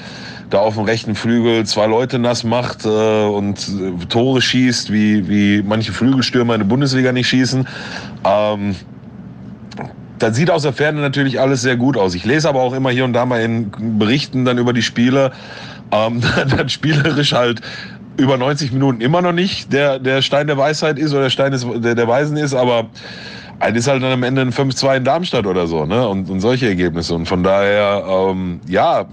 da 0.50 0.58
auf 0.58 0.74
dem 0.74 0.84
rechten 0.84 1.14
Flügel 1.14 1.64
zwei 1.66 1.86
Leute 1.86 2.18
nass 2.18 2.42
macht 2.42 2.84
äh, 2.84 2.88
und 2.88 3.58
äh, 3.58 4.04
Tore 4.06 4.42
schießt, 4.42 4.92
wie, 4.92 5.28
wie 5.28 5.62
manche 5.62 5.92
Flügelstürmer 5.92 6.54
in 6.54 6.60
der 6.60 6.68
Bundesliga 6.68 7.12
nicht 7.12 7.28
schießen. 7.28 7.66
Ähm, 8.24 8.74
das 10.22 10.36
sieht 10.36 10.50
aus 10.50 10.62
der 10.62 10.72
Ferne 10.72 11.00
natürlich 11.00 11.40
alles 11.40 11.62
sehr 11.62 11.76
gut 11.76 11.96
aus. 11.96 12.14
Ich 12.14 12.24
lese 12.24 12.48
aber 12.48 12.60
auch 12.60 12.72
immer 12.72 12.90
hier 12.90 13.04
und 13.04 13.12
da 13.12 13.26
mal 13.26 13.40
in 13.40 13.72
Berichten 13.98 14.44
dann 14.44 14.58
über 14.58 14.72
die 14.72 14.82
Spiele, 14.82 15.32
ähm, 15.90 16.22
dann 16.56 16.68
spielerisch 16.68 17.32
halt 17.32 17.60
über 18.16 18.36
90 18.36 18.72
Minuten 18.72 19.00
immer 19.00 19.22
noch 19.22 19.32
nicht 19.32 19.72
der, 19.72 19.98
der 19.98 20.22
Stein 20.22 20.46
der 20.46 20.56
Weisheit 20.56 20.98
ist 20.98 21.12
oder 21.12 21.22
der 21.22 21.30
Stein 21.30 21.52
des, 21.52 21.66
der, 21.76 21.94
der 21.94 22.08
Weisen 22.08 22.36
ist, 22.36 22.54
aber 22.54 22.86
es 23.58 23.74
ist 23.74 23.88
halt 23.88 24.02
dann 24.02 24.12
am 24.12 24.22
Ende 24.22 24.42
ein 24.42 24.52
5-2 24.52 24.98
in 24.98 25.04
Darmstadt 25.04 25.46
oder 25.46 25.66
so, 25.66 25.86
ne? 25.86 26.06
Und, 26.06 26.28
und 26.30 26.40
solche 26.40 26.66
Ergebnisse. 26.66 27.14
Und 27.14 27.26
von 27.26 27.42
daher, 27.42 28.04
ähm, 28.08 28.60
ja, 28.66 29.06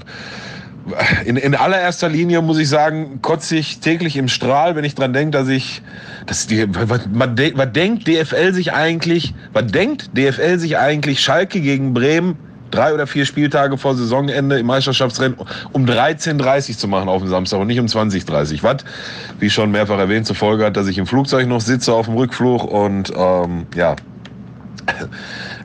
in, 1.26 1.38
in 1.38 1.56
allererster 1.56 2.10
Linie 2.10 2.42
muss 2.42 2.58
ich 2.58 2.70
sagen, 2.70 3.22
kotze 3.22 3.58
ich 3.58 3.80
täglich 3.80 4.18
im 4.18 4.28
Strahl, 4.28 4.76
wenn 4.76 4.84
ich 4.84 4.96
dran 4.96 5.14
denke, 5.14 5.32
dass 5.32 5.48
ich, 5.48 5.82
dass 6.26 6.48
die, 6.48 6.68
was, 6.70 7.02
was 7.12 7.72
denkt 7.72 8.08
DFL 8.08 8.54
sich 8.54 8.74
eigentlich, 8.74 9.34
was 9.54 9.68
denkt 9.68 10.18
DFL 10.18 10.60
sich 10.60 10.78
eigentlich 10.78 11.22
Schalke 11.22 11.62
gegen 11.62 11.94
Bremen 11.94 12.38
drei 12.72 12.94
oder 12.94 13.08
vier 13.08 13.26
Spieltage 13.26 13.78
vor 13.78 13.96
Saisonende 13.96 14.60
im 14.60 14.66
Meisterschaftsrennen 14.66 15.38
um 15.72 15.86
13.30 15.86 16.78
zu 16.78 16.88
machen 16.88 17.10
auf 17.10 17.22
dem 17.22 17.30
Samstag 17.30 17.60
und 17.60 17.68
nicht 17.68 17.80
um 17.80 17.88
20.30 17.88 18.64
Was, 18.64 18.78
wie 19.40 19.50
schon 19.50 19.72
mehrfach 19.72 19.98
erwähnt, 19.98 20.28
zur 20.28 20.36
Folge 20.36 20.66
hat, 20.66 20.78
dass 20.78 20.88
ich 20.88 20.98
im 20.98 21.08
Flugzeug 21.08 21.48
noch 21.48 21.62
sitze 21.62 21.94
auf 21.94 22.06
dem 22.06 22.16
Rückflug 22.16 22.64
und 22.64 23.12
ähm, 23.16 23.66
ja, 23.76 23.96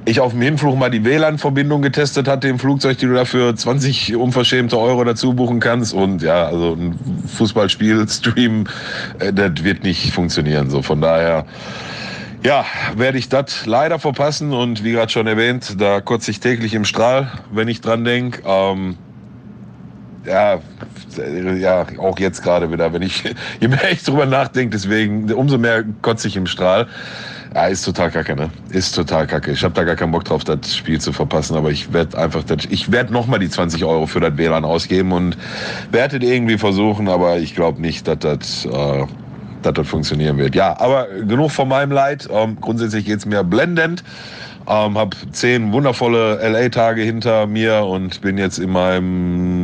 ich 0.07 0.21
auf 0.21 0.33
dem 0.33 0.43
Hinflug 0.43 0.77
mal 0.79 0.91
die 0.91 1.05
WLAN-Verbindung 1.05 1.83
getestet 1.83 2.29
hatte 2.29 2.49
im 2.49 2.59
Flugzeug, 2.59 2.99
die 2.99 3.07
du 3.07 3.15
dafür 3.15 3.57
20 3.57 4.17
unverschämte 4.17 4.79
Euro 4.79 5.03
dazu 5.05 5.35
buchen 5.35 5.61
kannst. 5.61 5.95
Und 5.95 6.23
ja, 6.23 6.47
also 6.47 6.75
ein 6.75 6.99
Fußballspiel, 7.27 8.07
Stream, 8.09 8.67
äh, 9.19 9.33
das 9.33 9.65
wird 9.65 9.83
nicht 9.83 10.13
funktionieren. 10.13 10.69
So 10.69 10.83
von 10.83 11.01
daher, 11.01 11.47
ja, 12.45 12.67
werde 12.97 13.17
ich 13.17 13.29
das 13.29 13.65
leider 13.65 13.99
verpassen. 13.99 14.53
Und 14.53 14.85
wie 14.85 14.93
gerade 14.93 15.11
schon 15.11 15.27
erwähnt, 15.27 15.81
da 15.81 16.01
kotze 16.01 16.31
ich 16.31 16.41
täglich 16.41 16.75
im 16.75 16.85
Strahl, 16.85 17.31
wenn 17.51 17.69
ich 17.69 17.81
dran 17.81 18.05
denke. 18.05 18.43
Ähm, 18.47 18.97
ja, 20.27 20.59
ja, 21.59 21.87
auch 21.99 22.19
jetzt 22.19 22.43
gerade 22.43 22.71
wieder, 22.73 22.93
wenn 22.93 23.03
ich, 23.03 23.25
je 23.61 23.69
mehr 23.69 23.91
ich 23.91 24.03
drüber 24.03 24.27
nachdenke, 24.27 24.71
deswegen, 24.71 25.33
umso 25.33 25.57
mehr 25.57 25.85
kotze 26.03 26.29
ich 26.29 26.37
im 26.37 26.47
Strahl. 26.47 26.89
Ja, 27.55 27.67
ist 27.67 27.85
total 27.85 28.11
kacke, 28.11 28.35
ne? 28.35 28.51
Ist 28.71 28.97
total 28.97 29.29
kacke. 29.29 29.53
Ich 29.53 29.63
habe 29.63 29.75
da 29.75 29.85
gar 29.85 29.95
keinen 29.95 30.11
Bock 30.11 30.25
drauf, 30.25 30.43
das 30.43 30.75
Spiel 30.75 31.01
zu 31.01 31.13
verpassen, 31.13 31.57
aber 31.57 31.71
ich 31.71 31.93
werde 31.93 32.19
einfach, 32.19 32.43
das, 32.43 32.65
ich 32.69 32.91
werde 32.91 33.13
nochmal 33.13 33.39
die 33.39 33.49
20 33.49 33.85
Euro 33.85 34.07
für 34.07 34.19
das 34.19 34.37
WLAN 34.37 34.65
ausgeben 34.65 35.13
und 35.13 35.37
werde 35.93 36.17
irgendwie 36.17 36.59
versuchen, 36.59 37.09
aber 37.09 37.39
ich 37.39 37.55
glaube 37.55 37.81
nicht, 37.81 38.09
dass 38.09 38.19
das, 38.19 38.65
äh, 38.65 39.07
dass 39.63 39.73
das 39.73 39.87
funktionieren 39.87 40.37
wird. 40.37 40.57
Ja, 40.57 40.81
aber 40.81 41.07
genug 41.07 41.53
von 41.53 41.69
meinem 41.69 41.93
Leid. 41.93 42.29
Ähm, 42.29 42.59
grundsätzlich 42.61 43.05
geht's 43.05 43.25
mir 43.25 43.45
blendend. 43.45 44.03
Ähm, 44.67 44.99
habe 44.99 45.17
zehn 45.31 45.73
wundervolle 45.73 46.37
LA-Tage 46.37 47.03
hinter 47.03 47.47
mir 47.47 47.85
und 47.85 48.21
bin 48.21 48.37
jetzt 48.37 48.59
in 48.59 48.71
meinem 48.71 49.64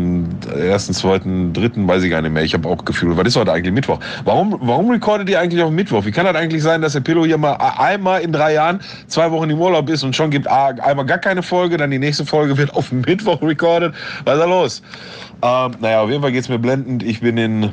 ersten, 0.57 0.95
zweiten, 0.95 1.53
dritten, 1.53 1.87
weiß 1.87 2.03
ich 2.03 2.11
gar 2.11 2.23
nicht 2.23 2.33
mehr. 2.33 2.43
Ich 2.43 2.55
habe 2.55 2.69
auch 2.69 2.85
Gefühl, 2.85 3.17
was 3.17 3.27
ist 3.27 3.37
heute 3.37 3.53
eigentlich 3.53 3.73
Mittwoch? 3.73 3.99
Warum, 4.25 4.57
warum 4.61 4.91
recordet 4.91 5.29
ihr 5.29 5.41
eigentlich 5.41 5.63
auf 5.63 5.71
Mittwoch? 5.71 6.05
Wie 6.05 6.11
kann 6.11 6.27
das 6.27 6.35
eigentlich 6.35 6.63
sein, 6.63 6.83
dass 6.83 6.93
der 6.93 7.01
Pillow 7.01 7.25
hier 7.25 7.39
mal 7.39 7.55
einmal 7.55 8.23
in 8.23 8.33
drei 8.33 8.55
Jahren 8.55 8.81
zwei 9.07 9.31
Wochen 9.31 9.51
im 9.51 9.61
Urlaub 9.61 9.89
ist 9.89 10.03
und 10.03 10.15
schon 10.17 10.31
gibt 10.31 10.47
einmal 10.49 11.07
gar 11.07 11.19
keine 11.19 11.43
Folge, 11.43 11.77
dann 11.77 11.91
die 11.91 11.99
nächste 11.99 12.25
Folge 12.25 12.57
wird 12.57 12.75
auf 12.75 12.93
Mittwoch 12.93 13.41
recorded? 13.43 13.93
Was 14.25 14.35
ist 14.35 14.41
da 14.41 14.47
los? 14.47 14.83
Ähm, 15.43 15.73
naja, 15.81 16.03
auf 16.03 16.11
jeden 16.11 16.23
Fall 16.23 16.33
geht's 16.33 16.49
mir 16.49 16.59
blendend. 16.59 17.03
Ich 17.03 17.21
bin 17.21 17.37
in 17.37 17.71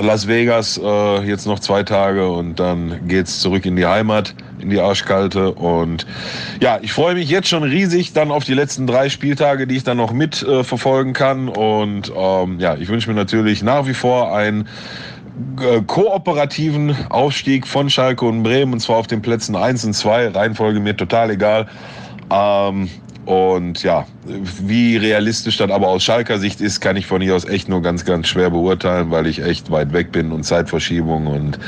Las 0.00 0.26
Vegas 0.28 0.80
äh, 0.82 1.22
jetzt 1.22 1.46
noch 1.46 1.58
zwei 1.58 1.82
Tage 1.82 2.28
und 2.28 2.60
dann 2.60 3.08
geht's 3.08 3.40
zurück 3.40 3.64
in 3.66 3.76
die 3.76 3.86
Heimat, 3.86 4.34
in 4.58 4.70
die 4.70 4.80
Arschkalte. 4.80 5.52
Und 5.52 6.06
ja, 6.60 6.78
ich 6.82 6.92
freue 6.92 7.14
mich 7.14 7.28
jetzt 7.28 7.48
schon 7.48 7.62
riesig 7.62 8.12
dann 8.12 8.30
auf 8.30 8.44
die 8.44 8.54
letzten 8.54 8.86
drei 8.86 9.08
Spieltage, 9.08 9.66
die 9.66 9.76
ich 9.76 9.84
dann 9.84 9.96
noch 9.96 10.12
mit 10.12 10.42
äh, 10.42 10.64
verfolgen 10.64 11.12
kann. 11.12 11.48
Und 11.48 12.12
ähm, 12.14 12.60
ja, 12.60 12.76
ich 12.76 12.88
wünsche 12.88 13.08
mir 13.08 13.16
natürlich 13.16 13.62
nach 13.62 13.86
wie 13.86 13.94
vor 13.94 14.34
einen 14.34 14.68
äh, 15.60 15.82
kooperativen 15.82 16.96
Aufstieg 17.10 17.66
von 17.66 17.90
Schalke 17.90 18.24
und 18.24 18.42
Bremen 18.42 18.72
und 18.74 18.80
zwar 18.80 18.96
auf 18.96 19.06
den 19.06 19.22
Plätzen 19.22 19.56
1 19.56 19.84
und 19.84 19.92
2. 19.94 20.28
Reihenfolge 20.28 20.80
mir 20.80 20.96
total 20.96 21.30
egal. 21.30 21.68
Ähm, 22.30 22.90
und 23.26 23.82
ja, 23.82 24.06
wie 24.24 24.96
realistisch 24.96 25.56
das 25.56 25.70
aber 25.70 25.88
aus 25.88 26.04
Schalker 26.04 26.38
Sicht 26.38 26.60
ist, 26.60 26.80
kann 26.80 26.96
ich 26.96 27.06
von 27.06 27.20
hier 27.20 27.34
aus 27.34 27.44
echt 27.44 27.68
nur 27.68 27.82
ganz, 27.82 28.04
ganz 28.04 28.28
schwer 28.28 28.50
beurteilen, 28.50 29.10
weil 29.10 29.26
ich 29.26 29.42
echt 29.42 29.68
weit 29.72 29.92
weg 29.92 30.12
bin 30.12 30.30
und 30.30 30.44
Zeitverschiebung 30.44 31.26
und 31.26 31.58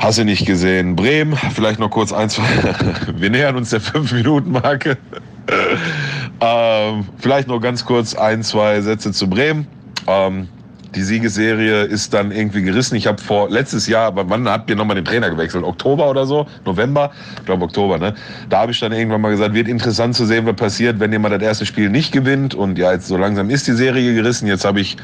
hasse 0.00 0.24
nicht 0.24 0.46
gesehen. 0.46 0.96
Bremen, 0.96 1.36
vielleicht 1.54 1.78
noch 1.78 1.90
kurz 1.90 2.12
eins. 2.12 2.40
Wir 3.16 3.30
nähern 3.30 3.54
uns 3.54 3.70
der 3.70 3.80
5-Minuten-Marke. 3.80 4.98
ähm, 6.40 7.06
vielleicht 7.18 7.46
noch 7.46 7.60
ganz 7.60 7.84
kurz 7.84 8.16
ein, 8.16 8.42
zwei 8.42 8.80
Sätze 8.80 9.12
zu 9.12 9.30
Bremen. 9.30 9.68
Ähm, 10.08 10.48
die 10.94 11.02
Siegesserie 11.02 11.82
ist 11.82 12.14
dann 12.14 12.30
irgendwie 12.30 12.62
gerissen. 12.62 12.96
Ich 12.96 13.06
habe 13.06 13.20
vor 13.20 13.50
letztes 13.50 13.86
Jahr, 13.86 14.12
wann 14.14 14.48
habt 14.48 14.70
ihr 14.70 14.76
nochmal 14.76 14.96
den 14.96 15.04
Trainer 15.04 15.30
gewechselt? 15.30 15.64
Oktober 15.64 16.08
oder 16.08 16.26
so? 16.26 16.46
November? 16.64 17.10
Ich 17.38 17.46
glaube 17.46 17.64
Oktober, 17.64 17.98
ne? 17.98 18.14
Da 18.48 18.60
habe 18.60 18.72
ich 18.72 18.80
dann 18.80 18.92
irgendwann 18.92 19.20
mal 19.20 19.30
gesagt, 19.30 19.54
wird 19.54 19.68
interessant 19.68 20.14
zu 20.14 20.24
sehen, 20.26 20.46
was 20.46 20.56
passiert, 20.56 21.00
wenn 21.00 21.12
jemand 21.12 21.34
das 21.34 21.42
erste 21.42 21.66
Spiel 21.66 21.90
nicht 21.90 22.12
gewinnt. 22.12 22.54
Und 22.54 22.78
ja, 22.78 22.92
jetzt 22.92 23.08
so 23.08 23.16
langsam 23.16 23.50
ist 23.50 23.66
die 23.66 23.72
Serie 23.72 24.14
gerissen. 24.14 24.46
Jetzt 24.46 24.64
habe 24.64 24.80
ich 24.80 24.96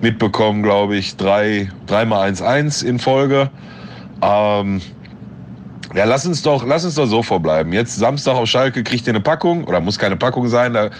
mitbekommen, 0.00 0.62
glaube 0.62 0.96
ich, 0.96 1.16
drei, 1.16 1.70
dreimal 1.86 2.30
1-1 2.30 2.84
in 2.84 2.98
Folge. 2.98 3.50
Ähm, 4.22 4.80
ja, 5.96 6.04
lass 6.04 6.26
uns 6.26 6.42
doch, 6.42 6.66
lass 6.66 6.84
uns 6.84 6.94
doch 6.96 7.06
so 7.06 7.22
vorbleiben. 7.22 7.72
Jetzt 7.72 7.96
Samstag 7.96 8.34
auf 8.34 8.46
Schalke 8.50 8.84
kriegt 8.84 9.06
ihr 9.06 9.14
eine 9.14 9.22
Packung 9.22 9.64
oder 9.64 9.80
muss 9.80 9.98
keine 9.98 10.16
Packung 10.16 10.46
sein. 10.48 10.74
Da, 10.74 10.90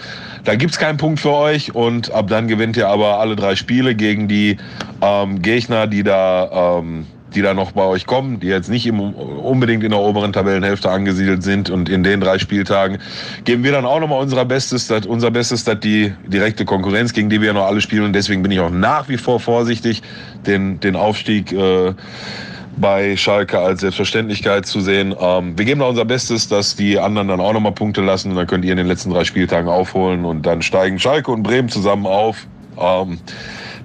da 0.43 0.55
gibt's 0.55 0.79
keinen 0.79 0.97
Punkt 0.97 1.19
für 1.19 1.33
euch 1.33 1.75
und 1.75 2.11
ab 2.11 2.27
dann 2.29 2.47
gewinnt 2.47 2.77
ihr 2.77 2.87
aber 2.87 3.19
alle 3.19 3.35
drei 3.35 3.55
Spiele 3.55 3.93
gegen 3.93 4.27
die 4.27 4.57
ähm, 5.01 5.43
Gegner, 5.43 5.85
die 5.85 6.01
da, 6.01 6.79
ähm, 6.79 7.05
die 7.35 7.43
da 7.43 7.53
noch 7.53 7.73
bei 7.73 7.83
euch 7.83 8.07
kommen, 8.07 8.39
die 8.39 8.47
jetzt 8.47 8.71
nicht 8.71 8.87
im, 8.87 8.99
unbedingt 8.99 9.83
in 9.83 9.91
der 9.91 9.99
oberen 9.99 10.33
Tabellenhälfte 10.33 10.89
angesiedelt 10.89 11.43
sind. 11.43 11.69
Und 11.69 11.89
in 11.89 12.01
den 12.01 12.19
drei 12.19 12.39
Spieltagen 12.39 12.97
geben 13.43 13.63
wir 13.63 13.73
dann 13.73 13.85
auch 13.85 13.99
nochmal 13.99 14.19
unser 14.19 14.45
Bestes, 14.45 14.87
dat, 14.87 15.05
unser 15.05 15.29
Bestes, 15.29 15.63
dat 15.63 15.83
die 15.83 16.11
direkte 16.25 16.65
Konkurrenz, 16.65 17.13
gegen 17.13 17.29
die 17.29 17.39
wir 17.39 17.53
noch 17.53 17.67
alle 17.67 17.81
spielen. 17.81 18.05
Und 18.05 18.13
deswegen 18.13 18.41
bin 18.41 18.51
ich 18.51 18.59
auch 18.59 18.71
nach 18.71 19.09
wie 19.09 19.17
vor 19.17 19.39
vorsichtig, 19.39 20.01
den, 20.47 20.79
den 20.79 20.95
Aufstieg 20.95 21.51
äh, 21.51 21.93
bei 22.77 23.17
Schalke 23.17 23.59
als 23.59 23.81
Selbstverständlichkeit 23.81 24.65
zu 24.65 24.81
sehen. 24.81 25.15
Ähm, 25.19 25.57
wir 25.57 25.65
geben 25.65 25.79
da 25.79 25.87
unser 25.87 26.05
Bestes, 26.05 26.47
dass 26.47 26.75
die 26.75 26.99
anderen 26.99 27.27
dann 27.27 27.39
auch 27.39 27.53
nochmal 27.53 27.71
Punkte 27.73 28.01
lassen. 28.01 28.35
Dann 28.35 28.47
könnt 28.47 28.65
ihr 28.65 28.71
in 28.71 28.77
den 28.77 28.87
letzten 28.87 29.11
drei 29.11 29.23
Spieltagen 29.23 29.69
aufholen 29.69 30.25
und 30.25 30.45
dann 30.45 30.61
steigen 30.61 30.99
Schalke 30.99 31.31
und 31.31 31.43
Bremen 31.43 31.69
zusammen 31.69 32.05
auf. 32.05 32.47
Ähm, 32.79 33.19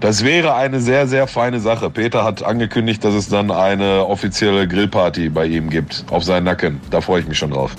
das 0.00 0.24
wäre 0.24 0.56
eine 0.56 0.80
sehr, 0.80 1.06
sehr 1.06 1.28
feine 1.28 1.60
Sache. 1.60 1.88
Peter 1.88 2.24
hat 2.24 2.42
angekündigt, 2.42 3.04
dass 3.04 3.14
es 3.14 3.28
dann 3.28 3.52
eine 3.52 4.04
offizielle 4.04 4.66
Grillparty 4.66 5.28
bei 5.28 5.46
ihm 5.46 5.70
gibt, 5.70 6.04
auf 6.10 6.24
seinen 6.24 6.42
Nacken. 6.42 6.80
Da 6.90 7.00
freue 7.00 7.20
ich 7.20 7.28
mich 7.28 7.38
schon 7.38 7.52
drauf. 7.52 7.76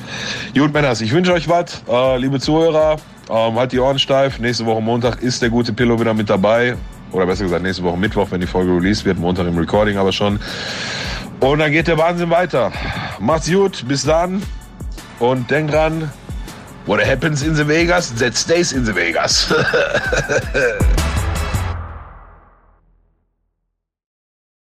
Gut, 0.56 0.74
Männers, 0.74 1.02
ich 1.02 1.12
wünsche 1.12 1.34
euch 1.34 1.50
was. 1.50 1.84
Äh, 1.90 2.18
liebe 2.20 2.40
Zuhörer, 2.40 2.96
ähm, 3.30 3.56
halt 3.56 3.74
die 3.74 3.80
Ohren 3.80 4.00
steif. 4.00 4.40
Nächste 4.40 4.66
Woche 4.66 4.82
Montag 4.82 5.22
ist 5.22 5.42
der 5.42 5.50
gute 5.50 5.74
Pillow 5.74 6.00
wieder 6.00 6.14
mit 6.14 6.30
dabei. 6.30 6.78
Oder 7.14 7.28
besser 7.28 7.44
gesagt, 7.44 7.64
nächste 7.64 7.84
Woche 7.84 7.98
Mittwoch, 7.98 8.32
wenn 8.32 8.42
die 8.42 8.48
Folge 8.48 8.72
released 8.72 9.06
wird. 9.06 9.18
Montag 9.18 9.48
im 9.48 9.58
Recording 9.58 9.98
aber 9.98 10.12
schon. 10.12 10.40
Und 11.40 11.60
dann 11.60 11.72
geht 11.72 11.88
der 11.88 11.98
Wahnsinn 11.98 12.30
weiter. 12.30 12.72
Macht's 13.20 13.50
gut, 13.50 13.86
bis 13.88 14.04
dann. 14.04 14.42
Und 15.20 15.50
denk 15.52 15.72
dran, 15.72 16.12
what 16.86 17.00
happens 17.06 17.44
in 17.44 17.56
the 17.56 17.68
Vegas, 17.68 18.14
that 18.16 18.36
stays 18.36 18.72
in 18.72 18.84
the 18.86 18.96
Vegas. 18.96 19.54